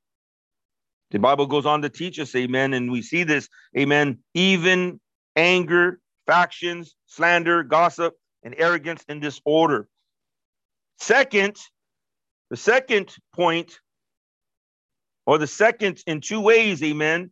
The 1.14 1.20
Bible 1.20 1.46
goes 1.46 1.68
on 1.68 1.84
to 1.84 1.90
teach 1.90 2.20
us, 2.20 2.36
amen, 2.36 2.74
and 2.74 2.92
we 2.92 3.04
see 3.04 3.24
this, 3.24 3.48
amen, 3.78 4.18
even 4.34 5.00
anger, 5.36 6.00
factions, 6.26 6.96
slander, 7.06 7.62
gossip, 7.62 8.16
and 8.42 8.56
arrogance 8.58 9.06
in 9.08 9.20
this 9.20 9.40
order. 9.46 9.88
Second, 10.98 11.56
the 12.50 12.58
second 12.58 13.16
point, 13.32 13.80
or 15.28 15.38
the 15.38 15.46
second 15.46 16.02
in 16.08 16.20
two 16.20 16.42
ways, 16.42 16.82
amen. 16.82 17.30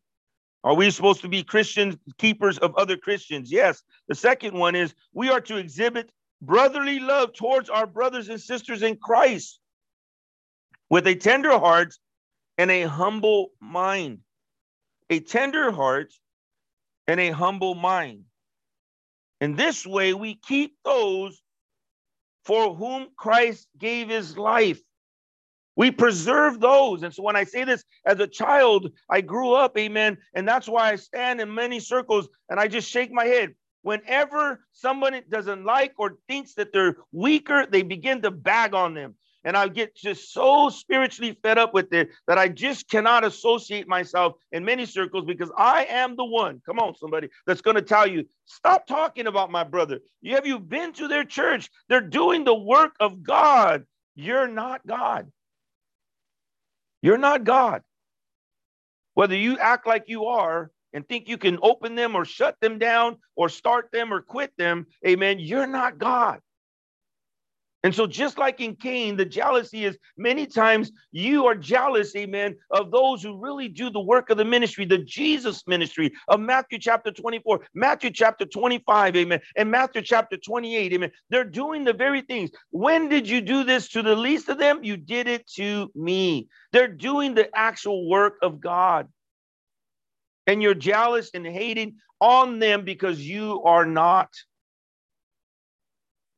Are 0.63 0.75
we 0.75 0.91
supposed 0.91 1.21
to 1.21 1.27
be 1.27 1.43
Christians, 1.43 1.97
keepers 2.19 2.59
of 2.59 2.75
other 2.75 2.97
Christians? 2.97 3.51
Yes. 3.51 3.81
The 4.07 4.13
second 4.13 4.53
one 4.53 4.75
is 4.75 4.93
we 5.11 5.31
are 5.31 5.41
to 5.41 5.57
exhibit 5.57 6.11
brotherly 6.39 6.99
love 6.99 7.33
towards 7.33 7.67
our 7.67 7.87
brothers 7.87 8.29
and 8.29 8.39
sisters 8.39 8.83
in 8.83 8.97
Christ 8.97 9.59
with 10.91 11.07
a 11.07 11.15
tender 11.15 11.57
heart 11.57 11.95
and 12.61 12.69
a 12.69 12.83
humble 12.83 13.53
mind. 13.59 14.19
A 15.09 15.19
tender 15.19 15.71
heart 15.71 16.13
and 17.07 17.19
a 17.19 17.31
humble 17.31 17.73
mind. 17.73 18.25
In 19.39 19.55
this 19.55 19.83
way, 19.83 20.13
we 20.13 20.35
keep 20.35 20.75
those 20.85 21.41
for 22.45 22.75
whom 22.75 23.07
Christ 23.17 23.67
gave 23.79 24.09
his 24.09 24.37
life. 24.37 24.79
We 25.75 25.89
preserve 25.89 26.59
those. 26.59 27.01
And 27.01 27.11
so 27.11 27.23
when 27.23 27.35
I 27.35 27.45
say 27.45 27.63
this 27.63 27.83
as 28.05 28.19
a 28.19 28.27
child, 28.27 28.91
I 29.09 29.21
grew 29.21 29.53
up, 29.53 29.75
amen. 29.75 30.19
And 30.35 30.47
that's 30.47 30.69
why 30.69 30.91
I 30.91 30.97
stand 30.97 31.41
in 31.41 31.51
many 31.55 31.79
circles 31.79 32.29
and 32.47 32.59
I 32.59 32.67
just 32.67 32.87
shake 32.87 33.11
my 33.11 33.25
head. 33.25 33.55
Whenever 33.81 34.63
somebody 34.71 35.21
doesn't 35.27 35.65
like 35.65 35.93
or 35.97 36.17
thinks 36.27 36.53
that 36.53 36.71
they're 36.71 36.97
weaker, 37.11 37.65
they 37.65 37.81
begin 37.81 38.21
to 38.21 38.29
bag 38.29 38.75
on 38.75 38.93
them. 38.93 39.15
And 39.43 39.57
I 39.57 39.67
get 39.67 39.95
just 39.95 40.33
so 40.33 40.69
spiritually 40.69 41.37
fed 41.41 41.57
up 41.57 41.73
with 41.73 41.91
it 41.93 42.09
that 42.27 42.37
I 42.37 42.47
just 42.47 42.89
cannot 42.89 43.23
associate 43.25 43.87
myself 43.87 44.33
in 44.51 44.63
many 44.63 44.85
circles 44.85 45.25
because 45.25 45.51
I 45.57 45.85
am 45.85 46.15
the 46.15 46.25
one. 46.25 46.61
Come 46.65 46.79
on, 46.79 46.95
somebody 46.95 47.29
that's 47.47 47.61
going 47.61 47.75
to 47.75 47.81
tell 47.81 48.07
you, 48.07 48.25
stop 48.45 48.85
talking 48.85 49.27
about 49.27 49.51
my 49.51 49.63
brother. 49.63 49.99
You 50.21 50.35
have 50.35 50.45
you 50.45 50.59
been 50.59 50.93
to 50.93 51.07
their 51.07 51.23
church? 51.23 51.69
They're 51.89 52.01
doing 52.01 52.43
the 52.43 52.55
work 52.55 52.95
of 52.99 53.23
God. 53.23 53.85
You're 54.15 54.47
not 54.47 54.85
God. 54.85 55.31
You're 57.01 57.17
not 57.17 57.43
God. 57.43 57.81
Whether 59.15 59.35
you 59.35 59.57
act 59.57 59.87
like 59.87 60.05
you 60.07 60.25
are 60.25 60.71
and 60.93 61.07
think 61.07 61.27
you 61.27 61.37
can 61.37 61.57
open 61.61 61.95
them 61.95 62.15
or 62.15 62.25
shut 62.25 62.57
them 62.61 62.77
down 62.79 63.17
or 63.35 63.49
start 63.49 63.89
them 63.91 64.13
or 64.13 64.21
quit 64.21 64.55
them, 64.57 64.85
amen, 65.05 65.39
you're 65.39 65.67
not 65.67 65.97
God. 65.97 66.39
And 67.83 67.95
so, 67.95 68.05
just 68.05 68.37
like 68.37 68.61
in 68.61 68.75
Cain, 68.75 69.17
the 69.17 69.25
jealousy 69.25 69.85
is 69.85 69.97
many 70.15 70.45
times 70.45 70.91
you 71.11 71.47
are 71.47 71.55
jealous, 71.55 72.15
amen, 72.15 72.55
of 72.69 72.91
those 72.91 73.23
who 73.23 73.39
really 73.39 73.67
do 73.67 73.89
the 73.89 73.99
work 73.99 74.29
of 74.29 74.37
the 74.37 74.45
ministry, 74.45 74.85
the 74.85 74.99
Jesus 74.99 75.65
ministry 75.65 76.13
of 76.27 76.39
Matthew 76.39 76.77
chapter 76.77 77.11
24, 77.11 77.61
Matthew 77.73 78.11
chapter 78.11 78.45
25, 78.45 79.15
amen, 79.15 79.41
and 79.55 79.71
Matthew 79.71 80.03
chapter 80.03 80.37
28, 80.37 80.93
amen. 80.93 81.11
They're 81.29 81.43
doing 81.43 81.83
the 81.83 81.93
very 81.93 82.21
things. 82.21 82.51
When 82.69 83.09
did 83.09 83.27
you 83.27 83.41
do 83.41 83.63
this 83.63 83.89
to 83.89 84.03
the 84.03 84.15
least 84.15 84.49
of 84.49 84.59
them? 84.59 84.83
You 84.83 84.95
did 84.95 85.27
it 85.27 85.47
to 85.55 85.91
me. 85.95 86.49
They're 86.71 86.87
doing 86.87 87.33
the 87.33 87.49
actual 87.55 88.07
work 88.07 88.37
of 88.43 88.61
God. 88.61 89.07
And 90.45 90.61
you're 90.61 90.75
jealous 90.75 91.31
and 91.33 91.45
hating 91.45 91.95
on 92.19 92.59
them 92.59 92.85
because 92.85 93.19
you 93.19 93.63
are 93.63 93.85
not. 93.85 94.29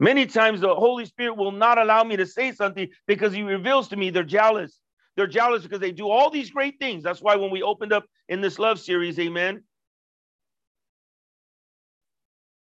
Many 0.03 0.25
times 0.25 0.59
the 0.59 0.75
Holy 0.75 1.05
Spirit 1.05 1.37
will 1.37 1.53
not 1.53 1.77
allow 1.77 2.03
me 2.03 2.17
to 2.17 2.25
say 2.25 2.51
something 2.51 2.89
because 3.07 3.31
he 3.31 3.41
reveals 3.41 3.87
to 3.87 3.95
me 3.95 4.09
they're 4.09 4.25
jealous. 4.25 4.81
They're 5.15 5.27
jealous 5.27 5.63
because 5.63 5.79
they 5.79 5.93
do 5.93 6.09
all 6.09 6.29
these 6.29 6.49
great 6.49 6.77
things. 6.77 7.03
That's 7.03 7.21
why 7.21 7.37
when 7.37 7.51
we 7.51 7.63
opened 7.63 7.93
up 7.93 8.03
in 8.27 8.41
this 8.41 8.59
love 8.59 8.81
series, 8.81 9.17
amen. 9.17 9.63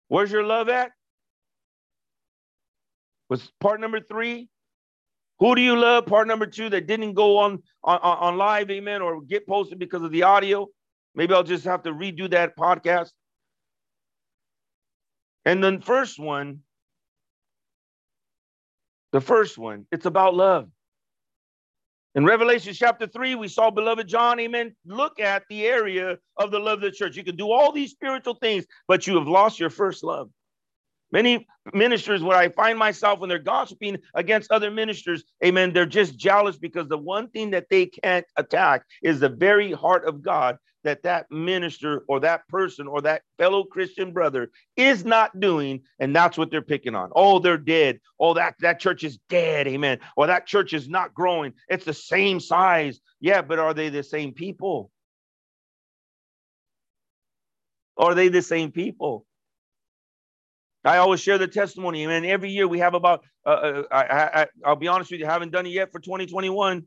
Where's 0.08 0.30
your 0.30 0.44
love 0.44 0.68
at? 0.68 0.90
Was 3.30 3.50
part 3.60 3.80
number 3.80 4.00
three. 4.00 4.50
Who 5.38 5.54
do 5.54 5.62
you 5.62 5.74
love? 5.74 6.04
Part 6.04 6.28
number 6.28 6.44
two 6.44 6.68
that 6.68 6.86
didn't 6.86 7.14
go 7.14 7.38
on, 7.38 7.62
on, 7.82 7.98
on 8.02 8.36
live, 8.36 8.70
amen, 8.70 9.00
or 9.00 9.22
get 9.22 9.46
posted 9.46 9.78
because 9.78 10.02
of 10.02 10.10
the 10.10 10.24
audio. 10.24 10.66
Maybe 11.14 11.32
I'll 11.32 11.44
just 11.44 11.64
have 11.64 11.84
to 11.84 11.92
redo 11.92 12.30
that 12.32 12.58
podcast. 12.58 13.12
And 15.46 15.64
then 15.64 15.80
first 15.80 16.18
one, 16.18 16.60
the 19.12 19.20
first 19.20 19.58
one, 19.58 19.86
it's 19.92 20.06
about 20.06 20.34
love. 20.34 20.68
In 22.14 22.26
Revelation 22.26 22.74
chapter 22.74 23.06
3, 23.06 23.36
we 23.36 23.48
saw 23.48 23.70
beloved 23.70 24.06
John, 24.06 24.38
amen, 24.38 24.74
look 24.84 25.18
at 25.18 25.44
the 25.48 25.66
area 25.66 26.18
of 26.36 26.50
the 26.50 26.58
love 26.58 26.78
of 26.78 26.82
the 26.82 26.90
church. 26.90 27.16
You 27.16 27.24
can 27.24 27.36
do 27.36 27.50
all 27.50 27.72
these 27.72 27.92
spiritual 27.92 28.34
things, 28.34 28.66
but 28.86 29.06
you 29.06 29.16
have 29.16 29.28
lost 29.28 29.58
your 29.58 29.70
first 29.70 30.04
love. 30.04 30.28
Many 31.12 31.46
ministers, 31.72 32.22
where 32.22 32.36
I 32.36 32.48
find 32.48 32.78
myself 32.78 33.20
when 33.20 33.28
they're 33.28 33.38
gossiping 33.38 33.98
against 34.14 34.50
other 34.50 34.70
ministers, 34.70 35.24
amen, 35.44 35.72
they're 35.72 35.86
just 35.86 36.16
jealous 36.16 36.56
because 36.56 36.88
the 36.88 36.98
one 36.98 37.28
thing 37.28 37.50
that 37.50 37.68
they 37.70 37.86
can't 37.86 38.26
attack 38.36 38.84
is 39.02 39.20
the 39.20 39.28
very 39.28 39.72
heart 39.72 40.06
of 40.06 40.22
God 40.22 40.58
that 40.84 41.02
that 41.04 41.30
minister 41.30 42.04
or 42.08 42.20
that 42.20 42.46
person 42.48 42.88
or 42.88 43.00
that 43.02 43.22
fellow 43.38 43.64
Christian 43.64 44.12
brother 44.12 44.50
is 44.76 45.04
not 45.04 45.38
doing, 45.38 45.82
and 45.98 46.14
that's 46.14 46.36
what 46.36 46.50
they're 46.50 46.62
picking 46.62 46.94
on. 46.94 47.10
Oh, 47.14 47.38
they're 47.38 47.56
dead. 47.56 48.00
Oh, 48.18 48.34
that, 48.34 48.54
that 48.60 48.80
church 48.80 49.04
is 49.04 49.18
dead. 49.28 49.68
Amen. 49.68 50.00
Or 50.16 50.26
that 50.26 50.46
church 50.46 50.72
is 50.72 50.88
not 50.88 51.14
growing. 51.14 51.52
It's 51.68 51.84
the 51.84 51.94
same 51.94 52.40
size. 52.40 53.00
Yeah, 53.20 53.42
but 53.42 53.58
are 53.58 53.74
they 53.74 53.90
the 53.90 54.02
same 54.02 54.32
people? 54.32 54.90
Are 57.96 58.14
they 58.14 58.28
the 58.28 58.42
same 58.42 58.72
people? 58.72 59.26
I 60.84 60.96
always 60.96 61.20
share 61.20 61.38
the 61.38 61.46
testimony, 61.46 62.04
and 62.04 62.26
every 62.26 62.50
year 62.50 62.66
we 62.66 62.80
have 62.80 62.94
about. 62.94 63.24
Uh, 63.46 63.50
uh 63.50 63.82
I, 63.90 64.42
I, 64.42 64.46
I'll 64.64 64.76
be 64.76 64.88
honest 64.88 65.10
with 65.10 65.20
you, 65.20 65.26
haven't 65.26 65.52
done 65.52 65.66
it 65.66 65.70
yet 65.70 65.92
for 65.92 66.00
2021, 66.00 66.86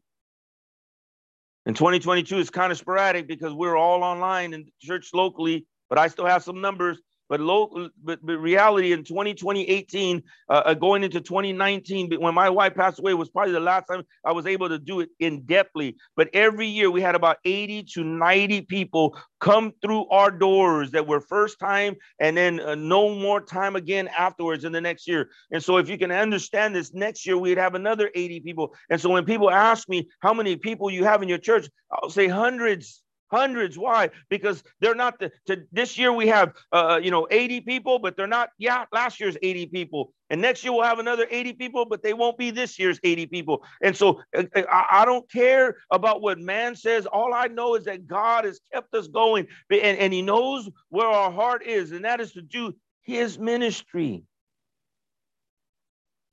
and 1.65 1.75
2022 1.75 2.37
is 2.37 2.49
kind 2.49 2.71
of 2.71 2.77
sporadic 2.77 3.27
because 3.27 3.53
we're 3.53 3.75
all 3.75 4.03
online 4.03 4.53
in 4.53 4.65
church 4.81 5.09
locally, 5.13 5.65
but 5.89 5.97
I 5.97 6.07
still 6.07 6.25
have 6.25 6.43
some 6.43 6.61
numbers. 6.61 6.99
But 7.27 7.39
local, 7.39 7.89
but, 8.03 8.19
but 8.23 8.37
reality 8.37 8.91
in 8.91 9.03
2020, 9.03 9.67
18, 9.67 10.23
uh, 10.49 10.53
uh, 10.53 10.73
going 10.75 11.03
into 11.03 11.21
2019, 11.21 12.19
when 12.19 12.33
my 12.33 12.49
wife 12.49 12.75
passed 12.75 12.99
away, 12.99 13.13
was 13.13 13.29
probably 13.29 13.53
the 13.53 13.59
last 13.59 13.87
time 13.87 14.03
I 14.23 14.31
was 14.31 14.45
able 14.45 14.69
to 14.69 14.77
do 14.77 14.99
it 14.99 15.09
in 15.19 15.43
depthly. 15.43 15.95
But 16.15 16.29
every 16.33 16.67
year 16.67 16.91
we 16.91 17.01
had 17.01 17.15
about 17.15 17.37
80 17.45 17.83
to 17.95 18.03
90 18.03 18.61
people 18.61 19.17
come 19.39 19.73
through 19.81 20.07
our 20.09 20.31
doors 20.31 20.91
that 20.91 21.07
were 21.07 21.21
first 21.21 21.59
time 21.59 21.95
and 22.19 22.35
then 22.35 22.59
uh, 22.59 22.75
no 22.75 23.15
more 23.15 23.41
time 23.41 23.75
again 23.75 24.07
afterwards 24.17 24.63
in 24.63 24.71
the 24.71 24.81
next 24.81 25.07
year. 25.07 25.29
And 25.51 25.63
so 25.63 25.77
if 25.77 25.89
you 25.89 25.97
can 25.97 26.11
understand 26.11 26.75
this, 26.75 26.93
next 26.93 27.25
year 27.25 27.37
we'd 27.37 27.57
have 27.57 27.75
another 27.75 28.09
80 28.13 28.39
people. 28.41 28.73
And 28.89 28.99
so 28.99 29.09
when 29.09 29.25
people 29.25 29.51
ask 29.51 29.87
me 29.89 30.09
how 30.19 30.33
many 30.33 30.55
people 30.55 30.89
you 30.89 31.03
have 31.03 31.21
in 31.21 31.29
your 31.29 31.37
church, 31.37 31.67
I'll 31.91 32.09
say 32.09 32.27
hundreds 32.27 33.03
hundreds. 33.31 33.77
Why? 33.77 34.09
Because 34.29 34.63
they're 34.79 34.95
not 34.95 35.19
the 35.19 35.31
to 35.47 35.63
this 35.71 35.97
year 35.97 36.11
we 36.11 36.27
have 36.27 36.53
uh 36.71 36.99
you 37.01 37.11
know 37.11 37.27
80 37.29 37.61
people 37.61 37.99
but 37.99 38.15
they're 38.15 38.27
not 38.27 38.49
yeah 38.57 38.85
last 38.91 39.19
year's 39.19 39.37
80 39.41 39.67
people. 39.67 40.13
And 40.29 40.41
next 40.41 40.63
year 40.63 40.73
we'll 40.73 40.83
have 40.83 40.99
another 40.99 41.27
80 41.29 41.53
people 41.53 41.85
but 41.85 42.03
they 42.03 42.13
won't 42.13 42.37
be 42.37 42.51
this 42.51 42.77
year's 42.79 42.99
80 43.03 43.27
people. 43.27 43.63
And 43.81 43.95
so 43.95 44.21
uh, 44.35 44.43
uh, 44.55 44.63
I, 44.69 45.01
I 45.01 45.05
don't 45.05 45.29
care 45.31 45.77
about 45.91 46.21
what 46.21 46.39
man 46.39 46.75
says. 46.75 47.05
All 47.05 47.33
i 47.33 47.47
know 47.47 47.75
is 47.75 47.85
that 47.85 48.07
god 48.07 48.45
has 48.45 48.59
kept 48.73 48.93
us 48.93 49.07
going. 49.07 49.47
And, 49.69 49.97
and 49.97 50.13
he 50.13 50.21
knows 50.21 50.69
where 50.89 51.07
our 51.07 51.31
heart 51.31 51.65
is 51.65 51.91
and 51.91 52.05
that 52.05 52.19
is 52.19 52.33
to 52.33 52.41
do 52.41 52.73
his 53.01 53.37
ministry. 53.37 54.23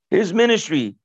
His 0.09 0.33
ministry 0.33 0.95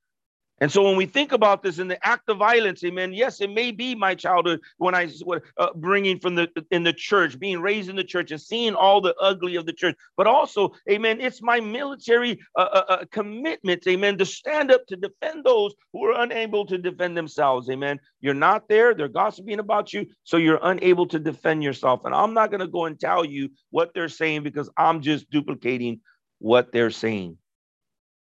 and 0.60 0.72
so 0.72 0.82
when 0.82 0.96
we 0.96 1.06
think 1.06 1.32
about 1.32 1.62
this 1.62 1.78
in 1.78 1.86
the 1.86 2.04
act 2.06 2.28
of 2.28 2.38
violence, 2.38 2.82
amen, 2.82 3.12
yes, 3.12 3.40
it 3.40 3.50
may 3.50 3.70
be 3.70 3.94
my 3.94 4.14
childhood 4.14 4.60
when 4.78 4.94
I 4.94 5.08
uh, 5.56 5.68
bringing 5.76 6.18
from 6.18 6.34
the 6.34 6.48
in 6.70 6.82
the 6.82 6.92
church, 6.92 7.38
being 7.38 7.60
raised 7.60 7.88
in 7.88 7.96
the 7.96 8.04
church 8.04 8.32
and 8.32 8.40
seeing 8.40 8.74
all 8.74 9.00
the 9.00 9.14
ugly 9.20 9.56
of 9.56 9.66
the 9.66 9.72
church, 9.72 9.96
but 10.16 10.26
also, 10.26 10.72
amen, 10.90 11.20
it's 11.20 11.42
my 11.42 11.60
military 11.60 12.40
uh, 12.56 12.68
uh, 12.72 12.84
uh, 12.88 13.04
commitment, 13.12 13.86
amen, 13.86 14.18
to 14.18 14.26
stand 14.26 14.72
up 14.72 14.84
to 14.86 14.96
defend 14.96 15.44
those 15.44 15.74
who 15.92 16.04
are 16.04 16.20
unable 16.22 16.66
to 16.66 16.76
defend 16.78 17.16
themselves, 17.16 17.70
amen. 17.70 18.00
You're 18.20 18.34
not 18.34 18.68
there, 18.68 18.94
they're 18.94 19.08
gossiping 19.08 19.60
about 19.60 19.92
you, 19.92 20.06
so 20.24 20.36
you're 20.36 20.60
unable 20.62 21.06
to 21.06 21.18
defend 21.18 21.62
yourself. 21.62 22.04
And 22.04 22.14
I'm 22.14 22.34
not 22.34 22.50
going 22.50 22.60
to 22.60 22.66
go 22.66 22.86
and 22.86 22.98
tell 22.98 23.24
you 23.24 23.50
what 23.70 23.94
they're 23.94 24.08
saying 24.08 24.42
because 24.42 24.68
I'm 24.76 25.02
just 25.02 25.30
duplicating 25.30 26.00
what 26.38 26.72
they're 26.72 26.90
saying. 26.90 27.38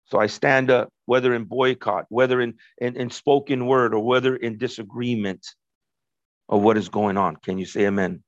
So 0.07 0.19
I 0.19 0.27
stand 0.27 0.71
up, 0.71 0.93
whether 1.11 1.35
in 1.35 1.43
boycott, 1.43 2.07
whether 2.09 2.41
in, 2.41 2.55
in, 2.79 2.97
in 2.97 3.11
spoken 3.11 3.67
word, 3.67 3.95
or 3.95 3.99
whether 3.99 4.37
in 4.37 4.59
disagreement 4.59 5.45
of 6.49 6.63
what 6.63 6.77
is 6.77 6.89
going 6.89 7.17
on. 7.17 7.35
Can 7.35 7.59
you 7.59 7.67
say 7.67 7.87
amen? 7.87 8.23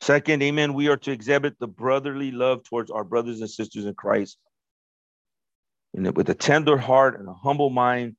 Second, 0.00 0.42
amen, 0.42 0.74
we 0.74 0.88
are 0.88 0.96
to 0.96 1.12
exhibit 1.12 1.54
the 1.60 1.68
brotherly 1.68 2.32
love 2.32 2.64
towards 2.64 2.90
our 2.90 3.04
brothers 3.04 3.40
and 3.40 3.48
sisters 3.48 3.84
in 3.84 3.94
Christ. 3.94 4.38
And 5.94 6.16
with 6.16 6.28
a 6.30 6.34
tender 6.34 6.76
heart 6.76 7.20
and 7.20 7.28
a 7.28 7.32
humble 7.32 7.70
mind 7.70 8.16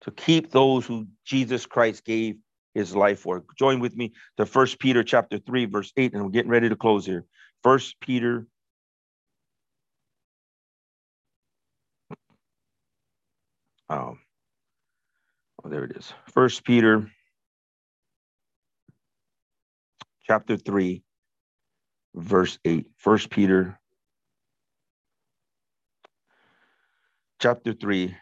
to 0.00 0.10
keep 0.10 0.50
those 0.50 0.84
who 0.84 1.06
Jesus 1.24 1.64
Christ 1.64 2.04
gave 2.04 2.38
his 2.74 2.96
life 2.96 3.20
for. 3.20 3.44
Join 3.56 3.78
with 3.78 3.94
me 3.94 4.14
to 4.36 4.46
First 4.46 4.80
Peter 4.80 5.04
chapter 5.04 5.38
3, 5.38 5.66
verse 5.66 5.92
8, 5.96 6.12
and 6.12 6.24
we're 6.24 6.30
getting 6.30 6.50
ready 6.50 6.68
to 6.68 6.74
close 6.74 7.06
here. 7.06 7.24
First 7.62 8.00
Peter 8.00 8.48
Um, 13.92 14.20
oh, 15.62 15.68
there 15.68 15.84
it 15.84 15.98
is. 15.98 16.14
First 16.28 16.64
Peter 16.64 17.10
chapter 20.26 20.56
3, 20.56 21.02
verse 22.14 22.58
8. 22.64 22.86
First 22.96 23.28
Peter 23.28 23.78
chapter 27.38 27.74
3, 27.74 28.16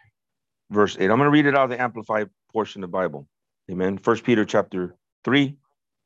verse 0.72 0.96
8. 0.98 1.02
I'm 1.08 1.18
going 1.18 1.20
to 1.20 1.30
read 1.30 1.46
it 1.46 1.56
out 1.56 1.64
of 1.64 1.70
the 1.70 1.80
Amplified 1.80 2.30
portion 2.52 2.82
of 2.82 2.90
the 2.90 2.92
Bible. 2.92 3.28
Amen. 3.70 3.96
First 3.96 4.24
Peter 4.24 4.44
chapter 4.44 4.96
3, 5.22 5.54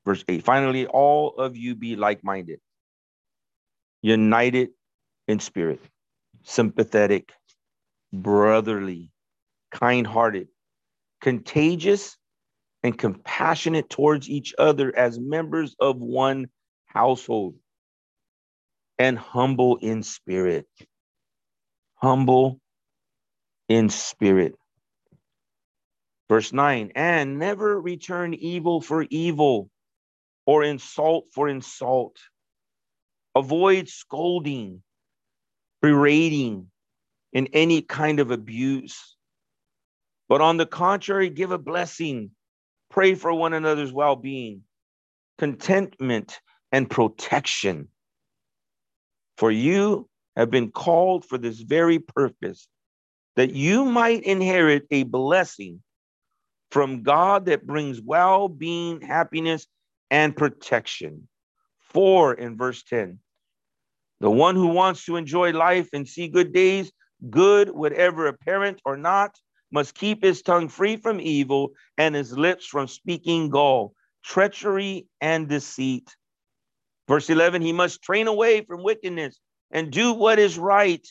verse 0.05 0.25
8. 0.29 0.45
Finally, 0.45 0.89
all 0.89 1.37
of 1.39 1.57
you 1.57 1.75
be 1.75 1.97
like-minded, 1.97 2.61
united 4.03 4.73
in 5.27 5.41
spirit, 5.41 5.81
sympathetic, 6.43 7.33
brotherly, 8.13 9.11
kind-hearted, 9.75 10.49
contagious, 11.21 12.17
and 12.83 12.97
compassionate 12.97 13.91
towards 13.91 14.29
each 14.31 14.55
other 14.59 14.97
as 14.97 15.19
members 15.19 15.77
of 15.81 15.99
one 15.99 16.47
household, 16.87 17.57
and 18.99 19.19
humble 19.19 19.77
in 19.77 20.03
spirit. 20.03 20.67
Humble 21.97 22.61
in 23.69 23.89
spirit. 23.89 24.55
Verse 26.29 26.53
9, 26.53 26.93
and 26.95 27.39
never 27.39 27.81
return 27.81 28.35
evil 28.35 28.81
for 28.81 29.07
evil 29.11 29.71
or 30.47 30.63
insult 30.63 31.27
for 31.35 31.49
insult. 31.49 32.17
Avoid 33.35 33.89
scolding, 33.89 34.83
berating, 35.83 36.71
and 37.35 37.49
any 37.53 37.83
kind 37.83 38.21
of 38.21 38.31
abuse. 38.31 39.14
But 40.29 40.41
on 40.41 40.57
the 40.57 40.67
contrary, 40.67 41.29
give 41.29 41.51
a 41.51 41.59
blessing, 41.59 42.31
pray 42.91 43.15
for 43.15 43.33
one 43.33 43.53
another's 43.53 43.93
well 43.93 44.17
being, 44.17 44.63
contentment, 45.39 46.41
and 46.73 46.89
protection. 46.89 47.89
For 49.37 49.51
you 49.51 50.09
have 50.37 50.51
been 50.51 50.71
called 50.71 51.25
for 51.25 51.39
this 51.39 51.61
very 51.61 51.99
purpose, 51.99 52.69
that 53.37 53.53
you 53.53 53.85
might 53.85 54.23
inherit 54.23 54.87
a 54.91 55.03
blessing 55.05 55.83
from 56.71 57.03
God 57.03 57.47
that 57.47 57.67
brings 57.67 58.01
well 58.01 58.49
being, 58.49 59.01
happiness, 59.01 59.67
and 60.11 60.37
protection. 60.37 61.29
For 61.81 62.35
in 62.35 62.57
verse 62.57 62.83
10, 62.83 63.21
the 64.21 64.31
one 64.31 64.57
who 64.57 64.69
wants 64.69 65.05
to 65.05 65.17
enjoy 65.17 65.53
life 65.53 65.89
and 65.93 66.09
see 66.09 66.29
good 66.29 66.53
days, 66.53 66.91
good, 67.31 67.71
whatever 67.71 68.27
apparent 68.27 68.81
or 68.85 68.97
not, 68.97 69.39
must 69.75 69.95
keep 69.95 70.23
his 70.23 70.41
tongue 70.41 70.69
free 70.69 70.97
from 70.97 71.21
evil 71.21 71.73
and 71.99 72.15
his 72.15 72.39
lips 72.39 72.65
from 72.65 72.87
speaking 72.87 73.51
gall, 73.51 73.93
treachery, 74.25 75.09
and 75.21 75.49
deceit. 75.49 76.15
Verse 77.09 77.29
11, 77.29 77.61
he 77.61 77.73
must 77.73 78.01
train 78.01 78.29
away 78.29 78.63
from 78.63 78.85
wickedness 78.85 79.39
and 79.73 79.91
do 79.91 80.15
what 80.15 80.39
is 80.39 80.57
right. 80.59 81.05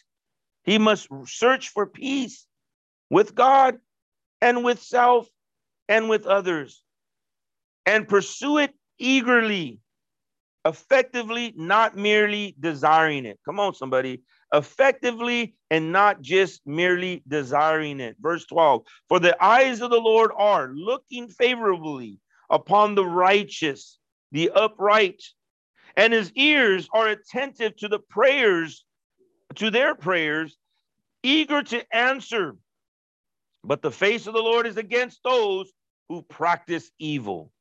He 0.64 0.78
must 0.78 1.10
search 1.26 1.70
for 1.70 1.86
peace 1.86 2.48
with 3.10 3.36
God 3.36 3.80
and 4.42 4.64
with 4.64 4.82
self 4.82 5.28
and 5.90 6.10
with 6.10 6.26
others 6.26 6.84
and 7.86 8.08
pursue 8.08 8.60
it 8.60 8.74
eagerly, 8.98 9.80
effectively, 10.64 11.54
not 11.58 11.98
merely 11.98 12.56
desiring 12.58 13.26
it. 13.26 13.40
Come 13.44 13.60
on, 13.60 13.76
somebody. 13.76 14.22
Effectively 14.54 15.56
and 15.72 15.92
not 15.92 16.22
just 16.22 16.62
merely 16.66 17.24
desiring 17.28 18.00
it. 18.00 18.16
Verse 18.20 18.46
12 18.46 18.84
For 19.10 19.20
the 19.20 19.42
eyes 19.44 19.82
of 19.82 19.90
the 19.90 20.00
Lord 20.00 20.32
are 20.38 20.72
looking 20.74 21.28
favorably 21.28 22.20
upon 22.50 22.94
the 22.94 23.06
righteous, 23.06 23.98
the 24.32 24.52
upright, 24.52 25.24
and 25.98 26.14
his 26.14 26.32
ears 26.36 26.88
are 26.94 27.08
attentive 27.08 27.76
to 27.78 27.88
the 27.88 28.00
prayers, 28.00 28.86
to 29.56 29.72
their 29.72 29.96
prayers, 29.96 30.56
eager 31.24 31.64
to 31.64 31.96
answer. 31.96 32.56
But 33.64 33.82
the 33.82 33.92
face 33.92 34.28
of 34.28 34.34
the 34.34 34.42
Lord 34.42 34.68
is 34.68 34.78
against 34.78 35.24
those 35.24 35.72
who 36.10 36.22
practice 36.22 36.92
evil. 37.00 37.52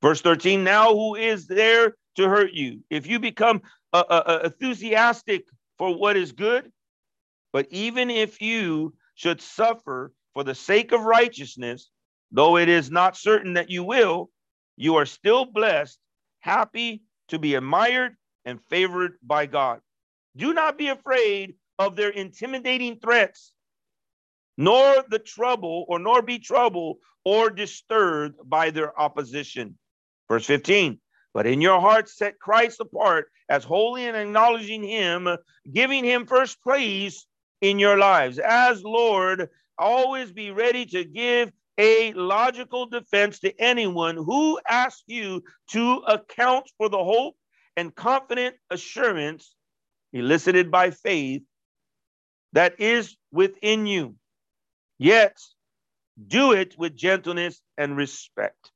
Verse 0.00 0.20
13, 0.20 0.64
now 0.64 0.92
who 0.92 1.14
is 1.14 1.46
there 1.46 1.94
to 2.16 2.28
hurt 2.28 2.52
you? 2.52 2.80
If 2.90 3.06
you 3.06 3.20
become 3.20 3.62
uh, 3.92 4.02
uh, 4.08 4.22
uh, 4.26 4.40
enthusiastic 4.44 5.44
for 5.82 5.96
what 5.96 6.16
is 6.16 6.30
good, 6.30 6.70
but 7.52 7.66
even 7.72 8.08
if 8.08 8.40
you 8.40 8.94
should 9.16 9.40
suffer 9.40 10.12
for 10.32 10.44
the 10.44 10.54
sake 10.54 10.92
of 10.92 11.00
righteousness, 11.00 11.90
though 12.30 12.56
it 12.56 12.68
is 12.68 12.88
not 12.88 13.16
certain 13.16 13.54
that 13.54 13.68
you 13.68 13.82
will, 13.82 14.30
you 14.76 14.94
are 14.94 15.06
still 15.06 15.44
blessed, 15.44 15.98
happy 16.38 17.02
to 17.30 17.38
be 17.40 17.56
admired 17.56 18.14
and 18.44 18.60
favored 18.70 19.14
by 19.24 19.46
God. 19.46 19.80
Do 20.36 20.54
not 20.54 20.78
be 20.78 20.86
afraid 20.86 21.54
of 21.80 21.96
their 21.96 22.10
intimidating 22.10 23.00
threats, 23.00 23.52
nor 24.56 25.04
the 25.08 25.18
trouble, 25.18 25.84
or 25.88 25.98
nor 25.98 26.22
be 26.22 26.38
troubled 26.38 26.98
or 27.24 27.50
disturbed 27.50 28.36
by 28.44 28.70
their 28.70 28.96
opposition. 28.96 29.76
Verse 30.28 30.46
15, 30.46 31.00
but 31.34 31.46
in 31.46 31.60
your 31.60 31.80
heart, 31.80 32.08
set 32.08 32.38
Christ 32.38 32.80
apart 32.80 33.30
as 33.48 33.64
holy 33.64 34.06
and 34.06 34.16
acknowledging 34.16 34.82
him, 34.82 35.28
giving 35.72 36.04
him 36.04 36.26
first 36.26 36.62
place 36.62 37.26
in 37.60 37.78
your 37.78 37.96
lives. 37.96 38.38
As 38.38 38.82
Lord, 38.82 39.48
always 39.78 40.32
be 40.32 40.50
ready 40.50 40.86
to 40.86 41.04
give 41.04 41.52
a 41.78 42.12
logical 42.14 42.86
defense 42.86 43.40
to 43.40 43.60
anyone 43.60 44.16
who 44.16 44.60
asks 44.68 45.04
you 45.06 45.42
to 45.70 46.02
account 46.06 46.70
for 46.76 46.88
the 46.88 47.02
hope 47.02 47.34
and 47.76 47.94
confident 47.94 48.56
assurance 48.70 49.54
elicited 50.12 50.70
by 50.70 50.90
faith 50.90 51.42
that 52.52 52.78
is 52.80 53.16
within 53.32 53.86
you. 53.86 54.16
Yet 54.98 55.38
do 56.26 56.52
it 56.52 56.76
with 56.78 56.96
gentleness 56.96 57.62
and 57.78 57.96
respect. 57.96 58.71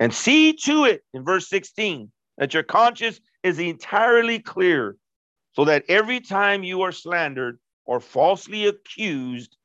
And 0.00 0.12
see 0.12 0.52
to 0.64 0.84
it 0.84 1.02
in 1.12 1.24
verse 1.24 1.48
16 1.48 2.10
that 2.38 2.54
your 2.54 2.62
conscience 2.62 3.20
is 3.42 3.58
entirely 3.58 4.38
clear, 4.38 4.96
so 5.52 5.64
that 5.66 5.84
every 5.88 6.20
time 6.20 6.64
you 6.64 6.82
are 6.82 6.92
slandered 6.92 7.58
or 7.84 8.00
falsely 8.00 8.66
accused, 8.66 9.56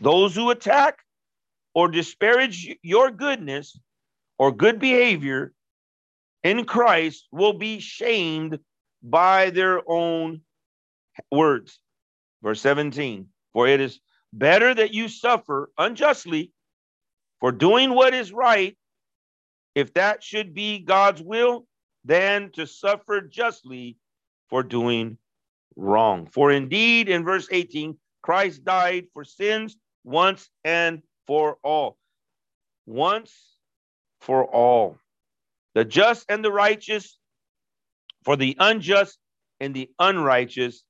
those 0.00 0.34
who 0.34 0.50
attack 0.50 0.98
or 1.74 1.88
disparage 1.88 2.76
your 2.82 3.10
goodness 3.10 3.78
or 4.38 4.52
good 4.52 4.78
behavior 4.78 5.52
in 6.42 6.64
Christ 6.64 7.26
will 7.32 7.54
be 7.54 7.80
shamed 7.80 8.58
by 9.02 9.50
their 9.50 9.80
own 9.90 10.42
words. 11.30 11.78
Verse 12.42 12.60
17 12.60 13.28
For 13.52 13.66
it 13.66 13.80
is 13.80 14.00
better 14.32 14.74
that 14.74 14.92
you 14.92 15.08
suffer 15.08 15.70
unjustly 15.78 16.52
for 17.40 17.52
doing 17.52 17.94
what 17.94 18.14
is 18.14 18.32
right, 18.32 18.76
if 19.74 19.94
that 19.94 20.22
should 20.22 20.54
be 20.54 20.78
God's 20.78 21.22
will, 21.22 21.66
than 22.04 22.50
to 22.52 22.66
suffer 22.66 23.20
justly 23.20 23.96
for 24.48 24.62
doing 24.62 25.18
wrong. 25.76 26.26
For 26.26 26.52
indeed, 26.52 27.08
in 27.08 27.24
verse 27.24 27.48
18, 27.50 27.96
Christ 28.22 28.64
died 28.64 29.06
for 29.12 29.24
sins 29.24 29.76
once 30.04 30.48
and 30.64 31.02
for 31.26 31.58
all. 31.62 31.96
Once 32.86 33.32
for 34.20 34.44
all. 34.44 34.98
The 35.74 35.84
just 35.84 36.26
and 36.28 36.44
the 36.44 36.52
righteous, 36.52 37.18
for 38.22 38.36
the 38.36 38.56
unjust 38.58 39.18
and 39.60 39.74
the 39.74 39.90
unrighteous, 39.98 40.84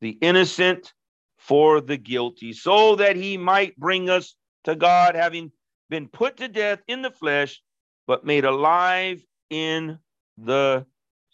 the 0.00 0.18
innocent 0.20 0.92
for 1.38 1.80
the 1.80 1.96
guilty, 1.96 2.52
so 2.52 2.96
that 2.96 3.16
he 3.16 3.36
might 3.36 3.76
bring 3.76 4.10
us 4.10 4.36
to 4.64 4.74
God, 4.74 5.14
having 5.14 5.52
been 5.88 6.08
put 6.08 6.36
to 6.38 6.48
death 6.48 6.80
in 6.88 7.02
the 7.02 7.10
flesh, 7.10 7.62
but 8.06 8.24
made 8.24 8.44
alive 8.44 9.24
in 9.50 9.98
the 10.38 10.86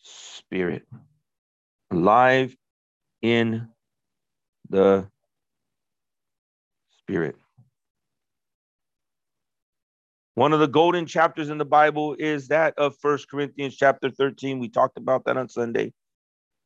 spirit. 0.02 0.86
Alive 1.90 2.56
in 3.20 3.68
the 4.70 5.06
spirit. 6.98 7.36
One 10.34 10.54
of 10.54 10.60
the 10.60 10.66
golden 10.66 11.04
chapters 11.04 11.50
in 11.50 11.58
the 11.58 11.64
Bible 11.66 12.16
is 12.18 12.48
that 12.48 12.74
of 12.78 12.96
First 12.96 13.28
Corinthians 13.30 13.76
chapter 13.76 14.10
13. 14.10 14.58
We 14.58 14.70
talked 14.70 14.96
about 14.96 15.26
that 15.26 15.36
on 15.36 15.48
Sunday. 15.48 15.92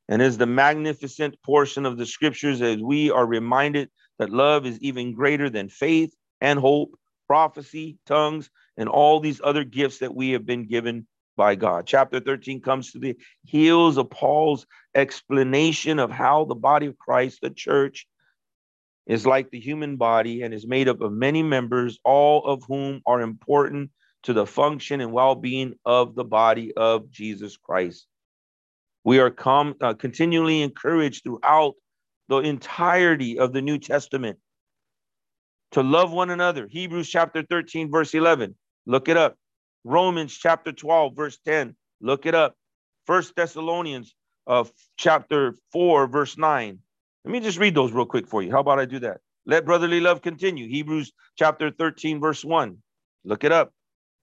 And 0.09 0.23
is 0.23 0.39
the 0.39 0.47
magnificent 0.47 1.35
portion 1.43 1.85
of 1.85 1.99
the 1.99 2.07
scriptures 2.07 2.63
as 2.63 2.81
we 2.81 3.11
are 3.11 3.27
reminded 3.27 3.91
that 4.21 4.31
love 4.31 4.67
is 4.67 4.79
even 4.81 5.15
greater 5.15 5.51
than 5.51 5.69
faith 5.69 6.15
and 6.41 6.61
hope, 6.61 6.97
prophecy, 7.27 7.99
tongues, 8.07 8.49
and 8.77 8.89
all 8.89 9.21
these 9.21 9.41
other 9.43 9.65
gifts 9.65 9.99
that 9.99 10.15
we 10.15 10.31
have 10.31 10.47
been 10.47 10.67
given 10.67 11.07
by 11.37 11.55
God. 11.55 11.87
Chapter 11.87 12.21
13 12.21 12.61
comes 12.61 12.93
to 12.93 12.99
the 12.99 13.17
heels 13.45 13.99
of 13.99 14.11
Paul's 14.11 14.67
explanation 14.95 15.99
of 15.99 16.11
how 16.11 16.45
the 16.45 16.55
body 16.55 16.87
of 16.87 16.99
Christ, 16.99 17.41
the 17.43 17.51
church, 17.51 18.07
is 19.07 19.27
like 19.27 19.51
the 19.51 19.61
human 19.61 19.97
body 19.97 20.43
and 20.43 20.53
is 20.53 20.67
made 20.67 20.89
up 20.89 21.01
of 21.01 21.13
many 21.13 21.43
members, 21.43 21.99
all 22.05 22.45
of 22.45 22.65
whom 22.67 23.03
are 23.07 23.21
important 23.21 23.91
to 24.25 24.33
the 24.33 24.47
function 24.47 25.01
and 25.01 25.13
well 25.13 25.35
being 25.35 25.75
of 25.85 26.15
the 26.15 26.25
body 26.25 26.73
of 26.77 27.11
Jesus 27.11 27.57
Christ. 27.57 28.07
We 29.05 29.21
are 29.21 29.31
com- 29.31 29.77
uh, 29.81 29.95
continually 29.95 30.63
encouraged 30.63 31.23
throughout 31.23 31.75
the 32.29 32.39
entirety 32.39 33.39
of 33.39 33.53
the 33.53 33.63
New 33.63 33.79
Testament 33.79 34.39
to 35.73 35.83
love 35.83 36.11
one 36.11 36.31
another. 36.31 36.67
Hebrews 36.69 37.09
chapter 37.09 37.45
13, 37.45 37.91
verse 37.91 38.15
11. 38.15 38.57
Look 38.87 39.09
it 39.09 39.17
up. 39.17 39.37
Romans 39.85 40.37
chapter 40.37 40.73
12, 40.73 41.15
verse 41.15 41.39
10. 41.45 41.77
Look 42.01 42.27
it 42.27 42.35
up. 42.35 42.55
First 43.07 43.35
Thessalonians 43.37 44.15
uh, 44.47 44.65
chapter 44.97 45.55
4, 45.73 46.07
verse 46.07 46.39
9. 46.39 46.79
Let 47.25 47.33
me 47.33 47.41
just 47.41 47.59
read 47.59 47.75
those 47.75 47.93
real 47.93 48.07
quick 48.07 48.29
for 48.29 48.43
you. 48.43 48.51
How 48.51 48.61
about 48.61 48.79
I 48.79 48.85
do 48.85 49.01
that? 49.01 49.19
Let 49.47 49.65
brotherly 49.65 50.01
love 50.01 50.23
continue. 50.23 50.69
Hebrews 50.69 51.13
chapter 51.37 51.71
13, 51.71 52.21
verse 52.21 52.45
1. 52.45 52.77
Look 53.25 53.45
it 53.45 53.53
up. 53.53 53.73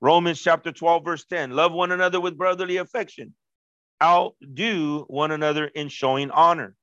Romans 0.01 0.41
chapter 0.41 0.72
12, 0.72 1.05
verse 1.05 1.26
10. 1.26 1.51
Love 1.51 1.74
one 1.74 1.91
another 1.91 2.20
with 2.20 2.38
brotherly 2.38 2.78
affection. 2.78 3.34
Outdo 4.01 5.05
one 5.07 5.32
another 5.32 5.66
in 5.66 5.88
showing 5.88 6.30
honor. 6.32 6.76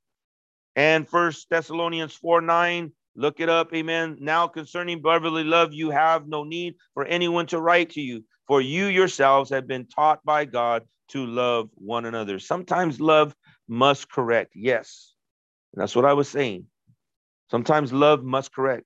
And 0.77 1.09
First 1.09 1.49
Thessalonians 1.51 2.15
4, 2.15 2.41
9. 2.41 2.93
Look 3.17 3.41
it 3.41 3.49
up. 3.49 3.75
Amen. 3.75 4.17
Now 4.21 4.47
concerning 4.47 5.03
brotherly 5.03 5.45
love, 5.45 5.73
you 5.73 5.91
have 5.91 6.29
no 6.29 6.45
need 6.45 6.75
for 6.95 7.05
anyone 7.05 7.47
to 7.47 7.61
write 7.61 7.91
to 7.91 8.01
you, 8.01 8.25
for 8.47 8.61
you 8.61 8.87
yourselves 8.87 9.51
have 9.51 9.67
been 9.67 9.87
taught 9.87 10.25
by 10.25 10.45
God 10.45 10.85
to 11.09 11.27
love 11.27 11.71
one 11.75 12.05
another. 12.05 12.39
Sometimes 12.39 13.01
love 13.01 13.35
must 13.69 14.11
correct. 14.11 14.53
Yes. 14.55 15.15
That's 15.75 15.95
what 15.95 16.05
I 16.05 16.13
was 16.13 16.29
saying. 16.29 16.67
Sometimes 17.51 17.93
love 17.93 18.23
must 18.23 18.55
correct. 18.55 18.85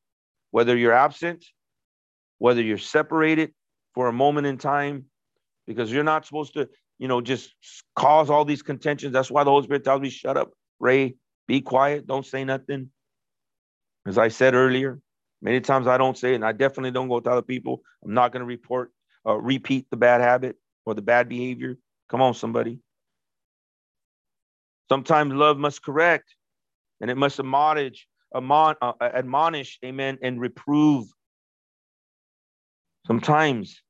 Whether 0.50 0.76
you're 0.76 0.92
absent, 0.92 1.44
whether 2.38 2.62
you're 2.62 2.78
separated 2.78 3.52
for 3.94 4.08
a 4.08 4.12
moment 4.12 4.46
in 4.46 4.58
time, 4.58 5.04
because 5.66 5.92
you're 5.92 6.04
not 6.04 6.26
supposed 6.26 6.54
to, 6.54 6.68
you 6.98 7.08
know, 7.08 7.20
just 7.20 7.54
cause 7.96 8.30
all 8.30 8.44
these 8.44 8.62
contentions. 8.62 9.12
That's 9.12 9.30
why 9.30 9.44
the 9.44 9.50
Holy 9.50 9.64
Spirit 9.64 9.84
tells 9.84 10.00
me, 10.00 10.10
shut 10.10 10.36
up, 10.36 10.52
Ray, 10.78 11.16
be 11.46 11.60
quiet, 11.60 12.06
don't 12.06 12.26
say 12.26 12.44
nothing. 12.44 12.90
As 14.06 14.18
I 14.18 14.28
said 14.28 14.54
earlier, 14.54 15.00
many 15.40 15.60
times 15.60 15.86
I 15.86 15.96
don't 15.96 16.18
say 16.18 16.34
and 16.34 16.44
I 16.44 16.52
definitely 16.52 16.90
don't 16.90 17.08
go 17.08 17.18
other 17.18 17.42
people. 17.42 17.82
I'm 18.04 18.14
not 18.14 18.32
going 18.32 18.40
to 18.40 18.46
report, 18.46 18.92
uh, 19.26 19.36
repeat 19.36 19.86
the 19.90 19.96
bad 19.96 20.20
habit 20.20 20.56
or 20.84 20.94
the 20.94 21.02
bad 21.02 21.28
behavior. 21.28 21.78
Come 22.10 22.20
on, 22.20 22.34
somebody. 22.34 22.80
Sometimes 24.90 25.32
love 25.32 25.56
must 25.56 25.82
correct, 25.82 26.34
and 27.00 27.10
it 27.10 27.16
must 27.16 27.40
admonish, 27.40 28.06
admon, 28.34 28.74
uh, 28.82 28.92
admonish, 29.00 29.78
amen, 29.82 30.18
and 30.22 30.38
reprove. 30.38 31.06
Sometimes, 33.06 33.80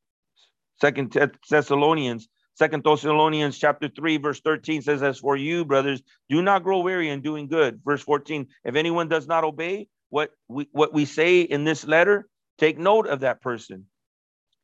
Second 0.80 1.16
Thessalonians, 1.50 2.28
Second 2.54 2.84
Thessalonians 2.84 3.58
chapter 3.58 3.88
3, 3.88 4.18
verse 4.18 4.40
13 4.40 4.82
says, 4.82 5.02
As 5.02 5.18
for 5.18 5.36
you, 5.36 5.64
brothers, 5.64 6.02
do 6.28 6.40
not 6.40 6.62
grow 6.62 6.80
weary 6.80 7.10
in 7.10 7.20
doing 7.20 7.48
good. 7.48 7.80
Verse 7.84 8.02
14, 8.02 8.46
if 8.64 8.76
anyone 8.76 9.08
does 9.08 9.26
not 9.26 9.42
obey 9.42 9.88
what 10.14 10.30
we 10.46 10.68
what 10.70 10.94
we 10.94 11.06
say 11.06 11.40
in 11.40 11.64
this 11.64 11.84
letter, 11.84 12.28
take 12.58 12.78
note 12.78 13.08
of 13.08 13.20
that 13.20 13.40
person 13.40 13.86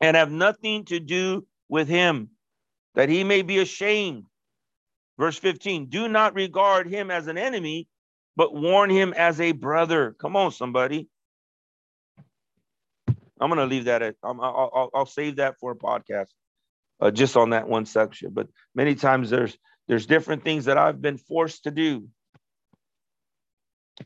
and 0.01 0.16
have 0.16 0.30
nothing 0.30 0.84
to 0.84 1.01
do 1.01 1.44
with 1.68 1.88
him, 1.88 2.28
that 2.94 3.09
he 3.09 3.24
may 3.24 3.42
be 3.42 3.59
ashamed. 3.59 4.26
Verse 5.18 5.36
15, 5.36 5.86
do 5.86 6.07
not 6.07 6.36
regard 6.36 6.86
him 6.86 7.11
as 7.11 7.26
an 7.26 7.36
enemy, 7.36 7.88
but 8.36 8.55
warn 8.55 8.90
him 8.90 9.12
as 9.16 9.40
a 9.40 9.51
brother. 9.51 10.14
Come 10.20 10.36
on, 10.36 10.53
somebody. 10.53 11.09
I'm 13.09 13.48
going 13.51 13.57
to 13.59 13.66
leave 13.66 13.86
that 13.86 14.03
at, 14.03 14.14
I'll, 14.22 14.40
I'll, 14.40 14.90
I'll 14.94 15.07
save 15.07 15.36
that 15.36 15.59
for 15.59 15.72
a 15.72 15.76
podcast 15.76 16.28
uh, 17.01 17.11
just 17.11 17.36
on 17.36 17.51
that 17.51 17.66
one 17.66 17.86
section. 17.86 18.30
But 18.32 18.46
many 18.76 18.94
times 18.94 19.30
there's, 19.30 19.59
there's 19.88 20.07
different 20.07 20.44
things 20.44 20.66
that 20.66 20.78
I've 20.78 21.03
been 21.03 21.18
forced 21.18 21.64
to 21.64 21.72
do 21.72 22.09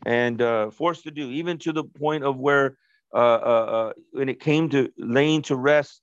and 0.07 0.41
uh, 0.41 0.71
forced 0.71 1.05
to 1.05 1.11
do, 1.11 1.31
even 1.31 1.59
to 1.59 1.73
the 1.73 1.85
point 1.85 2.25
of 2.25 2.39
where 2.39 2.77
uh, 3.15 3.17
uh, 3.17 3.19
uh 3.19 3.93
when 4.13 4.29
it 4.29 4.41
came 4.41 4.69
to 4.71 4.91
laying 4.99 5.43
to 5.43 5.57
rest 5.57 6.03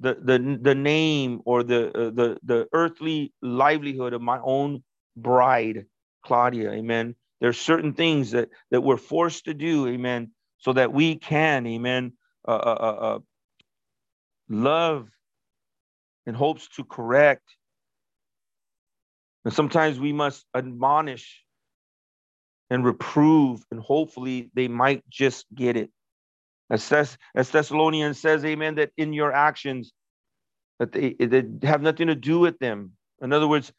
the 0.00 0.14
the 0.14 0.58
the 0.60 0.74
name 0.74 1.40
or 1.44 1.62
the 1.62 1.88
uh, 1.88 2.10
the 2.10 2.38
the 2.42 2.68
earthly 2.72 3.32
livelihood 3.42 4.12
of 4.12 4.22
my 4.22 4.38
own 4.42 4.82
bride, 5.16 5.86
Claudia. 6.24 6.70
Amen. 6.70 7.14
There's 7.40 7.58
certain 7.58 7.94
things 7.94 8.30
that 8.32 8.48
that 8.70 8.80
we're 8.80 8.96
forced 8.96 9.44
to 9.46 9.54
do. 9.54 9.88
Amen. 9.88 10.30
So 10.58 10.74
that 10.74 10.92
we 10.92 11.16
can, 11.16 11.66
amen, 11.66 12.12
uh, 12.46 12.50
uh, 12.50 13.18
love 14.50 15.08
and 16.26 16.36
hopes 16.36 16.68
to 16.76 16.84
correct. 16.84 17.56
And 19.44 19.54
sometimes 19.54 19.98
we 19.98 20.12
must 20.12 20.44
admonish 20.54 21.42
and 22.70 22.84
reprove, 22.84 23.64
and 23.70 23.80
hopefully 23.80 24.50
they 24.54 24.68
might 24.68 25.02
just 25.10 25.46
get 25.54 25.76
it. 25.76 25.90
As, 26.70 26.86
Thess- 26.86 27.18
as 27.34 27.50
Thessalonians 27.50 28.20
says, 28.20 28.44
amen, 28.44 28.76
that 28.76 28.92
in 28.96 29.12
your 29.12 29.32
actions, 29.32 29.92
that 30.78 30.92
they, 30.92 31.14
they 31.14 31.42
have 31.66 31.82
nothing 31.82 32.06
to 32.06 32.14
do 32.14 32.38
with 32.38 32.58
them. 32.60 32.92
In 33.20 33.32
other 33.32 33.48
words, 33.48 33.72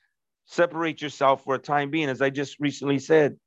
separate 0.45 1.01
yourself 1.01 1.45
for 1.45 1.55
a 1.55 1.59
time 1.59 1.89
being, 1.89 2.09
as 2.09 2.21
I 2.21 2.29
just 2.29 2.59
recently 2.59 2.99
said. 2.99 3.37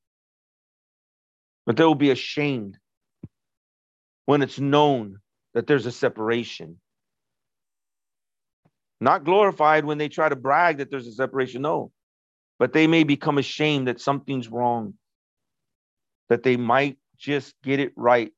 But 1.66 1.76
they 1.76 1.84
will 1.84 1.94
be 1.94 2.10
ashamed 2.10 2.78
when 4.24 4.42
it's 4.42 4.58
known 4.58 5.18
that 5.52 5.66
there's 5.66 5.86
a 5.86 5.92
separation. 5.92 6.80
Not 9.00 9.24
glorified 9.24 9.84
when 9.84 9.98
they 9.98 10.08
try 10.08 10.28
to 10.28 10.36
brag 10.36 10.78
that 10.78 10.90
there's 10.90 11.06
a 11.06 11.12
separation, 11.12 11.62
no. 11.62 11.92
But 12.58 12.72
they 12.72 12.86
may 12.86 13.04
become 13.04 13.36
ashamed 13.36 13.88
that 13.88 14.00
something's 14.00 14.48
wrong 14.48 14.94
that 16.28 16.42
they 16.42 16.56
might 16.56 16.98
just 17.18 17.54
get 17.62 17.80
it 17.80 17.92
right 17.96 18.32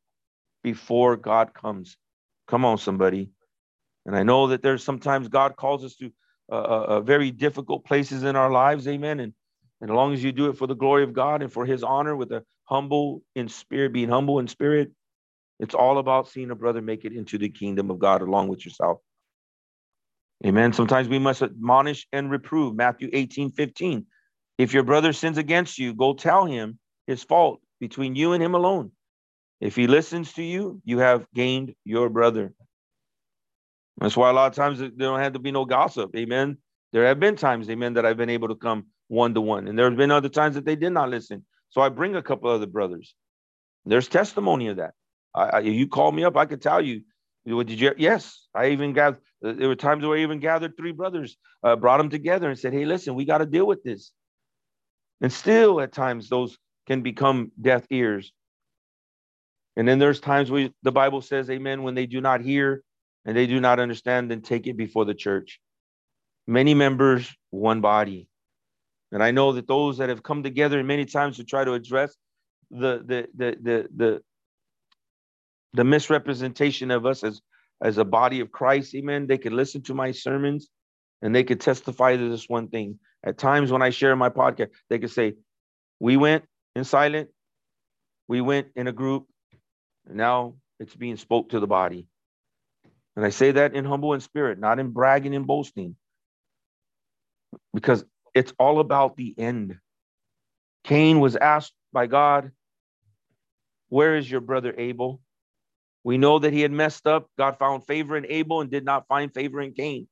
before 0.62 1.16
God 1.16 1.54
comes. 1.54 1.96
Come 2.48 2.64
on, 2.64 2.78
somebody. 2.78 3.30
And 4.04 4.16
I 4.16 4.22
know 4.22 4.48
that 4.48 4.62
there's 4.62 4.84
sometimes 4.84 5.28
God 5.28 5.56
calls 5.56 5.84
us 5.84 5.96
to 5.96 6.12
uh, 6.50 6.54
uh, 6.54 6.86
uh, 6.88 7.00
very 7.00 7.30
difficult 7.30 7.84
places 7.84 8.22
in 8.22 8.36
our 8.36 8.50
lives. 8.50 8.86
Amen. 8.86 9.18
And, 9.20 9.32
and 9.80 9.90
as 9.90 9.94
long 9.94 10.12
as 10.14 10.22
you 10.22 10.32
do 10.32 10.48
it 10.48 10.56
for 10.56 10.66
the 10.66 10.74
glory 10.74 11.02
of 11.02 11.12
God 11.12 11.42
and 11.42 11.52
for 11.52 11.66
his 11.66 11.82
honor 11.82 12.14
with 12.14 12.30
a 12.32 12.44
humble 12.64 13.22
in 13.34 13.48
spirit, 13.48 13.92
being 13.92 14.08
humble 14.08 14.38
in 14.38 14.46
spirit, 14.46 14.92
it's 15.58 15.74
all 15.74 15.98
about 15.98 16.28
seeing 16.28 16.50
a 16.50 16.54
brother 16.54 16.80
make 16.80 17.04
it 17.04 17.12
into 17.12 17.38
the 17.38 17.48
kingdom 17.48 17.90
of 17.90 17.98
God 17.98 18.22
along 18.22 18.48
with 18.48 18.64
yourself. 18.64 18.98
Amen. 20.44 20.72
Sometimes 20.72 21.08
we 21.08 21.18
must 21.18 21.42
admonish 21.42 22.06
and 22.12 22.30
reprove. 22.30 22.76
Matthew 22.76 23.08
18, 23.12 23.52
15. 23.52 24.06
If 24.58 24.74
your 24.74 24.82
brother 24.82 25.12
sins 25.12 25.38
against 25.38 25.78
you, 25.78 25.94
go 25.94 26.14
tell 26.14 26.44
him 26.44 26.78
his 27.06 27.24
fault 27.24 27.60
between 27.80 28.14
you 28.14 28.32
and 28.32 28.42
him 28.42 28.54
alone. 28.54 28.92
If 29.60 29.76
he 29.76 29.86
listens 29.86 30.32
to 30.34 30.42
you, 30.42 30.80
you 30.84 30.98
have 30.98 31.26
gained 31.34 31.74
your 31.84 32.08
brother. 32.08 32.52
That's 33.98 34.16
why 34.16 34.28
a 34.30 34.32
lot 34.32 34.48
of 34.48 34.54
times 34.54 34.78
there 34.78 34.90
don't 34.90 35.20
have 35.20 35.32
to 35.32 35.38
be 35.38 35.52
no 35.52 35.64
gossip. 35.64 36.14
Amen. 36.16 36.58
There 36.92 37.06
have 37.06 37.18
been 37.18 37.36
times, 37.36 37.68
amen, 37.70 37.94
that 37.94 38.04
I've 38.06 38.16
been 38.16 38.30
able 38.30 38.48
to 38.48 38.54
come 38.54 38.86
one 39.08 39.34
to 39.34 39.40
one. 39.40 39.68
And 39.68 39.78
there 39.78 39.88
have 39.88 39.96
been 39.96 40.10
other 40.10 40.28
times 40.28 40.54
that 40.54 40.64
they 40.64 40.76
did 40.76 40.90
not 40.90 41.08
listen. 41.08 41.44
So 41.70 41.80
I 41.80 41.88
bring 41.88 42.16
a 42.16 42.22
couple 42.22 42.50
other 42.50 42.66
brothers. 42.66 43.14
There's 43.84 44.08
testimony 44.08 44.68
of 44.68 44.76
that. 44.76 44.94
I, 45.34 45.42
I, 45.42 45.58
you 45.60 45.86
call 45.88 46.12
me 46.12 46.24
up, 46.24 46.36
I 46.36 46.46
could 46.46 46.62
tell 46.62 46.80
you. 46.80 47.02
Did 47.46 47.80
you? 47.80 47.94
Yes, 47.96 48.48
I 48.54 48.70
even 48.70 48.92
got. 48.92 49.18
There 49.40 49.68
were 49.68 49.76
times 49.76 50.04
where 50.04 50.18
I 50.18 50.22
even 50.22 50.40
gathered 50.40 50.76
three 50.76 50.90
brothers, 50.90 51.36
uh, 51.62 51.76
brought 51.76 51.98
them 51.98 52.10
together, 52.10 52.50
and 52.50 52.58
said, 52.58 52.72
"Hey, 52.72 52.84
listen, 52.84 53.14
we 53.14 53.24
got 53.24 53.38
to 53.38 53.46
deal 53.46 53.66
with 53.68 53.84
this." 53.84 54.10
And 55.20 55.32
still, 55.32 55.80
at 55.80 55.92
times, 55.92 56.28
those 56.28 56.58
can 56.86 57.02
become 57.02 57.52
deaf 57.60 57.84
ears. 57.90 58.32
And 59.76 59.86
then 59.86 59.98
there's 59.98 60.20
times 60.20 60.50
where 60.50 60.70
the 60.82 60.92
Bible 60.92 61.20
says, 61.20 61.50
Amen, 61.50 61.82
when 61.82 61.94
they 61.94 62.06
do 62.06 62.20
not 62.20 62.40
hear 62.40 62.82
and 63.24 63.36
they 63.36 63.46
do 63.46 63.60
not 63.60 63.78
understand, 63.78 64.30
then 64.30 64.40
take 64.40 64.66
it 64.66 64.76
before 64.76 65.04
the 65.04 65.14
church. 65.14 65.60
Many 66.46 66.74
members, 66.74 67.30
one 67.50 67.80
body. 67.80 68.28
And 69.12 69.22
I 69.22 69.30
know 69.30 69.52
that 69.52 69.68
those 69.68 69.98
that 69.98 70.08
have 70.08 70.22
come 70.22 70.42
together 70.42 70.82
many 70.82 71.04
times 71.04 71.36
to 71.36 71.44
try 71.44 71.64
to 71.64 71.74
address 71.74 72.16
the 72.70 73.02
the 73.04 73.28
the 73.36 73.56
the 73.62 73.88
the, 73.94 74.22
the 75.74 75.84
misrepresentation 75.84 76.90
of 76.90 77.06
us 77.06 77.22
as 77.22 77.40
as 77.82 77.98
a 77.98 78.04
body 78.04 78.40
of 78.40 78.50
Christ, 78.50 78.94
amen. 78.94 79.26
They 79.26 79.38
could 79.38 79.52
listen 79.52 79.82
to 79.82 79.94
my 79.94 80.12
sermons 80.12 80.68
and 81.22 81.34
they 81.34 81.44
could 81.44 81.60
testify 81.60 82.16
to 82.16 82.30
this 82.30 82.48
one 82.48 82.68
thing. 82.68 82.98
At 83.24 83.38
times 83.38 83.70
when 83.70 83.82
I 83.82 83.90
share 83.90 84.16
my 84.16 84.30
podcast, 84.30 84.70
they 84.88 84.98
could 84.98 85.10
say, 85.10 85.34
We 86.00 86.16
went 86.16 86.44
in 86.76 86.84
silent. 86.84 87.30
We 88.28 88.40
went 88.40 88.68
in 88.76 88.86
a 88.86 88.92
group. 88.92 89.26
now 90.08 90.54
it's 90.78 90.94
being 90.94 91.16
spoke 91.16 91.48
to 91.50 91.58
the 91.60 91.66
body. 91.66 92.06
And 93.16 93.24
I 93.24 93.30
say 93.30 93.52
that 93.52 93.74
in 93.74 93.86
humble 93.86 94.12
in 94.12 94.20
spirit, 94.20 94.58
not 94.58 94.78
in 94.78 94.90
bragging 94.90 95.34
and 95.34 95.46
boasting, 95.46 95.96
because 97.72 98.04
it's 98.34 98.52
all 98.58 98.78
about 98.78 99.16
the 99.16 99.34
end. 99.38 99.78
Cain 100.84 101.18
was 101.18 101.34
asked 101.34 101.72
by 101.94 102.06
God, 102.06 102.52
Where 103.88 104.16
is 104.16 104.30
your 104.30 104.42
brother 104.42 104.74
Abel? 104.76 105.22
We 106.04 106.18
know 106.18 106.38
that 106.38 106.52
he 106.52 106.60
had 106.60 106.72
messed 106.72 107.06
up. 107.06 107.30
God 107.38 107.58
found 107.58 107.86
favor 107.86 108.16
in 108.18 108.26
Abel 108.28 108.60
and 108.60 108.70
did 108.70 108.84
not 108.84 109.08
find 109.08 109.32
favor 109.32 109.62
in 109.62 109.72
Cain. 109.72 110.06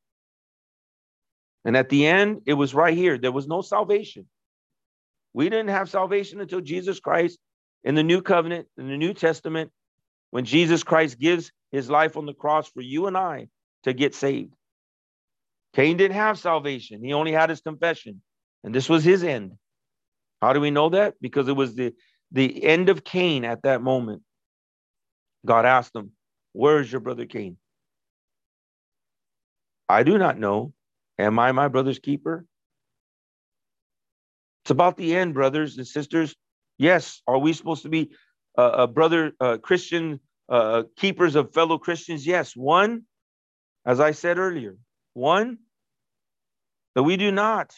And 1.66 1.76
at 1.76 1.90
the 1.90 2.06
end, 2.06 2.42
it 2.46 2.54
was 2.54 2.74
right 2.74 2.96
here. 2.96 3.18
There 3.18 3.32
was 3.32 3.46
no 3.46 3.60
salvation. 3.60 4.26
We 5.34 5.50
didn't 5.50 5.68
have 5.68 5.90
salvation 5.90 6.40
until 6.40 6.60
Jesus 6.60 7.00
Christ 7.00 7.38
in 7.82 7.94
the 7.94 8.02
new 8.02 8.22
covenant, 8.22 8.68
in 8.78 8.88
the 8.88 8.96
New 8.96 9.12
Testament, 9.12 9.70
when 10.30 10.44
Jesus 10.44 10.82
Christ 10.82 11.18
gives 11.18 11.52
his 11.72 11.90
life 11.90 12.16
on 12.16 12.24
the 12.24 12.32
cross 12.32 12.68
for 12.68 12.80
you 12.80 13.06
and 13.06 13.16
I 13.16 13.48
to 13.82 13.92
get 13.92 14.14
saved. 14.14 14.54
Cain 15.74 15.96
didn't 15.96 16.16
have 16.16 16.38
salvation, 16.38 17.02
he 17.04 17.12
only 17.12 17.32
had 17.32 17.50
his 17.50 17.60
confession, 17.60 18.22
and 18.62 18.74
this 18.74 18.88
was 18.88 19.04
his 19.04 19.24
end. 19.24 19.52
How 20.40 20.52
do 20.52 20.60
we 20.60 20.70
know 20.70 20.90
that? 20.90 21.14
Because 21.20 21.48
it 21.48 21.56
was 21.56 21.74
the, 21.74 21.94
the 22.30 22.64
end 22.64 22.88
of 22.88 23.02
Cain 23.02 23.44
at 23.44 23.62
that 23.62 23.82
moment. 23.82 24.22
God 25.44 25.66
asked 25.66 25.94
him, 25.94 26.12
Where's 26.52 26.90
your 26.90 27.00
brother 27.00 27.26
Cain? 27.26 27.56
I 29.88 30.02
do 30.04 30.16
not 30.16 30.38
know. 30.38 30.72
Am 31.18 31.38
I 31.38 31.52
my 31.52 31.68
brother's 31.68 31.98
keeper? 31.98 32.44
It's 34.64 34.70
about 34.70 34.96
the 34.96 35.14
end, 35.14 35.34
brothers 35.34 35.76
and 35.76 35.86
sisters. 35.86 36.34
Yes, 36.78 37.20
are 37.26 37.36
we 37.36 37.52
supposed 37.52 37.82
to 37.82 37.90
be 37.90 38.12
a 38.56 38.62
uh, 38.62 38.64
uh, 38.64 38.86
brother 38.86 39.32
uh, 39.38 39.58
Christian 39.58 40.20
uh, 40.48 40.84
keepers 40.96 41.36
of 41.36 41.52
fellow 41.52 41.76
Christians? 41.76 42.26
Yes. 42.26 42.56
One, 42.56 43.02
as 43.84 44.00
I 44.00 44.12
said 44.12 44.38
earlier, 44.38 44.78
one, 45.12 45.58
that 46.94 47.02
we 47.02 47.18
do 47.18 47.30
not 47.30 47.74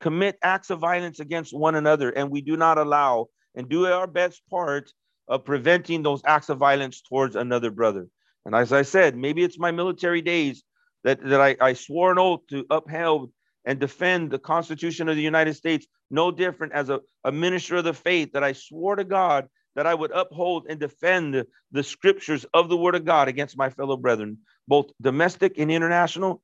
commit 0.00 0.38
acts 0.42 0.68
of 0.68 0.78
violence 0.78 1.20
against 1.20 1.56
one 1.56 1.74
another, 1.74 2.10
and 2.10 2.30
we 2.30 2.42
do 2.42 2.58
not 2.58 2.76
allow 2.76 3.28
and 3.54 3.66
do 3.66 3.86
our 3.86 4.06
best 4.06 4.42
part 4.50 4.92
of 5.26 5.46
preventing 5.46 6.02
those 6.02 6.20
acts 6.26 6.50
of 6.50 6.58
violence 6.58 7.00
towards 7.00 7.34
another 7.34 7.70
brother. 7.70 8.08
And 8.44 8.54
as 8.54 8.74
I 8.74 8.82
said, 8.82 9.16
maybe 9.16 9.42
it's 9.42 9.58
my 9.58 9.70
military 9.70 10.20
days 10.20 10.62
that, 11.04 11.24
that 11.24 11.40
I, 11.40 11.56
I 11.60 11.72
swore 11.72 12.12
an 12.12 12.18
oath 12.18 12.46
to 12.50 12.66
uphold 12.68 13.32
and 13.68 13.78
defend 13.78 14.30
the 14.30 14.38
Constitution 14.38 15.10
of 15.10 15.16
the 15.16 15.22
United 15.22 15.52
States, 15.52 15.86
no 16.10 16.30
different 16.30 16.72
as 16.72 16.88
a, 16.88 17.00
a 17.22 17.30
minister 17.30 17.76
of 17.76 17.84
the 17.84 17.92
faith, 17.92 18.32
that 18.32 18.42
I 18.42 18.54
swore 18.54 18.96
to 18.96 19.04
God 19.04 19.46
that 19.76 19.86
I 19.86 19.94
would 19.94 20.10
uphold 20.10 20.66
and 20.70 20.80
defend 20.80 21.34
the, 21.34 21.46
the 21.70 21.84
scriptures 21.84 22.46
of 22.54 22.70
the 22.70 22.78
word 22.78 22.94
of 22.94 23.04
God 23.04 23.28
against 23.28 23.58
my 23.58 23.68
fellow 23.68 23.98
brethren, 23.98 24.38
both 24.66 24.86
domestic 25.02 25.58
and 25.58 25.70
international, 25.70 26.42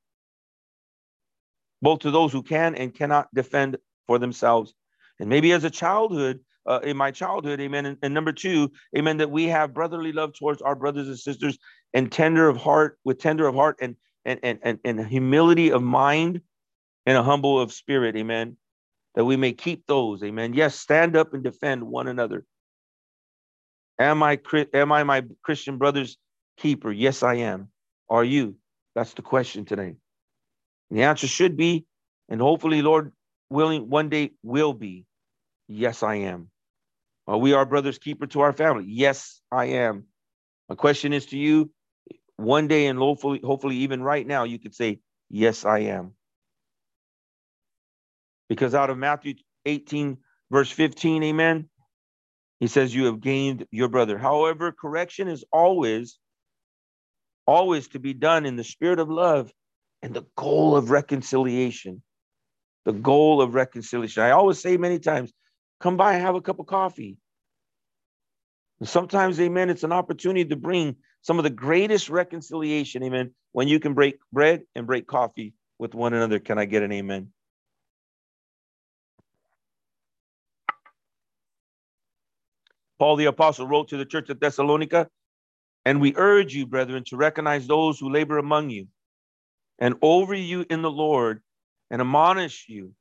both 1.80 2.00
to 2.00 2.10
those 2.10 2.30
who 2.30 2.42
can 2.42 2.74
and 2.74 2.94
cannot 2.94 3.32
defend 3.34 3.78
for 4.06 4.18
themselves. 4.18 4.74
And 5.18 5.30
maybe 5.30 5.52
as 5.52 5.64
a 5.64 5.70
childhood, 5.70 6.40
uh, 6.66 6.80
in 6.84 6.96
my 6.96 7.10
childhood, 7.10 7.58
amen. 7.58 7.86
And, 7.86 7.98
and, 8.02 8.12
number 8.12 8.32
two, 8.32 8.70
amen, 8.96 9.16
that 9.16 9.30
we 9.30 9.46
have 9.46 9.72
brotherly 9.72 10.12
love 10.12 10.34
towards 10.34 10.60
our 10.60 10.74
brothers 10.74 11.08
and 11.08 11.18
sisters 11.18 11.58
and 11.94 12.12
tender 12.12 12.48
of 12.48 12.58
heart, 12.58 12.98
with 13.02 13.18
tender 13.18 13.46
of 13.46 13.54
heart 13.54 13.78
and 13.80 13.96
and 14.26 14.40
and 14.42 14.58
and, 14.62 14.78
and 14.84 15.06
humility 15.06 15.72
of 15.72 15.82
mind 15.82 16.42
and 17.06 17.16
a 17.16 17.22
humble 17.22 17.60
of 17.60 17.72
spirit, 17.72 18.16
amen. 18.16 18.56
That 19.14 19.24
we 19.24 19.36
may 19.36 19.52
keep 19.52 19.86
those, 19.86 20.22
amen. 20.22 20.54
Yes, 20.54 20.74
stand 20.74 21.16
up 21.16 21.34
and 21.34 21.44
defend 21.44 21.84
one 21.84 22.08
another. 22.08 22.44
Am 23.98 24.22
I 24.22 24.40
am 24.72 24.90
I 24.90 25.04
my 25.04 25.24
Christian 25.42 25.78
brother's 25.78 26.16
keeper? 26.58 26.90
Yes, 26.90 27.22
I 27.22 27.34
am. 27.36 27.68
Are 28.10 28.24
you? 28.24 28.56
That's 28.94 29.14
the 29.14 29.22
question 29.22 29.64
today. 29.64 29.94
And 30.90 30.98
the 30.98 31.04
answer 31.04 31.26
should 31.26 31.56
be, 31.56 31.86
and 32.28 32.40
hopefully, 32.40 32.82
Lord 32.82 33.12
willing, 33.50 33.88
one 33.88 34.08
day 34.08 34.32
will 34.42 34.72
be, 34.72 35.06
yes, 35.68 36.02
I 36.02 36.16
am. 36.16 36.50
Are 37.26 37.38
we 37.38 37.52
our 37.52 37.64
brother's 37.64 37.98
keeper 37.98 38.26
to 38.28 38.40
our 38.40 38.52
family? 38.52 38.84
Yes, 38.88 39.40
I 39.50 39.66
am. 39.66 40.04
My 40.68 40.74
question 40.74 41.12
is 41.12 41.26
to 41.26 41.38
you 41.38 41.70
one 42.36 42.68
day, 42.68 42.86
and 42.86 42.98
hopefully, 42.98 43.40
hopefully, 43.42 43.76
even 43.76 44.02
right 44.02 44.26
now, 44.26 44.44
you 44.44 44.58
could 44.58 44.74
say, 44.74 45.00
Yes, 45.30 45.64
I 45.64 45.80
am. 45.80 46.12
Because 48.48 48.74
out 48.74 48.90
of 48.90 48.98
Matthew 48.98 49.34
18, 49.64 50.18
verse 50.50 50.70
15, 50.70 51.22
amen, 51.22 51.68
he 52.60 52.66
says, 52.66 52.94
You 52.94 53.06
have 53.06 53.20
gained 53.20 53.66
your 53.70 53.88
brother. 53.88 54.18
However, 54.18 54.72
correction 54.72 55.28
is 55.28 55.44
always, 55.52 56.18
always 57.46 57.88
to 57.88 57.98
be 57.98 58.14
done 58.14 58.46
in 58.46 58.56
the 58.56 58.64
spirit 58.64 58.98
of 58.98 59.10
love 59.10 59.52
and 60.02 60.14
the 60.14 60.24
goal 60.36 60.76
of 60.76 60.90
reconciliation. 60.90 62.02
The 62.84 62.92
goal 62.92 63.42
of 63.42 63.54
reconciliation. 63.54 64.22
I 64.22 64.30
always 64.30 64.60
say 64.60 64.76
many 64.76 64.98
times, 64.98 65.32
come 65.80 65.96
by 65.96 66.14
and 66.14 66.22
have 66.22 66.34
a 66.34 66.40
cup 66.40 66.58
of 66.58 66.66
coffee. 66.66 67.18
And 68.80 68.88
sometimes, 68.88 69.40
amen, 69.40 69.70
it's 69.70 69.84
an 69.84 69.92
opportunity 69.92 70.44
to 70.46 70.56
bring 70.56 70.96
some 71.20 71.38
of 71.38 71.44
the 71.44 71.50
greatest 71.50 72.10
reconciliation, 72.10 73.02
amen, 73.02 73.34
when 73.52 73.68
you 73.68 73.80
can 73.80 73.94
break 73.94 74.16
bread 74.32 74.62
and 74.74 74.86
break 74.86 75.06
coffee 75.06 75.54
with 75.78 75.94
one 75.94 76.14
another. 76.14 76.38
Can 76.38 76.58
I 76.58 76.64
get 76.64 76.82
an 76.82 76.92
amen? 76.92 77.33
Paul 82.98 83.16
the 83.16 83.26
Apostle 83.26 83.66
wrote 83.66 83.88
to 83.88 83.96
the 83.96 84.04
church 84.04 84.30
at 84.30 84.40
Thessalonica, 84.40 85.08
and 85.84 86.00
we 86.00 86.14
urge 86.16 86.54
you, 86.54 86.66
brethren, 86.66 87.04
to 87.08 87.16
recognize 87.16 87.66
those 87.66 87.98
who 87.98 88.10
labor 88.10 88.38
among 88.38 88.70
you 88.70 88.86
and 89.78 89.96
over 90.02 90.34
you 90.34 90.64
in 90.70 90.82
the 90.82 90.90
Lord 90.90 91.42
and 91.90 92.00
admonish 92.00 92.66
you, 92.68 92.92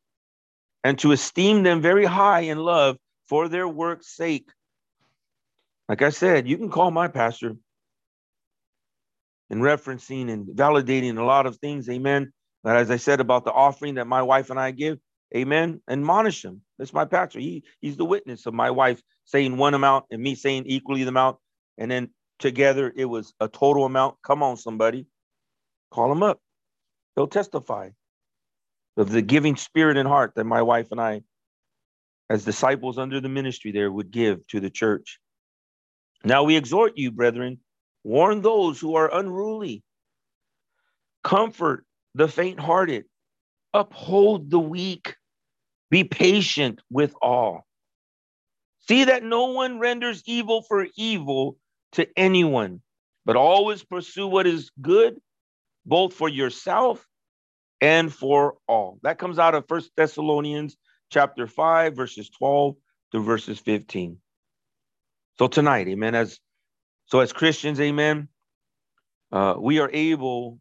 and 0.84 1.00
to 1.00 1.12
esteem 1.12 1.64
them 1.64 1.82
very 1.82 2.06
high 2.06 2.42
in 2.42 2.58
love 2.58 2.98
for 3.28 3.48
their 3.48 3.68
work's 3.68 4.16
sake. 4.16 4.50
Like 5.88 6.02
I 6.02 6.10
said, 6.10 6.48
you 6.48 6.58
can 6.58 6.70
call 6.70 6.92
my 6.92 7.08
pastor 7.08 7.56
and 9.50 9.62
referencing 9.62 10.32
and 10.32 10.48
validating 10.48 11.18
a 11.18 11.24
lot 11.24 11.46
of 11.46 11.58
things, 11.58 11.88
amen. 11.90 12.34
But 12.64 12.76
as 12.78 12.90
I 12.90 12.98
said 12.98 13.20
about 13.20 13.46
the 13.46 13.52
offering 13.52 13.96
that 13.96 14.08
my 14.08 14.22
wife 14.22 14.50
and 14.50 14.60
I 14.60 14.72
give, 14.72 15.00
amen, 15.36 15.82
admonish 15.90 16.44
him. 16.44 16.62
That's 16.78 16.94
my 16.94 17.06
pastor. 17.06 17.40
He, 17.40 17.64
he's 17.82 17.98
the 17.98 18.06
witness 18.06 18.46
of 18.46 18.54
my 18.54 18.72
wife 18.72 19.02
saying 19.26 19.58
one 19.58 19.74
amount 19.74 20.06
and 20.12 20.22
me 20.22 20.36
saying 20.36 20.64
equally 20.66 21.04
the 21.04 21.10
amount. 21.10 21.38
And 21.78 21.90
then 21.90 22.10
together 22.40 22.92
it 22.96 23.06
was 23.06 23.34
a 23.40 23.48
total 23.48 23.86
amount. 23.86 24.16
Come 24.24 24.44
on, 24.44 24.58
somebody. 24.58 25.08
Call 25.92 26.12
him 26.12 26.24
up. 26.24 26.40
He'll 27.16 27.28
testify 27.28 27.90
of 28.98 29.10
the 29.10 29.22
giving 29.22 29.56
spirit 29.56 29.98
and 29.98 30.08
heart 30.08 30.34
that 30.36 30.44
my 30.46 30.62
wife 30.62 30.88
and 30.92 31.02
I, 31.02 31.22
as 32.30 32.46
disciples 32.46 32.98
under 32.98 33.20
the 33.20 33.30
ministry 33.30 33.72
there, 33.72 33.92
would 33.92 34.12
give 34.12 34.46
to 34.48 34.60
the 34.60 34.70
church. 34.70 35.20
Now 36.24 36.44
we 36.44 36.56
exhort 36.56 36.98
you, 36.98 37.12
brethren, 37.12 37.60
warn 38.04 38.42
those 38.42 38.80
who 38.80 38.96
are 38.96 39.14
unruly, 39.14 39.84
comfort 41.24 41.86
the 42.16 42.28
faint 42.28 42.60
hearted, 42.60 43.06
uphold 43.74 44.50
the 44.50 44.60
weak, 44.60 45.16
be 45.90 46.04
patient 46.04 46.82
with 46.90 47.14
all. 47.22 47.66
See 48.88 49.06
that 49.06 49.24
no 49.24 49.46
one 49.48 49.80
renders 49.80 50.24
evil 50.26 50.62
for 50.62 50.88
evil 50.98 51.58
to 51.94 52.08
anyone, 52.18 52.82
but 53.26 53.36
always 53.36 53.84
pursue 53.84 54.28
what 54.28 54.46
is 54.46 54.72
good, 54.82 55.20
both 55.86 56.14
for 56.14 56.28
yourself 56.28 57.06
and 57.80 58.14
for 58.14 58.56
all. 58.68 59.00
That 59.04 59.20
comes 59.20 59.40
out 59.40 59.56
of 59.56 59.68
First 59.68 59.92
Thessalonians 59.96 60.76
chapter 61.10 61.48
5, 61.48 61.96
verses 61.96 62.30
12 62.30 62.76
to 63.14 63.20
verses 63.20 63.60
15. 63.60 64.18
So 65.38 65.48
tonight, 65.48 65.88
amen, 65.88 66.16
as 66.16 66.40
so 67.06 67.20
as 67.20 67.34
Christians, 67.34 67.80
amen, 67.80 68.28
uh, 69.32 69.56
we 69.58 69.80
are 69.80 69.90
able 69.92 70.60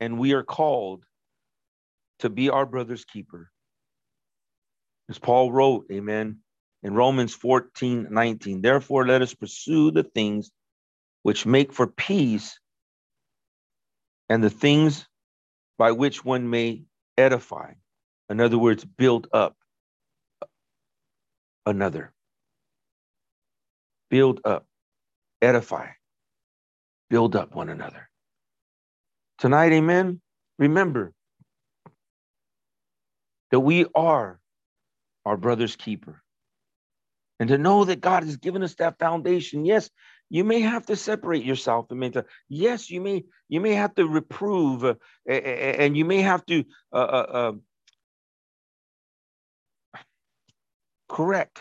and 0.00 0.18
we 0.18 0.32
are 0.32 0.42
called 0.42 1.04
to 2.20 2.30
be 2.30 2.50
our 2.50 2.66
brother's 2.66 3.04
keeper. 3.04 3.50
As 5.08 5.18
Paul 5.18 5.52
wrote, 5.52 5.86
amen, 5.90 6.38
in 6.82 6.94
Romans 6.94 7.34
14, 7.34 8.08
19, 8.10 8.60
therefore 8.62 9.06
let 9.06 9.22
us 9.22 9.34
pursue 9.34 9.90
the 9.90 10.02
things 10.02 10.50
which 11.22 11.46
make 11.46 11.72
for 11.72 11.86
peace 11.86 12.58
and 14.28 14.42
the 14.42 14.50
things 14.50 15.06
by 15.78 15.92
which 15.92 16.24
one 16.24 16.50
may 16.50 16.82
edify. 17.16 17.72
In 18.28 18.40
other 18.40 18.58
words, 18.58 18.84
build 18.84 19.28
up 19.32 19.56
another. 21.64 22.12
Build 24.08 24.40
up, 24.44 24.66
edify, 25.42 25.88
build 27.10 27.34
up 27.34 27.54
one 27.54 27.68
another. 27.68 28.08
Tonight, 29.38 29.72
amen. 29.72 30.20
Remember 30.58 31.12
that 33.50 33.60
we 33.60 33.86
are 33.94 34.40
our 35.26 35.36
brother's 35.36 35.76
keeper. 35.76 36.22
And 37.40 37.50
to 37.50 37.58
know 37.58 37.84
that 37.84 38.00
God 38.00 38.22
has 38.22 38.36
given 38.38 38.62
us 38.62 38.76
that 38.76 38.98
foundation. 38.98 39.66
Yes, 39.66 39.90
you 40.30 40.44
may 40.44 40.60
have 40.60 40.86
to 40.86 40.96
separate 40.96 41.44
yourself 41.44 41.86
and 41.90 42.00
mentor. 42.00 42.26
Yes, 42.48 42.90
you 42.90 43.00
may 43.00 43.24
you 43.48 43.60
may 43.60 43.74
have 43.74 43.94
to 43.96 44.06
reprove, 44.06 44.84
uh, 44.84 44.94
and 45.28 45.96
you 45.96 46.06
may 46.06 46.22
have 46.22 46.46
to 46.46 46.64
uh, 46.92 46.96
uh, 46.96 47.50
um, 47.50 47.62
correct. 51.08 51.58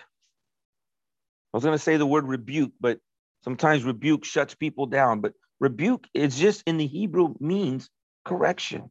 I 1.53 1.57
was 1.57 1.63
going 1.63 1.77
to 1.77 1.83
say 1.83 1.97
the 1.97 2.05
word 2.05 2.27
rebuke, 2.27 2.73
but 2.79 2.99
sometimes 3.43 3.83
rebuke 3.83 4.25
shuts 4.25 4.55
people 4.55 4.85
down. 4.85 5.21
But 5.21 5.33
rebuke 5.59 6.07
is 6.13 6.37
just 6.37 6.63
in 6.67 6.77
the 6.77 6.87
Hebrew 6.87 7.35
means 7.39 7.89
correction. 8.23 8.89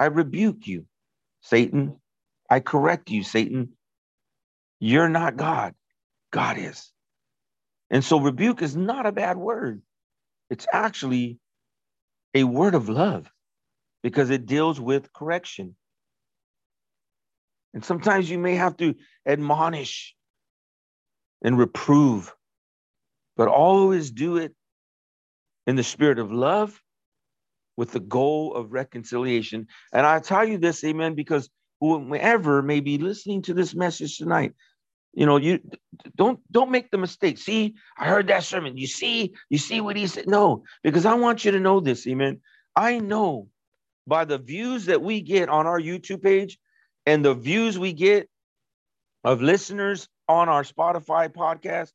I 0.00 0.06
rebuke 0.06 0.66
you, 0.66 0.86
Satan. 1.42 1.96
I 2.50 2.60
correct 2.60 3.10
you, 3.10 3.22
Satan. 3.22 3.70
You're 4.84 5.08
not 5.08 5.38
God. 5.38 5.74
God 6.30 6.58
is. 6.58 6.92
And 7.88 8.04
so 8.04 8.20
rebuke 8.20 8.60
is 8.60 8.76
not 8.76 9.06
a 9.06 9.12
bad 9.12 9.38
word. 9.38 9.80
It's 10.50 10.66
actually 10.70 11.38
a 12.34 12.44
word 12.44 12.74
of 12.74 12.90
love 12.90 13.32
because 14.02 14.28
it 14.28 14.44
deals 14.44 14.78
with 14.78 15.10
correction. 15.10 15.74
And 17.72 17.82
sometimes 17.82 18.28
you 18.28 18.38
may 18.38 18.56
have 18.56 18.76
to 18.76 18.94
admonish 19.26 20.14
and 21.42 21.56
reprove, 21.56 22.34
but 23.38 23.48
always 23.48 24.10
do 24.10 24.36
it 24.36 24.54
in 25.66 25.76
the 25.76 25.82
spirit 25.82 26.18
of 26.18 26.30
love 26.30 26.78
with 27.78 27.90
the 27.92 28.00
goal 28.00 28.52
of 28.52 28.74
reconciliation. 28.74 29.66
And 29.94 30.04
I 30.04 30.20
tell 30.20 30.44
you 30.44 30.58
this, 30.58 30.84
amen, 30.84 31.14
because 31.14 31.48
whoever 31.80 32.60
may 32.60 32.80
be 32.80 32.98
listening 32.98 33.40
to 33.42 33.54
this 33.54 33.74
message 33.74 34.18
tonight, 34.18 34.52
you 35.14 35.26
know, 35.26 35.36
you 35.36 35.60
don't 36.16 36.40
don't 36.50 36.70
make 36.70 36.90
the 36.90 36.98
mistake. 36.98 37.38
See, 37.38 37.74
I 37.96 38.06
heard 38.06 38.28
that 38.28 38.44
sermon. 38.44 38.76
You 38.76 38.86
see, 38.86 39.34
you 39.48 39.58
see 39.58 39.80
what 39.80 39.96
he 39.96 40.06
said. 40.06 40.26
No, 40.26 40.64
because 40.82 41.06
I 41.06 41.14
want 41.14 41.44
you 41.44 41.52
to 41.52 41.60
know 41.60 41.80
this, 41.80 42.06
amen. 42.06 42.40
I 42.76 42.98
know 42.98 43.48
by 44.06 44.24
the 44.24 44.38
views 44.38 44.86
that 44.86 45.02
we 45.02 45.20
get 45.20 45.48
on 45.48 45.66
our 45.66 45.80
YouTube 45.80 46.22
page 46.22 46.58
and 47.06 47.24
the 47.24 47.34
views 47.34 47.78
we 47.78 47.92
get 47.92 48.28
of 49.22 49.40
listeners 49.40 50.08
on 50.28 50.48
our 50.48 50.62
Spotify 50.62 51.28
podcast 51.28 51.92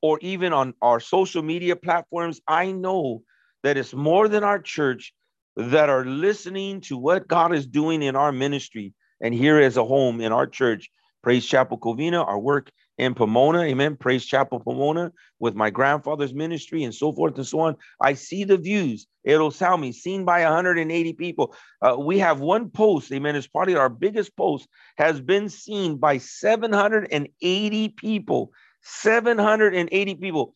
or 0.00 0.18
even 0.22 0.52
on 0.52 0.74
our 0.80 1.00
social 1.00 1.42
media 1.42 1.76
platforms, 1.76 2.40
I 2.46 2.72
know 2.72 3.22
that 3.62 3.76
it's 3.76 3.94
more 3.94 4.28
than 4.28 4.44
our 4.44 4.60
church 4.60 5.12
that 5.56 5.88
are 5.88 6.04
listening 6.04 6.80
to 6.82 6.96
what 6.96 7.28
God 7.28 7.54
is 7.54 7.66
doing 7.66 8.02
in 8.02 8.16
our 8.16 8.32
ministry 8.32 8.92
and 9.20 9.34
here 9.34 9.58
as 9.58 9.76
a 9.76 9.84
home 9.84 10.20
in 10.20 10.32
our 10.32 10.46
church 10.46 10.90
Praise 11.24 11.46
Chapel 11.46 11.78
Covina, 11.78 12.22
our 12.22 12.38
work 12.38 12.70
in 12.98 13.14
Pomona, 13.14 13.62
amen. 13.62 13.96
Praise 13.96 14.26
Chapel 14.26 14.60
Pomona 14.60 15.10
with 15.38 15.54
my 15.54 15.70
grandfather's 15.70 16.34
ministry 16.34 16.84
and 16.84 16.94
so 16.94 17.14
forth 17.14 17.36
and 17.36 17.46
so 17.46 17.60
on. 17.60 17.76
I 17.98 18.12
see 18.12 18.44
the 18.44 18.58
views. 18.58 19.06
It'll 19.24 19.50
sound 19.50 19.80
me 19.80 19.92
seen 19.92 20.26
by 20.26 20.42
180 20.42 21.14
people. 21.14 21.56
Uh, 21.80 21.96
we 21.98 22.18
have 22.18 22.40
one 22.40 22.68
post, 22.68 23.10
amen. 23.10 23.36
It's 23.36 23.46
probably 23.46 23.74
our 23.74 23.88
biggest 23.88 24.36
post, 24.36 24.68
has 24.98 25.18
been 25.18 25.48
seen 25.48 25.96
by 25.96 26.18
780 26.18 27.88
people. 27.88 28.52
780 28.82 30.14
people. 30.16 30.54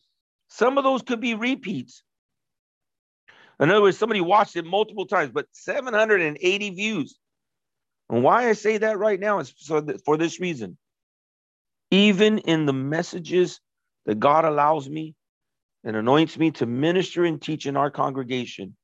Some 0.49 0.77
of 0.77 0.83
those 0.83 1.01
could 1.01 1.19
be 1.19 1.33
repeats. 1.33 2.03
In 3.59 3.71
other 3.71 3.81
words, 3.81 3.97
somebody 3.97 4.21
watched 4.21 4.55
it 4.55 4.65
multiple 4.65 5.07
times, 5.07 5.31
but 5.33 5.47
780 5.51 6.69
views. 6.69 7.17
And 8.09 8.23
why 8.23 8.49
I 8.49 8.53
say 8.53 8.77
that 8.79 8.99
right 8.99 9.19
now 9.19 9.39
is 9.39 9.51
for, 9.51 9.83
for 10.05 10.17
this 10.17 10.39
reason. 10.39 10.77
Even 11.91 12.39
in 12.39 12.65
the 12.65 12.73
messages 12.73 13.59
that 14.05 14.19
God 14.19 14.45
allows 14.45 14.89
me 14.89 15.15
and 15.83 15.95
anoints 15.95 16.37
me 16.37 16.51
to 16.51 16.65
minister 16.65 17.25
and 17.25 17.41
teach 17.41 17.65
in 17.65 17.77
our 17.77 17.91
congregation, 17.91 18.75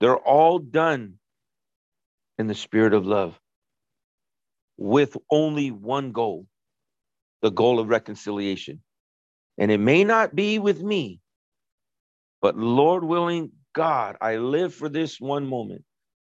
they're 0.00 0.16
all 0.16 0.58
done 0.58 1.14
in 2.38 2.46
the 2.46 2.54
spirit 2.54 2.94
of 2.94 3.06
love 3.06 3.38
with 4.76 5.16
only 5.30 5.70
one 5.70 6.12
goal 6.12 6.46
the 7.42 7.50
goal 7.50 7.78
of 7.78 7.88
reconciliation. 7.88 8.82
And 9.58 9.70
it 9.70 9.78
may 9.78 10.04
not 10.04 10.34
be 10.34 10.58
with 10.58 10.80
me, 10.82 11.20
but 12.40 12.56
Lord 12.56 13.04
willing, 13.04 13.52
God, 13.74 14.16
I 14.20 14.36
live 14.36 14.74
for 14.74 14.88
this 14.88 15.20
one 15.20 15.46
moment 15.46 15.84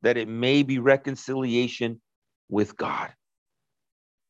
that 0.02 0.16
it 0.16 0.28
may 0.28 0.62
be 0.62 0.78
reconciliation 0.78 2.00
with 2.48 2.76
God. 2.76 3.12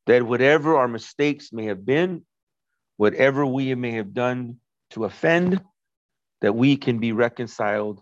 That 0.07 0.23
whatever 0.23 0.77
our 0.77 0.87
mistakes 0.87 1.51
may 1.51 1.65
have 1.65 1.85
been, 1.85 2.25
whatever 2.97 3.45
we 3.45 3.75
may 3.75 3.91
have 3.91 4.13
done 4.13 4.57
to 4.91 5.05
offend, 5.05 5.61
that 6.41 6.55
we 6.55 6.77
can 6.77 6.99
be 6.99 7.11
reconciled 7.11 8.01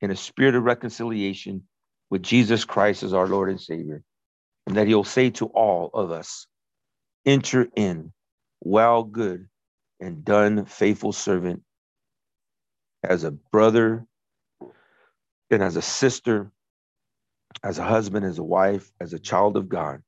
in 0.00 0.10
a 0.10 0.16
spirit 0.16 0.54
of 0.54 0.62
reconciliation 0.62 1.64
with 2.10 2.22
Jesus 2.22 2.64
Christ 2.64 3.02
as 3.02 3.12
our 3.12 3.26
Lord 3.26 3.50
and 3.50 3.60
Savior. 3.60 4.02
And 4.66 4.76
that 4.76 4.86
He'll 4.86 5.04
say 5.04 5.30
to 5.30 5.46
all 5.46 5.90
of 5.94 6.10
us, 6.10 6.46
Enter 7.24 7.68
in, 7.74 8.12
well, 8.60 9.02
good, 9.02 9.48
and 10.00 10.24
done, 10.24 10.64
faithful 10.66 11.12
servant, 11.12 11.62
as 13.02 13.24
a 13.24 13.30
brother 13.30 14.06
and 15.50 15.62
as 15.62 15.76
a 15.76 15.82
sister 15.82 16.52
as 17.64 17.78
a 17.78 17.84
husband, 17.84 18.26
as 18.26 18.38
a 18.38 18.44
wife, 18.44 18.90
as 19.00 19.12
a 19.12 19.18
child 19.18 19.56
of 19.56 19.68
God, 19.68 20.02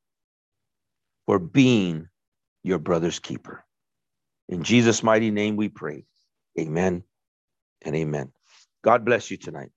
for 1.27 1.39
being 1.39 2.09
your 2.65 2.79
brother's 2.79 3.19
keeper. 3.21 3.65
In 4.49 4.65
Jesus' 4.65 5.03
mighty 5.03 5.31
name 5.31 5.57
we 5.57 5.69
pray. 5.71 6.07
Amen 6.59 7.05
and 7.83 7.97
amen. 7.97 8.33
God 8.85 9.05
bless 9.05 9.31
you 9.31 9.37
tonight. 9.39 9.71